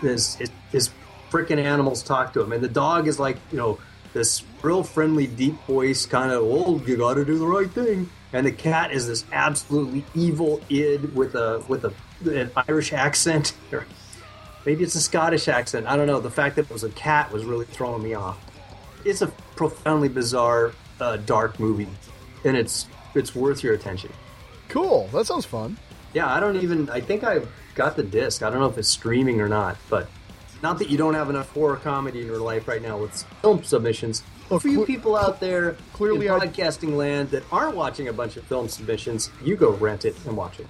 His 0.00 0.36
his, 0.36 0.50
his 0.72 0.90
freaking 1.30 1.62
animals 1.62 2.02
talk 2.02 2.32
to 2.34 2.42
him, 2.42 2.52
and 2.52 2.62
the 2.62 2.68
dog 2.68 3.08
is 3.08 3.18
like, 3.18 3.36
you 3.50 3.58
know, 3.58 3.78
this 4.12 4.42
real 4.62 4.82
friendly, 4.82 5.26
deep 5.26 5.54
voice, 5.66 6.06
kind 6.06 6.32
of, 6.32 6.44
well, 6.46 6.80
you 6.86 6.96
got 6.96 7.14
to 7.14 7.24
do 7.24 7.38
the 7.38 7.46
right 7.46 7.70
thing. 7.70 8.10
And 8.32 8.46
the 8.46 8.52
cat 8.52 8.92
is 8.92 9.06
this 9.06 9.24
absolutely 9.32 10.04
evil 10.14 10.60
id 10.68 11.14
with 11.14 11.34
a 11.34 11.64
with 11.68 11.84
a 11.84 11.92
an 12.28 12.50
Irish 12.68 12.92
accent, 12.92 13.54
maybe 14.66 14.82
it's 14.84 14.94
a 14.94 15.00
Scottish 15.00 15.48
accent. 15.48 15.86
I 15.86 15.96
don't 15.96 16.06
know. 16.06 16.20
The 16.20 16.30
fact 16.30 16.56
that 16.56 16.66
it 16.66 16.70
was 16.70 16.84
a 16.84 16.90
cat 16.90 17.32
was 17.32 17.44
really 17.44 17.64
throwing 17.64 18.02
me 18.02 18.14
off. 18.14 18.38
It's 19.04 19.22
a 19.22 19.28
profoundly 19.56 20.08
bizarre, 20.08 20.72
uh, 21.00 21.18
dark 21.18 21.58
movie, 21.60 21.88
and 22.44 22.56
it's 22.56 22.86
it's 23.14 23.34
worth 23.34 23.62
your 23.62 23.74
attention. 23.74 24.12
Cool. 24.68 25.08
That 25.12 25.26
sounds 25.26 25.46
fun. 25.46 25.78
Yeah, 26.14 26.32
I 26.32 26.40
don't 26.40 26.56
even. 26.56 26.88
I 26.90 27.00
think 27.00 27.24
I 27.24 27.40
got 27.74 27.96
the 27.96 28.02
disc. 28.02 28.42
I 28.42 28.50
don't 28.50 28.60
know 28.60 28.66
if 28.66 28.78
it's 28.78 28.88
streaming 28.88 29.40
or 29.40 29.48
not, 29.48 29.76
but 29.90 30.08
not 30.62 30.78
that 30.78 30.90
you 30.90 30.98
don't 30.98 31.14
have 31.14 31.30
enough 31.30 31.50
horror 31.52 31.76
comedy 31.76 32.20
in 32.20 32.26
your 32.26 32.38
life 32.38 32.66
right 32.66 32.82
now 32.82 32.98
with 32.98 33.22
film 33.42 33.62
submissions. 33.62 34.22
Well, 34.50 34.60
For 34.60 34.68
you 34.68 34.86
people 34.86 35.14
out 35.16 35.40
there 35.40 35.76
clearly 35.92 36.26
in 36.26 36.32
I- 36.32 36.38
podcasting 36.46 36.96
land 36.96 37.30
that 37.30 37.42
aren't 37.52 37.76
watching 37.76 38.08
a 38.08 38.12
bunch 38.12 38.36
of 38.36 38.44
film 38.44 38.68
submissions, 38.68 39.30
you 39.44 39.56
go 39.56 39.72
rent 39.72 40.04
it 40.04 40.16
and 40.26 40.36
watch 40.36 40.58
it. 40.60 40.66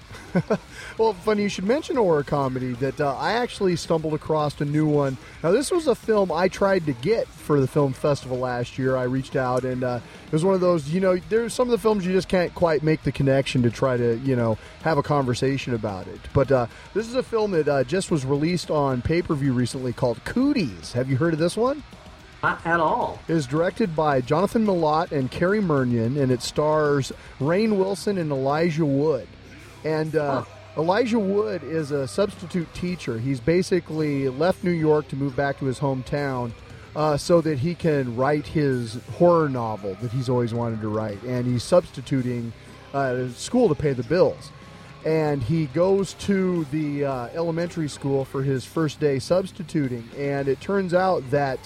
Well, 0.98 1.12
funny 1.12 1.44
you 1.44 1.48
should 1.48 1.64
mention 1.64 1.94
horror 1.94 2.24
comedy. 2.24 2.72
That 2.72 3.00
uh, 3.00 3.14
I 3.16 3.34
actually 3.34 3.76
stumbled 3.76 4.14
across 4.14 4.60
a 4.60 4.64
new 4.64 4.84
one. 4.88 5.16
Now, 5.44 5.52
this 5.52 5.70
was 5.70 5.86
a 5.86 5.94
film 5.94 6.32
I 6.32 6.48
tried 6.48 6.86
to 6.86 6.92
get 6.92 7.28
for 7.28 7.60
the 7.60 7.68
film 7.68 7.92
festival 7.92 8.38
last 8.38 8.78
year. 8.78 8.96
I 8.96 9.04
reached 9.04 9.36
out, 9.36 9.64
and 9.64 9.84
uh, 9.84 10.00
it 10.26 10.32
was 10.32 10.44
one 10.44 10.54
of 10.54 10.60
those. 10.60 10.88
You 10.88 10.98
know, 11.00 11.16
there's 11.28 11.54
some 11.54 11.68
of 11.68 11.70
the 11.70 11.78
films 11.78 12.04
you 12.04 12.12
just 12.12 12.26
can't 12.28 12.52
quite 12.52 12.82
make 12.82 13.04
the 13.04 13.12
connection 13.12 13.62
to 13.62 13.70
try 13.70 13.96
to, 13.96 14.18
you 14.18 14.34
know, 14.34 14.58
have 14.82 14.98
a 14.98 15.04
conversation 15.04 15.72
about 15.72 16.08
it. 16.08 16.18
But 16.32 16.50
uh, 16.50 16.66
this 16.94 17.06
is 17.06 17.14
a 17.14 17.22
film 17.22 17.52
that 17.52 17.68
uh, 17.68 17.84
just 17.84 18.10
was 18.10 18.24
released 18.24 18.68
on 18.68 19.00
pay 19.00 19.22
per 19.22 19.34
view 19.36 19.52
recently 19.52 19.92
called 19.92 20.24
Cooties. 20.24 20.92
Have 20.94 21.08
you 21.08 21.16
heard 21.16 21.32
of 21.32 21.38
this 21.38 21.56
one? 21.56 21.84
Not 22.42 22.64
at 22.64 22.78
all. 22.78 23.18
It 23.26 23.32
is 23.32 23.46
directed 23.46 23.96
by 23.96 24.20
Jonathan 24.20 24.64
Milott 24.64 25.10
and 25.10 25.30
Cary 25.30 25.60
Murnion, 25.60 26.20
and 26.20 26.30
it 26.30 26.42
stars 26.42 27.12
Rainn 27.40 27.76
Wilson 27.76 28.16
and 28.18 28.30
Elijah 28.30 28.86
Wood. 28.86 29.26
And 29.84 30.14
uh, 30.14 30.44
Elijah 30.76 31.18
Wood 31.18 31.64
is 31.64 31.90
a 31.90 32.06
substitute 32.06 32.72
teacher. 32.74 33.18
He's 33.18 33.40
basically 33.40 34.28
left 34.28 34.62
New 34.62 34.70
York 34.70 35.08
to 35.08 35.16
move 35.16 35.34
back 35.34 35.58
to 35.58 35.64
his 35.64 35.80
hometown 35.80 36.52
uh, 36.94 37.16
so 37.16 37.40
that 37.40 37.58
he 37.58 37.74
can 37.74 38.16
write 38.16 38.46
his 38.46 38.98
horror 39.16 39.48
novel 39.48 39.96
that 40.00 40.12
he's 40.12 40.28
always 40.28 40.54
wanted 40.54 40.80
to 40.80 40.88
write. 40.88 41.20
And 41.24 41.46
he's 41.46 41.64
substituting 41.64 42.52
uh, 42.94 43.28
school 43.30 43.68
to 43.68 43.74
pay 43.74 43.92
the 43.92 44.04
bills 44.04 44.52
and 45.04 45.42
he 45.42 45.66
goes 45.66 46.14
to 46.14 46.64
the 46.66 47.04
uh, 47.04 47.28
elementary 47.28 47.88
school 47.88 48.24
for 48.24 48.42
his 48.42 48.64
first 48.64 48.98
day 48.98 49.18
substituting 49.18 50.08
and 50.16 50.48
it 50.48 50.60
turns 50.60 50.92
out 50.92 51.22
that 51.30 51.58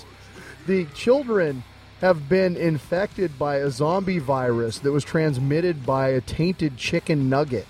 the 0.66 0.84
children 0.94 1.64
have 2.00 2.28
been 2.28 2.56
infected 2.56 3.38
by 3.38 3.56
a 3.56 3.70
zombie 3.70 4.18
virus 4.18 4.78
that 4.80 4.90
was 4.92 5.04
transmitted 5.04 5.86
by 5.86 6.08
a 6.08 6.20
tainted 6.20 6.76
chicken 6.76 7.28
nugget 7.28 7.66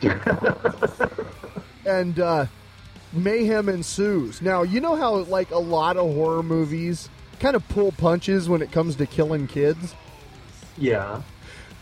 and 1.86 2.18
uh, 2.20 2.46
mayhem 3.12 3.68
ensues 3.68 4.40
now 4.42 4.62
you 4.62 4.80
know 4.80 4.94
how 4.96 5.14
like 5.16 5.50
a 5.50 5.58
lot 5.58 5.96
of 5.96 6.12
horror 6.14 6.42
movies 6.42 7.08
kind 7.40 7.56
of 7.56 7.66
pull 7.68 7.92
punches 7.92 8.48
when 8.48 8.62
it 8.62 8.70
comes 8.72 8.96
to 8.96 9.06
killing 9.06 9.46
kids 9.46 9.94
Yeah. 10.76 11.22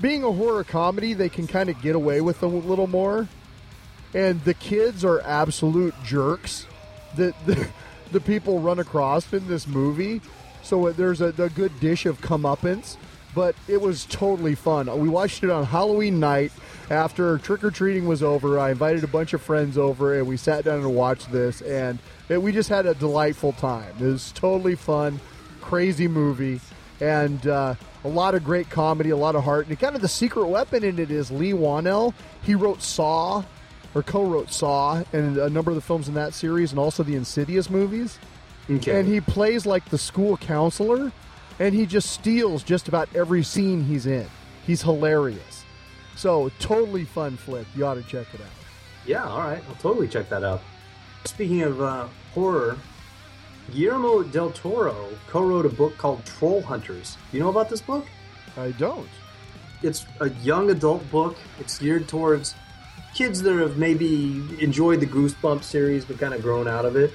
being 0.00 0.24
a 0.24 0.32
horror 0.32 0.64
comedy, 0.64 1.12
they 1.14 1.28
can 1.28 1.46
kind 1.46 1.68
of 1.70 1.80
get 1.80 1.94
away 1.94 2.20
with 2.20 2.42
a 2.42 2.46
little 2.46 2.86
more. 2.88 3.28
And 4.12 4.42
the 4.44 4.54
kids 4.54 5.04
are 5.04 5.20
absolute 5.20 5.94
jerks 6.04 6.66
that 7.16 7.34
the, 8.12 8.20
people 8.20 8.60
run 8.60 8.78
across 8.78 9.32
in 9.32 9.46
this 9.48 9.66
movie. 9.66 10.20
So 10.62 10.90
there's 10.92 11.20
a, 11.20 11.34
a 11.38 11.48
good 11.48 11.78
dish 11.80 12.06
of 12.06 12.20
comeuppance. 12.20 12.96
but 13.34 13.54
it 13.68 13.80
was 13.80 14.06
totally 14.06 14.54
fun. 14.54 14.86
We 15.00 15.08
watched 15.08 15.42
it 15.42 15.50
on 15.50 15.64
Halloween 15.64 16.20
night 16.20 16.52
after 16.90 17.38
trick 17.38 17.64
or 17.64 17.70
treating 17.70 18.06
was 18.06 18.22
over. 18.22 18.58
I 18.58 18.70
invited 18.70 19.02
a 19.02 19.08
bunch 19.08 19.32
of 19.34 19.42
friends 19.42 19.76
over, 19.76 20.16
and 20.18 20.26
we 20.26 20.36
sat 20.36 20.64
down 20.64 20.80
and 20.80 20.94
watched 20.94 21.32
this, 21.32 21.60
and 21.62 21.98
it, 22.28 22.40
we 22.40 22.52
just 22.52 22.68
had 22.68 22.86
a 22.86 22.94
delightful 22.94 23.52
time. 23.52 23.92
It 24.00 24.04
was 24.04 24.32
totally 24.32 24.76
fun, 24.76 25.20
crazy 25.60 26.06
movie, 26.06 26.60
and 27.00 27.46
uh, 27.46 27.74
a 28.04 28.08
lot 28.08 28.34
of 28.34 28.44
great 28.44 28.70
comedy, 28.70 29.10
a 29.10 29.16
lot 29.16 29.34
of 29.34 29.42
heart. 29.44 29.66
And 29.66 29.78
kind 29.78 29.96
of 29.96 30.02
the 30.02 30.08
secret 30.08 30.46
weapon 30.46 30.84
in 30.84 30.98
it 30.98 31.10
is 31.10 31.30
Leigh 31.30 31.52
Whannell. 31.54 32.14
He 32.42 32.54
wrote 32.54 32.82
Saw, 32.82 33.42
or 33.94 34.02
co-wrote 34.02 34.50
Saw, 34.52 35.02
and 35.12 35.36
a 35.38 35.48
number 35.50 35.70
of 35.70 35.74
the 35.76 35.80
films 35.80 36.08
in 36.08 36.14
that 36.14 36.34
series, 36.34 36.70
and 36.72 36.78
also 36.78 37.02
the 37.02 37.14
Insidious 37.16 37.70
movies 37.70 38.18
Okay. 38.70 38.98
and 38.98 39.06
he 39.06 39.20
plays 39.20 39.66
like 39.66 39.84
the 39.90 39.98
school 39.98 40.38
counselor 40.38 41.12
and 41.60 41.74
he 41.74 41.84
just 41.84 42.10
steals 42.10 42.62
just 42.62 42.88
about 42.88 43.08
every 43.14 43.42
scene 43.42 43.84
he's 43.84 44.06
in 44.06 44.26
he's 44.66 44.80
hilarious 44.80 45.64
so 46.16 46.50
totally 46.60 47.04
fun 47.04 47.36
flick 47.36 47.66
you 47.76 47.84
ought 47.84 47.94
to 47.94 48.02
check 48.04 48.26
it 48.32 48.40
out 48.40 48.46
Yeah, 49.06 49.22
all 49.28 49.40
right. 49.40 49.62
I'll 49.68 49.74
totally 49.76 50.08
check 50.08 50.30
that 50.30 50.42
out. 50.42 50.62
Speaking 51.26 51.60
of 51.60 51.82
uh, 51.82 52.06
horror, 52.32 52.78
Guillermo 53.74 54.22
del 54.22 54.50
Toro 54.52 55.08
co-wrote 55.28 55.66
a 55.66 55.68
book 55.68 55.96
called 55.98 56.24
Trollhunters. 56.24 57.16
You 57.32 57.40
know 57.40 57.50
about 57.50 57.68
this 57.68 57.82
book? 57.82 58.06
i 58.56 58.70
don't 58.72 59.08
It's 59.82 60.06
a 60.20 60.30
young 60.42 60.70
adult 60.70 61.08
book. 61.10 61.36
It's 61.60 61.78
geared 61.78 62.08
towards 62.08 62.54
kids 63.14 63.42
that 63.42 63.54
have 63.58 63.76
maybe 63.76 64.42
enjoyed 64.60 65.00
the 65.00 65.06
Goosebumps 65.06 65.64
series 65.64 66.04
but 66.04 66.18
kind 66.18 66.34
of 66.34 66.42
grown 66.42 66.66
out 66.68 66.84
of 66.84 66.96
it. 66.96 67.12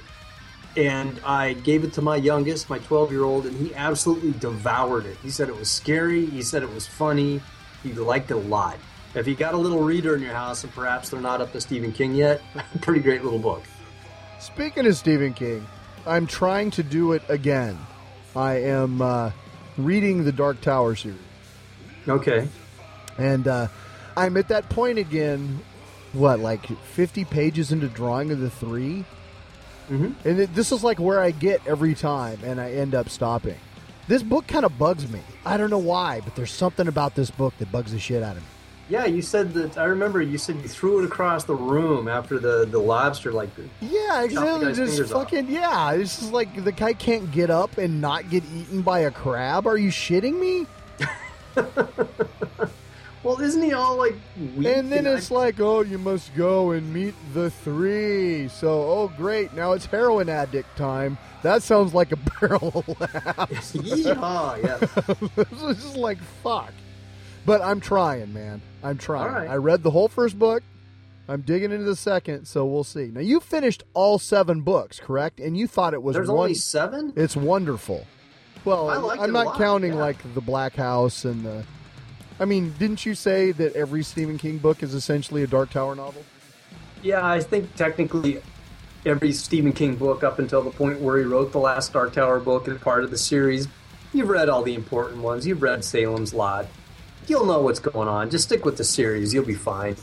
And 0.76 1.20
I 1.24 1.54
gave 1.54 1.82
it 1.84 1.92
to 1.94 2.02
my 2.02 2.16
youngest, 2.16 2.70
my 2.70 2.78
12 2.78 3.10
year 3.10 3.24
old, 3.24 3.46
and 3.46 3.56
he 3.56 3.74
absolutely 3.74 4.32
devoured 4.32 5.04
it. 5.06 5.16
He 5.22 5.30
said 5.30 5.48
it 5.48 5.56
was 5.56 5.68
scary. 5.70 6.26
He 6.26 6.42
said 6.42 6.62
it 6.62 6.72
was 6.72 6.86
funny. 6.86 7.40
He 7.82 7.92
liked 7.92 8.30
it 8.30 8.34
a 8.34 8.38
lot. 8.38 8.76
If 9.14 9.26
you 9.26 9.34
got 9.34 9.54
a 9.54 9.56
little 9.56 9.80
reader 9.82 10.14
in 10.14 10.22
your 10.22 10.32
house 10.34 10.62
and 10.62 10.72
perhaps 10.72 11.08
they're 11.08 11.20
not 11.20 11.40
up 11.40 11.52
to 11.52 11.60
Stephen 11.60 11.92
King 11.92 12.14
yet, 12.14 12.40
pretty 12.82 13.00
great 13.00 13.24
little 13.24 13.40
book. 13.40 13.62
speaking 14.38 14.86
of 14.86 14.96
stephen 14.96 15.34
king 15.34 15.66
i'm 16.06 16.26
trying 16.26 16.70
to 16.70 16.82
do 16.82 17.12
it 17.12 17.22
again 17.28 17.76
i 18.34 18.54
am 18.54 19.02
uh, 19.02 19.30
reading 19.76 20.24
the 20.24 20.32
dark 20.32 20.58
tower 20.62 20.94
series 20.94 21.18
Okay. 22.08 22.48
and 23.18 23.46
uh, 23.46 23.66
i'm 24.16 24.36
at 24.38 24.48
that 24.48 24.66
point 24.70 24.98
again 24.98 25.60
what 26.12 26.40
like 26.40 26.66
50 26.66 27.24
pages 27.26 27.72
into 27.72 27.88
drawing 27.88 28.30
of 28.32 28.40
the 28.40 28.50
3 28.50 29.04
Mhm. 29.90 30.14
and 30.24 30.40
it, 30.40 30.54
this 30.54 30.70
is 30.72 30.84
like 30.84 30.98
where 31.00 31.20
i 31.20 31.30
get 31.32 31.60
every 31.66 31.94
time 31.94 32.38
and 32.44 32.60
i 32.60 32.70
end 32.72 32.94
up 32.94 33.08
stopping 33.08 33.56
this 34.06 34.22
book 34.22 34.46
kind 34.46 34.64
of 34.64 34.78
bugs 34.78 35.10
me 35.10 35.20
i 35.44 35.56
don't 35.56 35.70
know 35.70 35.78
why 35.78 36.20
but 36.20 36.36
there's 36.36 36.52
something 36.52 36.86
about 36.88 37.14
this 37.16 37.30
book 37.30 37.54
that 37.58 37.72
bugs 37.72 37.90
the 37.92 37.98
shit 37.98 38.22
out 38.22 38.36
of 38.36 38.42
me 38.42 38.48
Yeah, 38.88 39.06
you 39.06 39.22
said 39.22 39.52
that. 39.54 39.78
I 39.78 39.84
remember 39.84 40.20
you 40.20 40.36
said 40.38 40.56
you 40.56 40.68
threw 40.68 40.98
it 41.00 41.04
across 41.04 41.44
the 41.44 41.54
room 41.54 42.08
after 42.08 42.40
the, 42.40 42.66
the 42.66 42.78
lobster, 42.80 43.30
like, 43.32 43.50
yeah 43.80 44.22
exactly 44.24 44.72
just 44.74 44.92
fingers 44.94 45.12
off. 45.12 45.22
fucking 45.30 45.48
yeah 45.48 45.92
it's 45.92 46.18
just 46.18 46.32
like 46.32 46.64
the 46.64 46.72
guy 46.72 46.92
can't 46.92 47.30
get 47.30 47.50
up 47.50 47.78
and 47.78 48.00
not 48.00 48.28
get 48.30 48.42
eaten 48.54 48.82
by 48.82 49.00
a 49.00 49.10
crab 49.12 49.64
are 49.66 49.76
you 49.78 49.90
shitting 49.90 50.38
me 50.40 50.66
well, 53.22 53.40
isn't 53.40 53.62
he 53.62 53.72
all 53.72 53.96
like 53.96 54.14
and 54.36 54.90
then 54.90 55.06
I- 55.06 55.12
it's 55.14 55.30
like 55.30 55.60
oh 55.60 55.80
you 55.82 55.98
must 55.98 56.34
go 56.34 56.70
and 56.72 56.92
meet 56.92 57.14
the 57.34 57.50
three 57.50 58.48
so 58.48 58.68
oh 58.68 59.12
great 59.16 59.52
now 59.54 59.72
it's 59.72 59.86
heroin 59.86 60.28
addict 60.28 60.76
time 60.76 61.18
that 61.42 61.62
sounds 61.62 61.94
like 61.94 62.12
a 62.12 62.16
barrel 62.40 62.84
of 62.86 63.00
laughs 63.00 63.72
Yeehaw, 63.76 64.62
yeah. 64.62 65.36
it's 65.36 65.80
just 65.82 65.96
like 65.96 66.18
fuck. 66.42 66.72
But 67.46 67.62
I'm 67.62 67.80
trying, 67.80 68.34
man. 68.34 68.60
I'm 68.82 68.98
trying. 68.98 69.32
Right. 69.32 69.48
I 69.48 69.56
read 69.56 69.82
the 69.82 69.90
whole 69.90 70.08
first 70.08 70.38
book. 70.38 70.62
I'm 71.26 71.40
digging 71.40 71.72
into 71.72 71.84
the 71.86 71.96
second, 71.96 72.44
so 72.44 72.66
we'll 72.66 72.84
see. 72.84 73.06
Now 73.06 73.20
you 73.20 73.40
finished 73.40 73.82
all 73.94 74.18
seven 74.18 74.60
books, 74.60 75.00
correct? 75.00 75.40
And 75.40 75.56
you 75.56 75.66
thought 75.66 75.94
it 75.94 76.02
was 76.02 76.14
There's 76.14 76.28
one. 76.28 76.38
only 76.38 76.54
seven? 76.54 77.14
It's 77.16 77.34
wonderful. 77.36 78.06
Well, 78.66 78.90
I 79.10 79.14
I'm 79.16 79.30
it 79.30 79.32
not 79.32 79.46
lot, 79.46 79.56
counting 79.58 79.92
yeah. 79.94 80.00
like 80.00 80.34
the 80.34 80.42
Black 80.42 80.74
House 80.74 81.24
and 81.24 81.42
the. 81.44 81.64
I 82.40 82.46
mean, 82.46 82.74
didn't 82.78 83.04
you 83.04 83.14
say 83.14 83.52
that 83.52 83.76
every 83.76 84.02
Stephen 84.02 84.38
King 84.38 84.56
book 84.58 84.82
is 84.82 84.94
essentially 84.94 85.42
a 85.42 85.46
Dark 85.46 85.70
Tower 85.70 85.94
novel? 85.94 86.24
Yeah, 87.02 87.24
I 87.24 87.40
think 87.40 87.74
technically 87.76 88.42
every 89.04 89.32
Stephen 89.32 89.72
King 89.72 89.96
book 89.96 90.24
up 90.24 90.38
until 90.38 90.62
the 90.62 90.70
point 90.70 91.00
where 91.00 91.18
he 91.18 91.24
wrote 91.24 91.52
the 91.52 91.58
last 91.58 91.92
Dark 91.92 92.14
Tower 92.14 92.40
book 92.40 92.66
is 92.66 92.78
part 92.78 93.04
of 93.04 93.10
the 93.10 93.18
series. 93.18 93.68
You've 94.14 94.30
read 94.30 94.48
all 94.48 94.62
the 94.62 94.74
important 94.74 95.20
ones. 95.20 95.46
You've 95.46 95.62
read 95.62 95.84
Salem's 95.84 96.32
Lot. 96.32 96.66
You'll 97.26 97.44
know 97.44 97.60
what's 97.60 97.78
going 97.78 98.08
on. 98.08 98.30
Just 98.30 98.44
stick 98.44 98.64
with 98.64 98.78
the 98.78 98.84
series. 98.84 99.32
You'll 99.34 99.44
be 99.44 99.54
fine. 99.54 99.96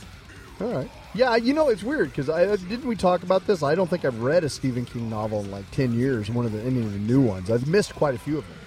All 0.60 0.72
right. 0.72 0.90
Yeah, 1.14 1.36
you 1.36 1.54
know 1.54 1.68
it's 1.68 1.82
weird 1.82 2.10
because 2.10 2.30
I 2.30 2.44
didn't 2.56 2.86
we 2.86 2.94
talk 2.94 3.22
about 3.22 3.46
this. 3.46 3.62
I 3.62 3.74
don't 3.74 3.88
think 3.88 4.04
I've 4.04 4.20
read 4.20 4.44
a 4.44 4.48
Stephen 4.48 4.84
King 4.84 5.10
novel 5.10 5.40
in 5.40 5.50
like 5.50 5.68
ten 5.72 5.92
years. 5.92 6.30
One 6.30 6.46
of 6.46 6.52
the 6.52 6.62
any 6.62 6.80
of 6.80 6.92
the 6.92 6.98
new 6.98 7.20
ones. 7.20 7.50
I've 7.50 7.66
missed 7.66 7.94
quite 7.94 8.14
a 8.14 8.18
few 8.18 8.38
of 8.38 8.46
them. 8.46 8.57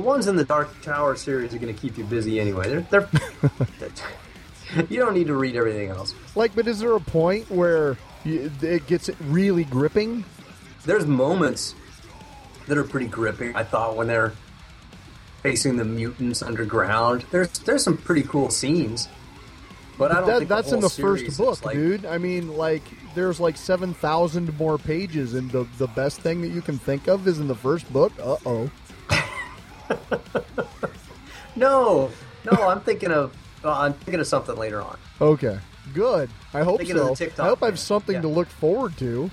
The 0.00 0.06
ones 0.06 0.28
in 0.28 0.36
the 0.36 0.46
Dark 0.46 0.80
Tower 0.80 1.14
series 1.14 1.52
are 1.52 1.58
going 1.58 1.74
to 1.74 1.78
keep 1.78 1.98
you 1.98 2.04
busy 2.04 2.40
anyway. 2.40 2.82
They're, 2.88 3.06
they're 3.78 3.90
you 4.88 4.98
don't 4.98 5.12
need 5.12 5.26
to 5.26 5.34
read 5.34 5.56
everything 5.56 5.90
else. 5.90 6.14
Like, 6.34 6.54
but 6.54 6.66
is 6.66 6.78
there 6.78 6.96
a 6.96 7.00
point 7.00 7.50
where 7.50 7.98
you, 8.24 8.50
it 8.62 8.86
gets 8.86 9.10
really 9.20 9.64
gripping? 9.64 10.24
There's 10.86 11.04
moments 11.04 11.74
that 12.66 12.78
are 12.78 12.84
pretty 12.84 13.08
gripping. 13.08 13.54
I 13.54 13.62
thought 13.62 13.94
when 13.94 14.06
they're 14.06 14.32
facing 15.42 15.76
the 15.76 15.84
mutants 15.84 16.40
underground, 16.40 17.26
there's 17.30 17.50
there's 17.58 17.84
some 17.84 17.98
pretty 17.98 18.22
cool 18.22 18.48
scenes. 18.48 19.06
But 19.98 20.12
I 20.12 20.14
don't 20.14 20.26
That, 20.28 20.38
think 20.38 20.48
that's 20.48 20.72
in 20.72 20.80
the 20.80 20.88
first 20.88 21.36
book, 21.36 21.62
like, 21.62 21.74
dude. 21.74 22.06
I 22.06 22.16
mean, 22.16 22.56
like, 22.56 22.84
there's 23.14 23.38
like 23.38 23.58
seven 23.58 23.92
thousand 23.92 24.58
more 24.58 24.78
pages, 24.78 25.34
and 25.34 25.50
the 25.50 25.66
the 25.76 25.88
best 25.88 26.22
thing 26.22 26.40
that 26.40 26.48
you 26.48 26.62
can 26.62 26.78
think 26.78 27.06
of 27.06 27.28
is 27.28 27.38
in 27.38 27.48
the 27.48 27.54
first 27.54 27.92
book. 27.92 28.14
Uh 28.18 28.38
oh. 28.46 28.70
No, 31.56 32.10
no, 32.50 32.68
I'm 32.68 32.80
thinking 32.80 33.10
of 33.10 33.34
uh, 33.64 33.72
I'm 33.72 33.92
thinking 33.92 34.20
of 34.20 34.26
something 34.26 34.56
later 34.56 34.80
on. 34.80 34.96
Okay, 35.20 35.58
good. 35.92 36.30
I 36.54 36.62
hope 36.62 36.78
Thinking 36.78 36.96
so. 36.96 37.14
I 37.42 37.48
hope 37.48 37.62
I 37.62 37.66
have 37.66 37.78
something 37.78 38.14
Yeah. 38.14 38.22
to 38.22 38.28
look 38.28 38.48
forward 38.48 38.96
to, 38.98 39.30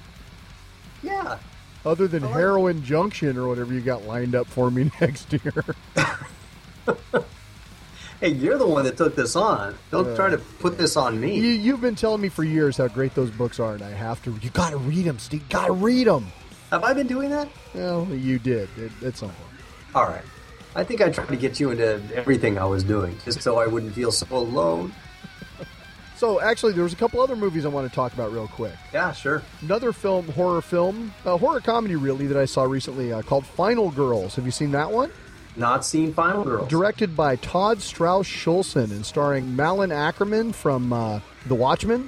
Yeah, 1.03 1.38
other 1.86 2.08
than 2.08 2.24
like- 2.24 2.34
Heroin 2.34 2.84
Junction 2.84 3.38
or 3.38 3.47
whatever 3.47 3.74
you 3.74 3.82
got 3.82 4.03
lined 4.05 4.36
up 4.36 4.47
for 4.47 4.70
me 4.72 4.91
next 5.01 5.32
year. 5.32 5.64
hey, 8.20 8.30
you're 8.30 8.58
the 8.58 8.68
one 8.68 8.84
that 8.86 8.97
took 8.97 9.16
this 9.16 9.36
on. 9.36 9.76
Don't 9.91 10.08
Uh, 10.10 10.16
try 10.16 10.30
to 10.30 10.38
put 10.38 10.78
this 10.78 10.97
on 10.97 11.20
me. 11.22 11.36
you, 11.36 11.49
you've 11.49 11.82
been 11.82 11.95
telling 11.95 12.20
me 12.20 12.30
for 12.30 12.43
years 12.43 12.78
how 12.78 12.88
great 12.88 13.14
those 13.16 13.30
books 13.32 13.60
are, 13.60 13.74
and 13.76 13.84
I 13.84 13.91
have 13.91 14.22
to. 14.24 14.36
You 14.41 14.49
got 14.49 14.72
to 14.72 14.78
read 14.78 15.05
them, 15.05 15.20
Steve. 15.20 15.47
Got 15.49 15.68
to 15.68 15.74
read 15.74 16.08
them. 16.08 16.26
Have 16.72 16.84
I 16.84 16.93
been 16.93 17.08
doing 17.08 17.30
that? 17.30 17.47
Well, 17.74 18.05
you 18.12 18.39
did 18.39 18.68
at, 18.78 19.03
at 19.05 19.16
some 19.18 19.30
point. 19.30 19.62
All 19.95 20.05
right. 20.05 20.24
I 20.78 20.84
think 20.84 21.01
I 21.01 21.09
tried 21.09 21.30
to 21.30 21.36
get 21.36 21.59
you 21.59 21.71
into 21.71 21.99
everything 22.13 22.59
I 22.59 22.65
was 22.65 22.84
doing, 22.84 23.17
just 23.25 23.41
so 23.41 23.57
I 23.57 23.65
wouldn't 23.65 23.93
feel 23.93 24.11
so 24.11 24.28
alone. 24.30 24.93
So, 26.15 26.39
actually, 26.39 26.73
there 26.73 26.84
was 26.84 26.93
a 26.93 26.95
couple 26.95 27.19
other 27.19 27.36
movies 27.36 27.65
I 27.65 27.69
want 27.69 27.89
to 27.89 27.95
talk 27.95 28.13
about 28.13 28.32
real 28.32 28.47
quick. 28.47 28.73
Yeah, 28.93 29.11
sure. 29.11 29.41
Another 29.61 29.91
film, 29.91 30.28
horror 30.30 30.61
film, 30.61 31.13
uh, 31.25 31.36
horror 31.38 31.61
comedy, 31.61 31.95
really, 31.95 32.28
that 32.28 32.38
I 32.38 32.45
saw 32.45 32.63
recently 32.63 33.11
uh, 33.11 33.23
called 33.23 33.45
Final 33.45 33.89
Girls. 33.89 34.36
Have 34.36 34.45
you 34.45 34.51
seen 34.51 34.71
that 34.71 34.91
one? 34.91 35.11
Not 35.55 35.84
seen 35.84 36.13
Final 36.13 36.43
Girls. 36.43 36.69
Directed 36.69 37.15
by 37.15 37.38
Todd 37.38 37.82
Strauss 37.82 38.28
Schulson 38.28 38.91
and 38.91 39.03
starring 39.03 39.55
Malin 39.55 39.89
Akerman 39.89 40.53
from 40.53 40.93
uh, 40.93 41.21
The 41.47 41.55
Watchmen 41.55 42.07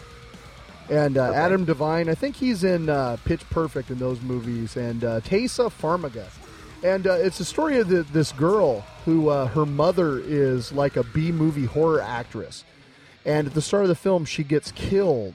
and 0.92 1.18
uh, 1.18 1.34
Adam 1.34 1.66
Devine. 1.66 2.08
I 2.08 2.16
think 2.16 2.36
he's 2.36 2.64
in 2.64 2.88
uh, 2.90 3.18
Pitch 3.26 3.48
Perfect 3.50 3.90
in 3.90 3.98
those 3.98 4.22
movies, 4.22 4.78
and 4.78 5.04
uh, 5.04 5.22
Taissa 5.22 5.72
Farmiga. 5.72 6.28
And 6.84 7.08
uh, 7.08 7.14
it's 7.14 7.40
a 7.40 7.46
story 7.46 7.80
of 7.80 7.90
the, 7.90 8.04
this 8.04 8.32
girl 8.32 8.82
who 9.06 9.30
uh, 9.30 9.48
her 9.48 9.66
mother 9.66 10.20
is 10.20 10.72
like 10.72 10.96
a 10.96 11.04
B 11.04 11.32
movie 11.32 11.66
horror 11.66 12.02
actress. 12.02 12.64
And 13.26 13.48
at 13.48 13.54
the 13.54 13.62
start 13.62 13.84
of 13.84 13.90
the 13.90 13.96
film, 13.96 14.26
she 14.26 14.44
gets 14.44 14.72
killed. 14.72 15.34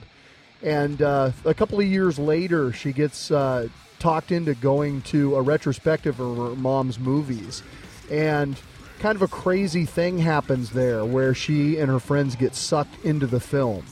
And 0.62 1.03
uh, 1.03 1.32
a 1.45 1.53
couple 1.53 1.78
of 1.78 1.86
years 1.86 2.18
later, 2.18 2.72
she 2.72 2.92
gets 2.92 3.30
uh, 3.30 3.68
talked 3.99 4.32
into 4.32 4.55
going 4.55 5.03
to 5.03 5.36
a 5.36 5.42
retrospective 5.42 6.18
of 6.18 6.36
her 6.36 6.57
mom's 6.57 6.99
movies. 6.99 7.62
And 8.11 8.57
kind 8.99 9.16
of 9.16 9.22
a 9.22 9.28
crazy 9.28 9.84
thing 9.84 10.18
happens 10.18 10.70
there 10.70 11.05
where 11.05 11.34
she 11.34 11.78
and 11.78 11.90
her 11.90 12.01
friends 12.01 12.36
get 12.36 12.55
sucked 12.55 13.05
into 13.05 13.26
the 13.26 13.40
film. 13.40 13.84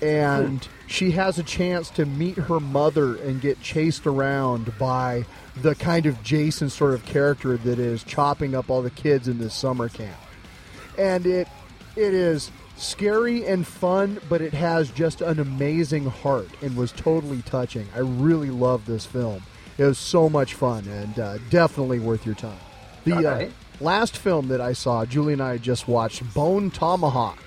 And 0.00 0.66
she 0.86 1.12
has 1.12 1.38
a 1.38 1.42
chance 1.42 1.90
to 1.90 2.06
meet 2.06 2.36
her 2.36 2.60
mother 2.60 3.16
and 3.16 3.40
get 3.40 3.60
chased 3.60 4.06
around 4.06 4.76
by 4.78 5.24
the 5.56 5.74
kind 5.74 6.06
of 6.06 6.22
Jason 6.22 6.70
sort 6.70 6.94
of 6.94 7.04
character 7.04 7.56
that 7.58 7.78
is 7.78 8.02
chopping 8.02 8.54
up 8.54 8.70
all 8.70 8.82
the 8.82 8.90
kids 8.90 9.28
in 9.28 9.38
this 9.38 9.54
summer 9.54 9.88
camp 9.88 10.16
and 10.98 11.26
it 11.26 11.48
it 11.96 12.14
is 12.14 12.50
scary 12.76 13.46
and 13.46 13.66
fun, 13.66 14.18
but 14.28 14.40
it 14.40 14.54
has 14.54 14.90
just 14.90 15.20
an 15.20 15.38
amazing 15.38 16.06
heart 16.06 16.48
and 16.62 16.76
was 16.76 16.90
totally 16.90 17.42
touching. 17.42 17.86
I 17.94 17.98
really 17.98 18.50
love 18.50 18.86
this 18.86 19.04
film. 19.04 19.42
It 19.78 19.84
was 19.84 19.98
so 19.98 20.28
much 20.28 20.54
fun 20.54 20.86
and 20.88 21.18
uh, 21.18 21.38
definitely 21.50 21.98
worth 21.98 22.24
your 22.24 22.34
time. 22.34 22.58
The 23.04 23.12
All 23.12 23.26
uh, 23.26 23.46
last 23.80 24.16
film 24.16 24.48
that 24.48 24.60
I 24.60 24.72
saw, 24.72 25.04
Julie 25.04 25.34
and 25.34 25.42
I 25.42 25.58
just 25.58 25.86
watched 25.86 26.32
Bone 26.34 26.70
Tomahawk, 26.70 27.38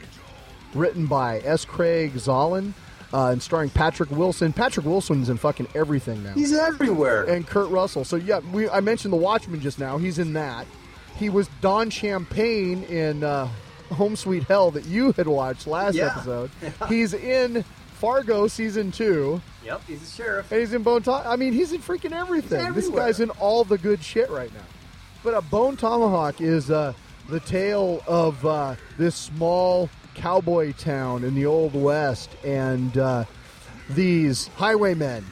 written 0.74 1.08
by 1.08 1.40
S. 1.40 1.66
Craig 1.66 2.14
Zahler 2.14 2.74
uh, 3.16 3.30
and 3.32 3.42
starring 3.42 3.70
Patrick 3.70 4.12
Wilson. 4.12 4.52
Patrick 4.52 4.86
Wilson's 4.86 5.30
in 5.30 5.38
fucking 5.38 5.68
everything 5.74 6.22
now. 6.24 6.34
He's 6.34 6.52
everywhere. 6.54 7.24
and 7.24 7.48
Kurt 7.48 7.70
Russell. 7.70 8.04
So 8.04 8.18
yeah, 8.18 8.40
we 8.52 8.68
I 8.70 8.82
mentioned 8.82 9.14
The 9.14 9.18
Watchmen 9.18 9.62
just 9.62 9.80
now. 9.80 9.98
He's 9.98 10.20
in 10.20 10.34
that. 10.34 10.66
He 11.16 11.30
was 11.30 11.48
Don 11.62 11.90
Champagne 11.90 12.84
in 12.84 13.24
uh, 13.24 13.48
Home 13.94 14.16
Sweet 14.18 14.44
Hell 14.44 14.72
that 14.72 14.86
you 14.86 15.14
had 15.14 15.28
watched 15.28 15.66
last 15.66 15.96
Yeah. 15.96 16.08
episode. 16.08 16.52
He's 16.90 17.14
in 17.14 17.64
Fargo 17.94 18.48
season 18.48 18.92
two, 18.92 19.42
yep, 19.64 19.82
he's 19.88 20.04
a 20.04 20.12
sheriff. 20.12 20.52
and 20.52 20.60
he's 20.60 20.74
in 20.74 20.84
Bone 20.84 21.02
Tomahawk. 21.02 21.26
I 21.32 21.38
mean, 21.38 21.54
he's 21.54 21.72
in 21.72 21.80
freaking 21.82 22.12
everything. 22.12 22.66
He's 22.74 22.76
this 22.76 22.90
guy's 22.90 23.22
in 23.22 23.30
all 23.32 23.64
the 23.64 23.78
good 23.78 24.04
shit 24.04 24.30
right 24.30 24.54
now. 24.54 24.60
But 25.24 25.34
a 25.34 25.42
Bone 25.42 25.78
Tomahawk 25.78 26.42
is 26.42 26.70
uh, 26.70 26.92
the 27.30 27.40
tale 27.40 28.04
of 28.06 28.46
uh, 28.46 28.76
this 28.98 29.16
small 29.16 29.90
cowboy 30.16 30.74
town 30.74 31.24
in 31.24 31.36
the 31.36 31.46
old 31.46 31.74
west, 31.74 32.30
and 32.44 32.98
uh, 32.98 33.26
these 33.90 34.48
highwaymen 34.56 35.26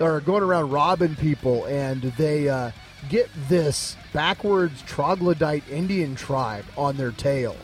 are 0.00 0.20
going 0.20 0.42
around 0.42 0.70
robbing 0.70 1.14
people, 1.16 1.64
and 1.66 2.02
they 2.02 2.48
uh, 2.48 2.70
get 3.08 3.30
this 3.48 3.96
backwards 4.12 4.82
troglodyte 4.82 5.68
Indian 5.70 6.14
tribe 6.16 6.64
on 6.76 6.96
their 6.96 7.12
tail. 7.12 7.56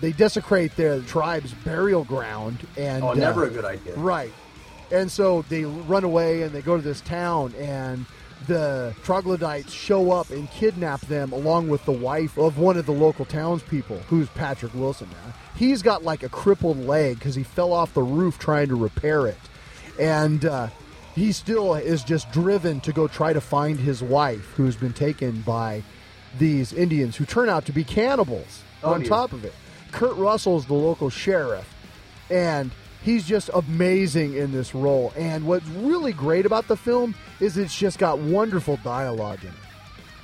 They 0.00 0.12
desecrate 0.12 0.76
their 0.76 1.00
tribe's 1.00 1.52
burial 1.54 2.04
ground, 2.04 2.66
and 2.76 3.02
Oh, 3.02 3.08
uh, 3.08 3.14
never 3.14 3.44
a 3.44 3.50
good 3.50 3.64
idea. 3.64 3.94
Right. 3.96 4.32
And 4.92 5.10
so 5.10 5.42
they 5.48 5.64
run 5.64 6.04
away 6.04 6.42
and 6.42 6.52
they 6.52 6.62
go 6.62 6.76
to 6.76 6.82
this 6.82 7.00
town, 7.00 7.54
and 7.58 8.04
the 8.46 8.94
troglodytes 9.02 9.72
show 9.72 10.12
up 10.12 10.30
and 10.30 10.50
kidnap 10.50 11.00
them 11.02 11.32
along 11.32 11.68
with 11.68 11.84
the 11.84 11.92
wife 11.92 12.36
of 12.38 12.58
one 12.58 12.76
of 12.76 12.86
the 12.86 12.92
local 12.92 13.24
townspeople, 13.24 13.98
who's 14.08 14.28
Patrick 14.30 14.72
Wilson 14.74 15.08
now. 15.10 15.34
He's 15.56 15.82
got 15.82 16.04
like 16.04 16.22
a 16.22 16.28
crippled 16.28 16.78
leg 16.78 17.18
because 17.18 17.34
he 17.34 17.42
fell 17.42 17.72
off 17.72 17.94
the 17.94 18.02
roof 18.02 18.38
trying 18.38 18.68
to 18.68 18.76
repair 18.76 19.26
it. 19.26 19.38
And 19.98 20.44
uh, 20.44 20.68
he 21.14 21.32
still 21.32 21.74
is 21.74 22.04
just 22.04 22.30
driven 22.30 22.80
to 22.82 22.92
go 22.92 23.08
try 23.08 23.32
to 23.32 23.40
find 23.40 23.80
his 23.80 24.02
wife, 24.02 24.52
who's 24.56 24.76
been 24.76 24.92
taken 24.92 25.40
by 25.40 25.82
these 26.38 26.72
Indians 26.74 27.16
who 27.16 27.24
turn 27.24 27.48
out 27.48 27.64
to 27.66 27.72
be 27.72 27.82
cannibals 27.84 28.62
Oh, 28.84 28.92
on 28.92 29.00
dear. 29.00 29.08
top 29.08 29.32
of 29.32 29.44
it. 29.44 29.54
Kurt 29.92 30.14
Russell's 30.16 30.66
the 30.66 30.74
local 30.74 31.08
sheriff 31.08 31.72
and 32.30 32.70
he's 33.02 33.26
just 33.26 33.50
amazing 33.54 34.34
in 34.36 34.52
this 34.52 34.74
role. 34.74 35.12
And 35.16 35.46
what's 35.46 35.66
really 35.68 36.12
great 36.12 36.46
about 36.46 36.68
the 36.68 36.76
film 36.76 37.14
is 37.40 37.56
it's 37.56 37.76
just 37.76 37.98
got 37.98 38.18
wonderful 38.18 38.78
dialogue 38.82 39.42
in 39.42 39.50
it. 39.50 39.54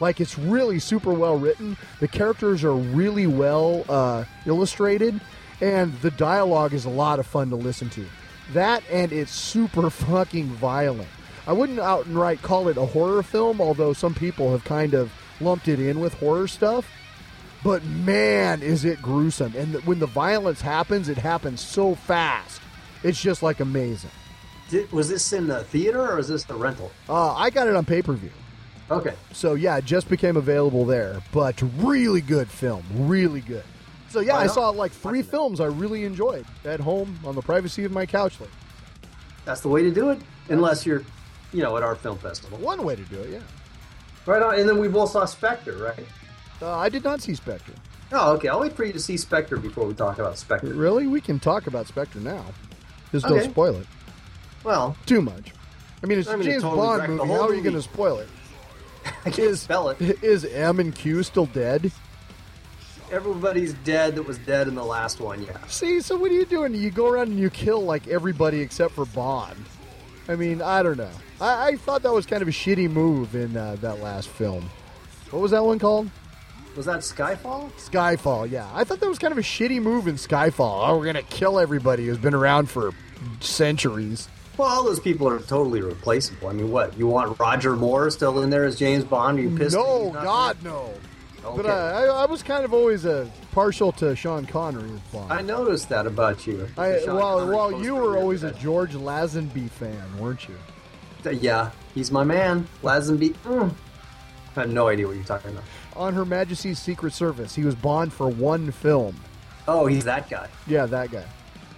Like 0.01 0.21
it's 0.21 0.39
really 0.39 0.79
super 0.79 1.13
well 1.13 1.39
written. 1.39 1.77
The 2.01 2.09
characters 2.09 2.65
are 2.65 2.75
really 2.75 3.27
well 3.27 3.85
uh, 3.89 4.25
illustrated, 4.47 5.21
and 5.61 5.93
the 6.01 6.11
dialogue 6.11 6.73
is 6.75 6.85
a 6.85 6.91
lot 6.91 7.21
of 7.21 7.27
fun 7.27 7.51
to 7.51 7.57
listen 7.57 7.89
to. 7.91 8.05
That 8.53 8.83
and 8.91 9.13
it's 9.13 9.33
super 9.33 9.91
fucking 9.91 10.47
violent. 10.47 11.09
I 11.47 11.53
wouldn't 11.53 11.81
out 11.81 12.07
and 12.07 12.17
right 12.17 12.41
call 12.41 12.69
it 12.69 12.77
a 12.77 12.87
horror 12.87 13.23
film, 13.23 13.61
although 13.61 13.93
some 13.93 14.15
people 14.15 14.51
have 14.53 14.65
kind 14.65 14.95
of 14.95 15.13
lumped 15.41 15.69
it 15.69 15.81
in 15.81 16.01
with 16.01 16.15
horror 16.15 16.47
stuff 16.47 16.89
but 17.63 17.85
man, 17.85 18.63
is 18.63 18.85
it 18.85 19.01
gruesome! 19.01 19.55
And 19.57 19.75
when 19.85 20.01
the 20.01 20.07
violence 20.07 20.61
happens, 20.61 21.09
it 21.09 21.19
happens 21.19 21.61
so 21.61 21.95
fast. 21.95 22.61
It's 23.03 23.21
just 23.21 23.43
like 23.43 23.61
amazing. 23.61 24.11
Did, 24.71 24.91
was 24.93 25.09
this 25.09 25.33
in 25.33 25.47
the 25.49 25.65
theater 25.65 26.01
or 26.01 26.19
is 26.19 26.29
this 26.29 26.45
the 26.45 26.55
rental? 26.55 26.91
Uh, 27.09 27.35
I 27.35 27.51
got 27.51 27.67
it 27.69 27.77
on 27.77 27.85
pay 27.85 28.01
per 28.03 28.13
view, 28.15 28.31
Okay. 28.91 29.15
so 29.33 29.55
yeah, 29.55 29.77
it 29.77 29.85
just 29.85 30.09
became 30.09 30.37
available 30.37 30.85
there. 30.87 31.21
But 31.33 31.61
really 31.79 32.21
good 32.21 32.49
film, 32.49 32.83
really 32.95 33.41
good. 33.41 33.65
So 34.09 34.21
yeah, 34.21 34.37
I 34.37 34.43
on. 34.45 34.49
saw 34.49 34.71
like 34.71 34.93
three 34.93 35.23
films 35.23 35.61
I 35.61 35.67
really 35.67 36.05
enjoyed 36.05 36.47
at 36.65 36.81
home 36.81 37.19
on 37.25 37.35
the 37.35 37.43
privacy 37.43 37.85
of 37.85 37.93
my 37.93 38.07
couch. 38.07 38.41
Like 38.41 38.51
That's 39.45 39.61
the 39.61 39.69
way 39.69 39.83
to 39.83 39.91
do 39.91 40.11
it, 40.11 40.21
unless 40.49 40.87
you're, 40.87 41.03
you 41.53 41.63
know, 41.63 41.77
at 41.77 41.83
our 41.83 41.95
film 41.97 42.19
festival. 42.19 42.57
one 42.59 42.83
way 42.85 42.97
to 42.97 43.03
do 43.05 43.21
it. 43.21 43.31
Yeah, 43.31 43.41
Right 44.27 44.43
on. 44.43 44.59
And 44.59 44.69
then 44.69 44.79
we 44.79 44.89
both 44.89 45.11
saw 45.11 45.25
Spectre, 45.27 45.77
right? 45.77 46.07
uh, 46.63 46.77
I 46.79 46.89
did 46.89 47.05
not 47.05 47.21
see 47.21 47.35
Spectre. 47.35 47.73
Oh, 48.13 48.33
okay. 48.35 48.49
I'll 48.49 48.61
wait 48.61 48.75
for 48.75 48.85
you 48.85 48.93
to 48.93 49.01
see 49.01 49.17
Spectre 49.17 49.57
before 49.57 49.87
we 49.87 49.95
talk 49.95 50.19
about 50.19 50.37
Spectre. 50.39 50.69
Really, 50.75 51.07
we 51.07 51.21
can 51.21 51.41
talk 51.41 51.67
about 51.67 51.87
Spectre 51.87 52.21
now. 52.21 52.45
Just 53.13 53.27
Okay. 53.27 53.43
don't 53.43 53.51
spoil 53.51 53.77
it 53.77 53.87
Well, 54.65 54.97
too 55.07 55.21
much. 55.23 55.53
I 56.03 56.07
mean, 56.07 56.19
it's 56.19 56.29
a 56.29 56.37
James 56.43 56.63
totally 56.63 56.99
Bond 56.99 57.09
movie. 57.17 57.29
How 57.33 57.43
are 57.49 57.55
you 57.55 57.63
going 57.63 57.77
to 57.77 57.83
spoil 57.83 58.19
it? 58.19 58.29
I 59.25 59.31
can't 59.31 59.57
spell 59.57 59.91
it. 59.91 60.01
Is 60.23 60.45
M 60.45 60.81
and 60.81 60.95
Q 60.95 61.23
still 61.23 61.47
dead? 61.47 61.93
Everybody's 63.11 63.75
dead 63.85 64.15
that 64.17 64.23
was 64.23 64.39
dead 64.39 64.69
in 64.69 64.75
the 64.75 64.85
last 64.85 65.21
one, 65.21 65.43
yeah. 65.43 65.59
See, 65.67 66.01
so 66.01 66.17
what 66.17 66.31
are 66.31 66.35
you 66.35 66.47
doing? 66.47 66.75
You 66.75 66.91
go 66.91 67.09
around 67.09 67.29
and 67.29 67.39
you 67.39 67.51
kill 67.51 67.83
like 67.85 68.09
everybody 68.09 68.61
except 68.61 68.95
for 68.95 69.05
Bond. 69.05 69.63
I 70.29 70.37
mean, 70.37 70.63
I 70.63 70.83
don't 70.83 70.97
know. 70.97 71.11
I, 71.41 71.69
I 71.69 71.77
thought 71.77 72.03
that 72.05 72.13
was 72.13 72.25
kind 72.25 72.41
of 72.41 72.49
a 72.49 72.53
shitty 72.53 72.91
move 72.91 73.35
in 73.35 73.57
uh, 73.57 73.77
that 73.81 74.01
last 74.01 74.29
film. 74.29 74.71
What 75.31 75.43
was 75.43 75.51
that 75.51 75.63
one 75.63 75.79
called? 75.79 76.09
Was 76.77 76.87
that 76.87 77.01
Skyfall? 77.01 77.71
Skyfall. 77.73 78.51
Yeah, 78.51 78.69
I 78.73 78.85
thought 78.85 79.01
that 79.01 79.09
was 79.09 79.19
kind 79.19 79.33
of 79.33 79.39
a 79.39 79.43
shitty 79.43 79.81
move 79.83 80.09
in 80.09 80.15
Skyfall. 80.15 80.89
Oh, 80.89 80.99
we're 80.99 81.05
gonna 81.07 81.23
kill 81.23 81.59
everybody 81.59 82.07
who's 82.07 82.19
been 82.19 82.35
around 82.35 82.71
for 82.71 82.93
centuries. 83.41 84.29
Well, 84.57 84.69
all 84.69 84.85
those 84.85 85.01
people 85.01 85.29
are 85.29 85.39
totally 85.41 85.81
replaceable. 85.81 86.49
I 86.49 86.53
mean, 86.53 86.71
what? 86.71 86.97
You 86.99 87.07
want 87.07 87.39
Roger 87.39 87.75
Moore 87.77 88.11
still 88.11 88.41
in 88.43 88.51
there 88.51 88.65
as 88.65 88.77
James 88.79 89.05
Bond? 89.05 89.39
Are 89.39 89.43
you 89.43 89.57
pissed? 89.57 89.75
No, 89.77 90.11
God, 90.13 90.57
no. 90.63 90.87
there? 90.87 90.95
But 91.43 91.67
Okay. 91.67 91.69
uh, 91.71 91.75
I, 91.75 92.05
I 92.23 92.27
was 92.27 92.43
kind 92.43 92.65
of 92.65 92.73
always 92.73 93.05
a 93.05 93.29
partial 93.51 93.91
to 93.93 94.15
Sean 94.15 94.47
Connery 94.47 94.91
as 94.91 95.01
Bond. 95.13 95.33
I 95.33 95.43
noticed 95.43 95.89
that 95.89 96.07
about 96.07 96.47
you. 96.47 96.69
I, 96.79 97.01
Connery 97.05 97.55
while 97.57 97.83
you 97.83 97.97
were 97.97 98.17
always 98.17 98.45
a. 98.45 98.53
George 98.53 98.93
Lazenby 98.93 99.69
fan, 99.71 100.19
weren't 100.21 100.47
you? 100.49 100.57
Yeah, 101.33 101.71
he's 101.95 102.11
my 102.13 102.23
man. 102.25 102.69
Lazenby. 102.83 103.35
Mm. 103.45 103.75
I 104.57 104.61
have 104.61 104.71
no 104.71 104.89
idea 104.89 105.07
what 105.07 105.17
you're 105.17 105.25
talking 105.25 105.51
about. 105.51 105.65
On 105.97 106.15
Her 106.15 106.25
Majesty's 106.25 106.79
Secret 106.79 107.13
Service, 107.13 107.55
he 107.55 107.65
was 107.65 107.75
Bond 107.75 108.13
for 108.13 108.29
one 108.29 108.71
film. 108.73 109.17
Oh, 109.69 109.87
he's 109.87 110.05
that 110.05 110.29
guy. 110.31 110.49
Yeah, 110.67 110.87
that 110.87 111.11
guy. 111.11 111.25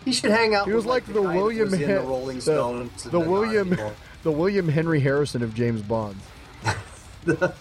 He 0.05 0.13
should 0.13 0.31
hang 0.31 0.55
out. 0.55 0.67
He 0.67 0.73
was 0.73 0.85
with, 0.85 0.91
like 0.91 1.07
the, 1.07 1.15
that 1.15 1.23
William 1.23 1.73
Hen- 1.73 1.89
the 1.89 2.01
Rolling 2.01 2.37
the- 2.37 2.43
Stones. 2.43 3.03
the, 3.05 3.21
and 3.21 3.31
William, 3.31 3.77
the 4.23 4.31
William 4.33 4.69
Henry 4.69 5.01
Harrison 5.01 5.43
of 5.43 5.55
James 5.55 5.83
Bond. 5.83 6.17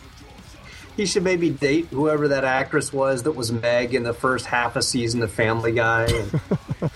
He 0.95 1.07
should 1.07 1.23
maybe 1.23 1.49
date 1.49 1.87
whoever 1.87 2.27
that 2.27 2.43
actress 2.43 2.93
was 2.93 3.23
that 3.23 3.31
was 3.31 3.51
Meg 3.51 3.95
in 3.95 4.03
the 4.03 4.13
first 4.13 4.45
half 4.45 4.75
a 4.75 4.81
season 4.83 5.23
of 5.23 5.31
Family 5.31 5.71
Guy. 5.71 6.03
And 6.05 6.31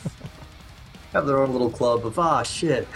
have 1.14 1.26
their 1.26 1.40
own 1.40 1.52
little 1.52 1.72
club 1.72 2.06
of 2.06 2.20
ah 2.20 2.44
shit. 2.44 2.88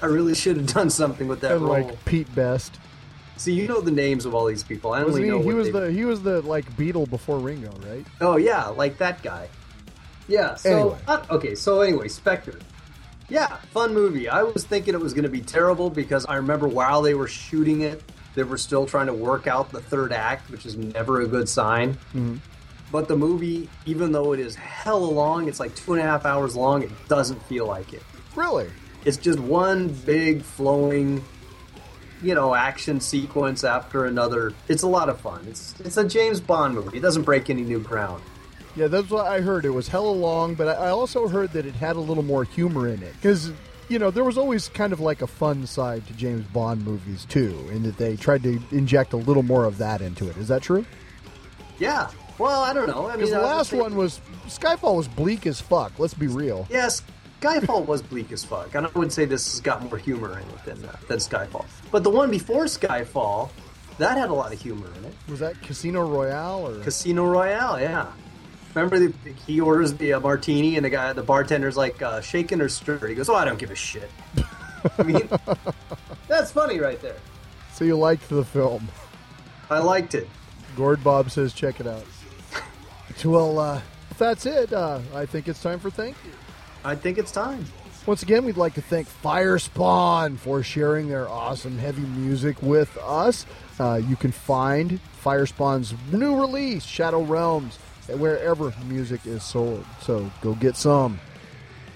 I 0.00 0.06
really 0.06 0.34
should 0.36 0.58
have 0.58 0.66
done 0.72 0.90
something 0.90 1.26
with 1.26 1.40
that 1.40 1.52
and 1.52 1.62
role. 1.62 1.72
like 1.72 2.04
Pete 2.04 2.32
Best. 2.34 2.78
See, 3.40 3.54
you 3.54 3.66
know 3.66 3.80
the 3.80 3.90
names 3.90 4.26
of 4.26 4.34
all 4.34 4.44
these 4.44 4.62
people. 4.62 4.92
I 4.92 5.02
only 5.02 5.22
he? 5.22 5.28
know 5.30 5.40
He 5.40 5.54
was 5.54 5.72
the 5.72 5.90
he 5.90 6.04
was 6.04 6.20
the 6.20 6.42
like 6.42 6.70
Beatle 6.76 7.08
before 7.08 7.38
Ringo, 7.38 7.72
right? 7.88 8.04
Oh 8.20 8.36
yeah, 8.36 8.66
like 8.66 8.98
that 8.98 9.22
guy. 9.22 9.48
Yeah. 10.28 10.56
So 10.56 10.70
Anyway. 10.70 10.98
uh, 11.08 11.24
okay. 11.30 11.54
So 11.54 11.80
anyway, 11.80 12.08
Spectre. 12.08 12.58
Yeah, 13.30 13.56
fun 13.72 13.94
movie. 13.94 14.28
I 14.28 14.42
was 14.42 14.64
thinking 14.64 14.92
it 14.92 15.00
was 15.00 15.14
going 15.14 15.22
to 15.22 15.30
be 15.30 15.40
terrible 15.40 15.88
because 15.88 16.26
I 16.26 16.34
remember 16.36 16.68
while 16.68 17.00
they 17.00 17.14
were 17.14 17.28
shooting 17.28 17.80
it, 17.80 18.02
they 18.34 18.42
were 18.42 18.58
still 18.58 18.84
trying 18.84 19.06
to 19.06 19.14
work 19.14 19.46
out 19.46 19.72
the 19.72 19.80
third 19.80 20.12
act, 20.12 20.50
which 20.50 20.66
is 20.66 20.76
never 20.76 21.22
a 21.22 21.26
good 21.26 21.48
sign. 21.48 21.94
Mm-hmm. 21.94 22.36
But 22.92 23.08
the 23.08 23.16
movie, 23.16 23.70
even 23.86 24.12
though 24.12 24.34
it 24.34 24.40
is 24.40 24.54
hella 24.54 24.98
long, 24.98 25.48
it's 25.48 25.60
like 25.60 25.74
two 25.74 25.94
and 25.94 26.02
a 26.02 26.04
half 26.04 26.26
hours 26.26 26.54
long. 26.56 26.82
It 26.82 26.90
doesn't 27.08 27.42
feel 27.44 27.64
like 27.66 27.94
it. 27.94 28.02
Really? 28.34 28.68
It's 29.06 29.16
just 29.16 29.38
one 29.38 29.88
big 29.88 30.42
flowing, 30.42 31.24
you 32.22 32.34
know, 32.34 32.54
action 32.54 33.00
sequence 33.00 33.64
after 33.64 34.04
another. 34.06 34.52
It's 34.68 34.82
a 34.82 34.86
lot 34.88 35.08
of 35.08 35.20
fun. 35.20 35.44
It's 35.48 35.74
it's 35.80 35.96
a 35.96 36.04
James 36.06 36.40
Bond 36.40 36.74
movie. 36.74 36.98
It 36.98 37.00
doesn't 37.00 37.22
break 37.22 37.50
any 37.50 37.62
new 37.62 37.80
ground. 37.80 38.22
Yeah, 38.76 38.86
that's 38.86 39.10
what 39.10 39.26
I 39.26 39.40
heard. 39.40 39.64
It 39.64 39.70
was 39.70 39.88
hella 39.88 40.10
long, 40.10 40.54
but 40.54 40.68
I 40.68 40.88
also 40.88 41.26
heard 41.28 41.52
that 41.52 41.66
it 41.66 41.74
had 41.74 41.96
a 41.96 42.00
little 42.00 42.22
more 42.22 42.44
humor 42.44 42.86
in 42.88 43.02
it 43.02 43.14
because 43.14 43.52
you 43.88 43.98
know 43.98 44.10
there 44.10 44.22
was 44.24 44.38
always 44.38 44.68
kind 44.68 44.92
of 44.92 45.00
like 45.00 45.22
a 45.22 45.26
fun 45.26 45.66
side 45.66 46.06
to 46.06 46.12
James 46.14 46.46
Bond 46.48 46.84
movies 46.84 47.24
too, 47.28 47.68
in 47.72 47.82
that 47.82 47.96
they 47.96 48.16
tried 48.16 48.42
to 48.44 48.60
inject 48.70 49.12
a 49.12 49.16
little 49.16 49.42
more 49.42 49.64
of 49.64 49.78
that 49.78 50.00
into 50.00 50.28
it. 50.28 50.36
Is 50.36 50.48
that 50.48 50.62
true? 50.62 50.84
Yeah. 51.78 52.10
Well, 52.38 52.62
I 52.62 52.72
don't 52.72 52.86
know. 52.86 53.06
I 53.06 53.10
mean, 53.10 53.16
Because 53.16 53.30
the 53.30 53.40
last 53.40 53.70
thinking- 53.70 53.82
one 53.90 53.96
was 53.96 54.20
Skyfall 54.48 54.96
was 54.96 55.08
bleak 55.08 55.46
as 55.46 55.60
fuck. 55.60 55.92
Let's 55.98 56.14
be 56.14 56.26
real. 56.26 56.66
Yes, 56.70 57.02
Skyfall 57.40 57.86
was 57.86 58.02
bleak 58.02 58.32
as 58.32 58.44
fuck, 58.44 58.74
and 58.74 58.86
I 58.86 58.90
would 58.90 59.12
say 59.12 59.24
this 59.24 59.50
has 59.52 59.60
got 59.60 59.82
more 59.82 59.96
humor 59.96 60.38
in 60.38 60.48
it 60.48 60.64
than 60.64 60.84
uh, 60.84 60.96
than 61.08 61.18
Skyfall. 61.18 61.64
But 61.90 62.04
the 62.04 62.10
one 62.10 62.30
before 62.30 62.64
Skyfall, 62.64 63.50
that 63.98 64.18
had 64.18 64.28
a 64.30 64.34
lot 64.34 64.52
of 64.52 64.60
humor 64.60 64.88
in 64.98 65.06
it. 65.06 65.14
Was 65.28 65.40
that 65.40 65.60
Casino 65.62 66.06
Royale 66.06 66.68
or? 66.68 66.80
Casino 66.80 67.24
Royale, 67.24 67.80
yeah. 67.80 68.12
Remember, 68.74 68.98
the, 69.00 69.32
he 69.46 69.60
orders 69.60 69.94
the 69.94 70.12
uh, 70.12 70.20
martini, 70.20 70.76
and 70.76 70.84
the 70.84 70.90
guy, 70.90 71.12
the 71.12 71.22
bartender's 71.22 71.76
like, 71.76 72.00
uh, 72.02 72.20
"Shaken 72.20 72.60
or 72.60 72.68
stirred?" 72.68 73.08
He 73.08 73.14
goes, 73.14 73.28
"Oh, 73.28 73.34
I 73.34 73.44
don't 73.44 73.58
give 73.58 73.70
a 73.70 73.74
shit." 73.74 74.10
I 74.98 75.02
mean, 75.02 75.28
that's 76.28 76.52
funny 76.52 76.78
right 76.78 77.00
there. 77.02 77.16
so 77.72 77.84
you 77.84 77.96
liked 77.96 78.28
the 78.28 78.44
film? 78.44 78.88
I 79.70 79.78
liked 79.78 80.14
it. 80.14 80.28
Gord 80.76 81.02
Bob 81.02 81.30
says, 81.30 81.52
check 81.52 81.80
it 81.80 81.86
out. 81.86 82.04
well, 83.24 83.58
uh, 83.58 83.80
if 84.10 84.18
that's 84.18 84.46
it, 84.46 84.72
uh, 84.72 85.00
I 85.14 85.26
think 85.26 85.48
it's 85.48 85.62
time 85.62 85.78
for 85.78 85.90
thank 85.90 86.16
you. 86.24 86.32
I 86.84 86.94
think 86.94 87.18
it's 87.18 87.32
time. 87.32 87.64
Once 88.06 88.22
again, 88.22 88.44
we'd 88.44 88.56
like 88.56 88.74
to 88.74 88.80
thank 88.80 89.06
Firespawn 89.06 90.38
for 90.38 90.62
sharing 90.62 91.08
their 91.08 91.28
awesome 91.28 91.78
heavy 91.78 92.00
music 92.00 92.60
with 92.62 92.96
us. 92.98 93.44
Uh, 93.78 94.00
you 94.02 94.16
can 94.16 94.32
find 94.32 94.98
Firespawn's 95.22 95.94
new 96.10 96.40
release, 96.40 96.82
Shadow 96.82 97.22
Realms, 97.22 97.76
wherever 98.08 98.72
music 98.86 99.26
is 99.26 99.42
sold. 99.42 99.84
So 100.00 100.30
go 100.40 100.54
get 100.54 100.76
some. 100.76 101.20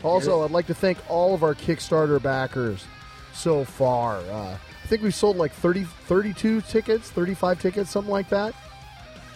Also, 0.03 0.45
I'd 0.45 0.51
like 0.51 0.66
to 0.66 0.74
thank 0.74 0.99
all 1.09 1.35
of 1.35 1.43
our 1.43 1.55
Kickstarter 1.55 2.22
backers 2.22 2.85
so 3.32 3.64
far. 3.64 4.18
Uh, 4.18 4.57
I 4.57 4.87
think 4.87 5.03
we've 5.03 5.14
sold 5.14 5.39
like 5.39 5.53
30, 5.53 5.85
32 5.85 6.61
tickets, 6.61 7.11
35 7.11 7.61
tickets, 7.61 7.91
something 7.91 8.12
like 8.12 8.28
that. 8.28 8.55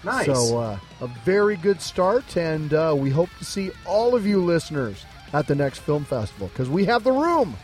Nice. 0.05 0.27
So, 0.27 0.59
uh, 0.59 0.79
a 1.01 1.07
very 1.25 1.57
good 1.57 1.81
start, 1.81 2.37
and 2.37 2.75
uh, 2.75 2.95
we 2.97 3.09
hope 3.09 3.31
to 3.39 3.45
see 3.47 3.71
all 3.87 4.15
of 4.15 4.27
you 4.27 4.45
listeners 4.45 5.07
at 5.33 5.47
the 5.47 5.55
next 5.55 5.79
film 5.81 6.05
festival 6.05 6.49
because 6.49 6.69
we 6.69 6.85
have 6.87 7.05
the 7.05 7.13
room. 7.13 7.57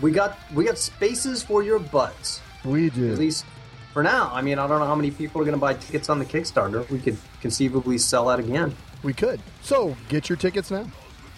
we 0.00 0.10
got 0.10 0.38
we 0.54 0.64
got 0.64 0.78
spaces 0.78 1.42
for 1.42 1.62
your 1.62 1.78
butts. 1.78 2.40
We 2.64 2.90
do. 2.90 3.12
At 3.12 3.18
least 3.18 3.44
for 3.92 4.02
now. 4.02 4.30
I 4.32 4.42
mean, 4.42 4.58
I 4.58 4.66
don't 4.66 4.80
know 4.80 4.86
how 4.86 4.94
many 4.94 5.10
people 5.10 5.40
are 5.40 5.44
going 5.44 5.54
to 5.56 5.60
buy 5.60 5.74
tickets 5.74 6.08
on 6.08 6.18
the 6.18 6.24
Kickstarter. 6.24 6.88
We 6.90 6.98
could 6.98 7.16
conceivably 7.40 7.98
sell 7.98 8.28
out 8.28 8.40
again. 8.40 8.74
We 9.02 9.12
could. 9.12 9.40
So, 9.62 9.96
get 10.08 10.28
your 10.28 10.36
tickets 10.36 10.70
now. 10.70 10.86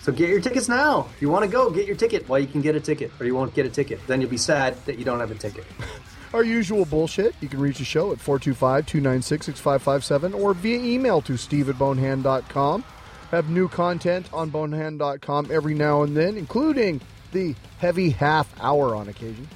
So 0.01 0.13
get 0.13 0.31
your 0.31 0.41
tickets 0.41 0.69
now. 0.69 1.09
If 1.15 1.21
you 1.21 1.29
want 1.29 1.45
to 1.45 1.51
go, 1.51 1.71
get 1.71 1.87
your 1.87 1.97
ticket 1.97 2.27
while 2.29 2.39
you 2.39 2.47
can 2.47 2.63
get 2.63 2.75
a 2.75 2.81
ticket, 2.81 3.11
or 3.21 3.27
you 3.27 3.35
won't 3.35 3.53
get 3.53 3.67
a 3.67 3.69
ticket. 3.69 4.01
Then 4.07 4.21
you'll 4.21 4.31
be 4.31 4.39
sad 4.39 4.75
that 4.87 4.99
you 4.99 5.05
don't 5.05 5.21
have 5.21 5.31
a 5.31 5.35
ticket. 5.35 5.65
Our 6.35 6.45
usual 6.45 6.85
bullshit. 6.85 7.35
You 7.41 7.49
can 7.49 7.61
reach 7.61 7.79
the 7.79 7.85
show 7.85 8.13
at 8.13 8.21
425 8.21 8.87
296 8.87 9.47
6557 9.47 10.35
or 10.35 10.55
via 10.55 10.79
email 10.79 11.21
to 11.23 11.37
steve 11.37 11.69
at 11.69 11.79
bonehand.com. 11.79 12.85
Have 13.31 13.51
new 13.51 13.69
content 13.69 14.29
on 14.33 14.51
bonehand.com 14.51 15.49
every 15.51 15.75
now 15.75 16.03
and 16.03 16.17
then, 16.17 16.37
including 16.37 17.01
the 17.33 17.55
heavy 17.79 18.11
half 18.11 18.53
hour 18.61 18.95
on 18.95 19.09
occasion. 19.09 19.49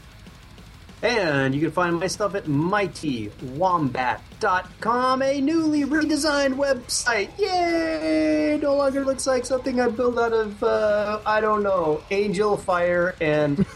And 1.03 1.55
you 1.55 1.61
can 1.61 1.71
find 1.73 1.99
my 1.99 2.07
stuff 2.07 2.35
at 2.37 2.45
mightywombat.com, 2.45 5.23
a 5.23 5.41
newly 5.41 5.85
redesigned 5.85 6.55
website. 6.55 7.37
Yay! 7.39 8.61
No 8.63 8.77
longer 8.77 9.05
looks 9.05 9.27
like 9.27 9.45
something 9.45 9.81
I 9.81 9.89
built 9.89 10.17
out 10.17 10.33
of, 10.33 10.63
uh, 10.63 11.19
I 11.27 11.41
don't 11.41 11.65
know, 11.65 12.05
Angel 12.13 12.57
Fire 12.57 13.17
and 13.21 13.57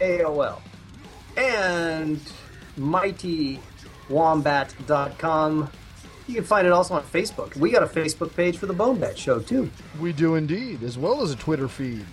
AOL. 0.00 0.62
And 1.36 2.18
mightywombat.com. 2.78 5.70
You 6.26 6.34
can 6.34 6.44
find 6.44 6.66
it 6.66 6.72
also 6.72 6.94
on 6.94 7.02
Facebook. 7.04 7.56
We 7.56 7.70
got 7.70 7.82
a 7.82 7.86
Facebook 7.86 8.34
page 8.34 8.58
for 8.58 8.66
the 8.66 8.72
Bone 8.72 8.98
Bat 8.98 9.16
Show, 9.16 9.38
too. 9.40 9.70
We 10.00 10.12
do 10.12 10.34
indeed, 10.34 10.82
as 10.82 10.98
well 10.98 11.22
as 11.22 11.30
a 11.30 11.36
Twitter 11.36 11.68
feed. 11.68 12.04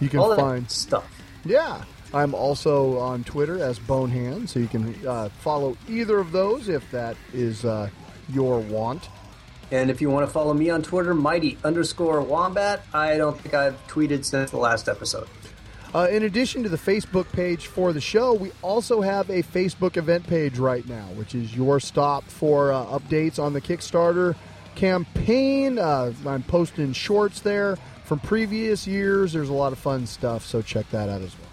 You 0.00 0.08
can 0.08 0.20
All 0.20 0.36
find. 0.36 0.70
stuff. 0.70 1.06
Yeah. 1.44 1.84
I'm 2.14 2.34
also 2.34 2.98
on 2.98 3.24
Twitter 3.24 3.62
as 3.62 3.78
Bonehand, 3.78 4.48
so 4.48 4.58
you 4.60 4.68
can 4.68 4.94
uh, 5.06 5.28
follow 5.40 5.76
either 5.88 6.18
of 6.18 6.32
those 6.32 6.68
if 6.68 6.88
that 6.90 7.16
is 7.34 7.64
uh, 7.64 7.90
your 8.30 8.60
want. 8.60 9.08
And 9.70 9.90
if 9.90 10.00
you 10.00 10.08
want 10.08 10.26
to 10.26 10.32
follow 10.32 10.54
me 10.54 10.70
on 10.70 10.82
Twitter, 10.82 11.12
mighty 11.12 11.58
underscore 11.62 12.22
wombat. 12.22 12.84
I 12.94 13.18
don't 13.18 13.38
think 13.38 13.54
I've 13.54 13.86
tweeted 13.88 14.24
since 14.24 14.50
the 14.50 14.56
last 14.56 14.88
episode. 14.88 15.28
Uh, 15.94 16.06
in 16.10 16.24
addition 16.24 16.62
to 16.62 16.68
the 16.68 16.76
Facebook 16.76 17.30
page 17.32 17.66
for 17.66 17.94
the 17.94 18.00
show, 18.00 18.34
we 18.34 18.52
also 18.60 19.00
have 19.00 19.30
a 19.30 19.42
Facebook 19.42 19.96
event 19.96 20.26
page 20.26 20.58
right 20.58 20.86
now, 20.86 21.06
which 21.14 21.34
is 21.34 21.56
your 21.56 21.80
stop 21.80 22.24
for 22.24 22.72
uh, 22.72 22.84
updates 22.86 23.38
on 23.38 23.54
the 23.54 23.60
Kickstarter 23.60 24.36
campaign. 24.74 25.78
Uh, 25.78 26.12
I'm 26.26 26.42
posting 26.42 26.92
shorts 26.92 27.40
there 27.40 27.78
from 28.04 28.20
previous 28.20 28.86
years. 28.86 29.32
There's 29.32 29.48
a 29.48 29.54
lot 29.54 29.72
of 29.72 29.78
fun 29.78 30.06
stuff, 30.06 30.44
so 30.44 30.60
check 30.60 30.88
that 30.90 31.08
out 31.08 31.22
as 31.22 31.34
well. 31.38 31.48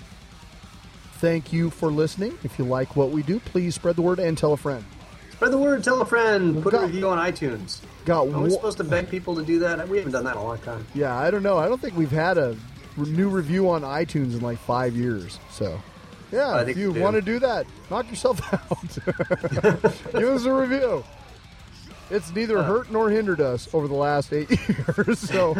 Thank 1.14 1.54
you 1.54 1.70
for 1.70 1.90
listening. 1.90 2.38
If 2.44 2.60
you 2.60 2.66
like 2.66 2.98
what 2.98 3.12
we 3.12 3.24
do, 3.24 3.40
please 3.40 3.74
spread 3.76 3.96
the 3.96 4.02
word 4.02 4.20
and 4.20 4.38
tell 4.38 4.52
a 4.52 4.58
friend. 4.58 4.84
Spread 5.32 5.52
the 5.52 5.58
word, 5.58 5.82
tell 5.84 6.02
a 6.02 6.06
friend, 6.06 6.62
put 6.62 6.74
a 6.74 6.80
review 6.80 7.08
on 7.08 7.18
iTunes. 7.18 7.80
Got? 8.04 8.28
Are 8.28 8.42
we 8.42 8.50
supposed 8.50 8.78
to 8.78 8.84
beg 8.84 9.10
people 9.10 9.36
to 9.36 9.44
do 9.44 9.60
that? 9.60 9.88
We 9.88 9.98
haven't 9.98 10.12
done 10.12 10.26
that 10.26 10.36
in 10.36 10.42
a 10.42 10.44
long 10.44 10.60
time. 10.60 10.86
Yeah, 10.94 11.18
I 11.18 11.32
don't 11.32 11.42
know. 11.42 11.58
I 11.58 11.68
don't 11.68 11.82
think 11.82 11.98
we've 11.98 12.12
had 12.12 12.38
a 12.38 12.56
new 12.98 13.30
review 13.30 13.70
on 13.70 13.82
iTunes 13.82 14.34
in 14.34 14.42
like 14.42 14.58
five 14.60 14.96
years. 14.96 15.40
So, 15.52 15.82
yeah, 16.32 16.62
if 16.62 16.78
you 16.78 16.92
want 16.94 17.16
to 17.16 17.22
do 17.22 17.40
that, 17.40 17.66
knock 17.90 18.10
yourself 18.10 18.42
out. 18.54 19.82
Give 20.14 20.24
us 20.30 20.46
a 20.46 20.54
review. 20.54 21.04
It's 22.10 22.34
neither 22.36 22.60
Uh. 22.60 22.64
hurt 22.64 22.92
nor 22.92 23.10
hindered 23.10 23.42
us 23.42 23.68
over 23.74 23.88
the 23.88 23.96
last 23.96 24.32
eight 24.34 24.50
years. 24.70 25.20
So, 25.20 25.56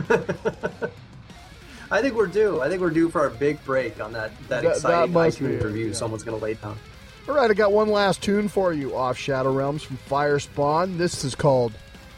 I 1.92 2.02
think 2.02 2.16
we're 2.16 2.28
due. 2.28 2.62
I 2.62 2.70
think 2.70 2.82
we're 2.82 2.90
due 2.90 3.10
for 3.10 3.22
our 3.22 3.30
big 3.30 3.64
break 3.66 4.00
on 4.02 4.14
that, 4.14 4.32
that, 4.48 4.48
That- 4.48 4.64
that 4.64 4.72
exciting 4.76 5.14
must 5.14 5.40
iTunes 5.40 5.60
be 5.60 5.66
review 5.66 5.88
yeah. 5.88 5.94
someone's 5.94 6.24
going 6.24 6.38
to 6.38 6.44
lay 6.44 6.56
down. 6.56 6.78
all 7.28 7.36
right, 7.36 7.50
I 7.50 7.54
got 7.54 7.72
one 7.72 7.90
last 7.90 8.22
tune 8.22 8.48
for 8.48 8.74
you 8.74 8.96
off 8.96 9.18
Shadow 9.18 9.52
Realms 9.54 9.84
from 9.84 9.98
Firespawn. 10.10 10.98
This 10.98 11.24
is 11.24 11.36
called 11.36 11.74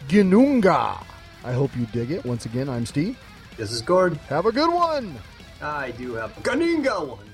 Ginunga. 0.07 1.03
I 1.43 1.51
hope 1.53 1.75
you 1.77 1.85
dig 1.87 2.11
it. 2.11 2.25
Once 2.25 2.45
again, 2.45 2.67
I'm 2.69 2.85
Steve. 2.85 3.17
This 3.57 3.71
is 3.71 3.81
Gord. 3.81 4.17
Have 4.29 4.45
a 4.45 4.51
good 4.51 4.71
one. 4.71 5.17
I 5.61 5.89
do 5.91 6.13
have 6.13 6.37
a 6.37 6.41
Ganinga 6.41 7.07
one. 7.07 7.26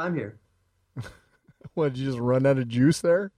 I'm 0.00 0.14
here. 0.14 0.38
What? 1.74 1.92
Did 1.92 1.98
you 2.00 2.06
just 2.06 2.18
run 2.18 2.46
out 2.46 2.58
of 2.58 2.66
juice 2.68 3.00
there? 3.00 3.30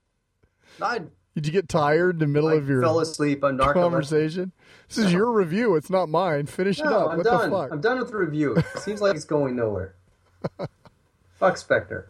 I, 0.81 1.01
Did 1.35 1.45
you 1.45 1.51
get 1.51 1.69
tired 1.69 2.15
in 2.15 2.19
the 2.19 2.27
middle 2.27 2.49
I 2.49 2.55
of 2.55 2.67
your 2.67 2.81
fell 2.81 2.99
asleep 2.99 3.43
on 3.43 3.57
narcolepsy. 3.59 3.73
conversation? 3.73 4.51
This 4.87 4.97
is 4.97 5.13
your 5.13 5.31
review. 5.31 5.75
It's 5.75 5.89
not 5.91 6.09
mine. 6.09 6.47
Finish 6.47 6.79
it 6.79 6.87
up. 6.87 7.11
I'm 7.11 7.17
what 7.17 7.25
done. 7.25 7.49
the 7.51 7.55
fuck? 7.55 7.71
I'm 7.71 7.79
done 7.81 7.99
with 7.99 8.09
the 8.09 8.17
review. 8.17 8.55
It 8.55 8.79
seems 8.79 9.01
like 9.01 9.15
it's 9.15 9.25
going 9.25 9.55
nowhere. 9.55 9.95
fuck 11.39 11.57
Spectre. 11.57 12.01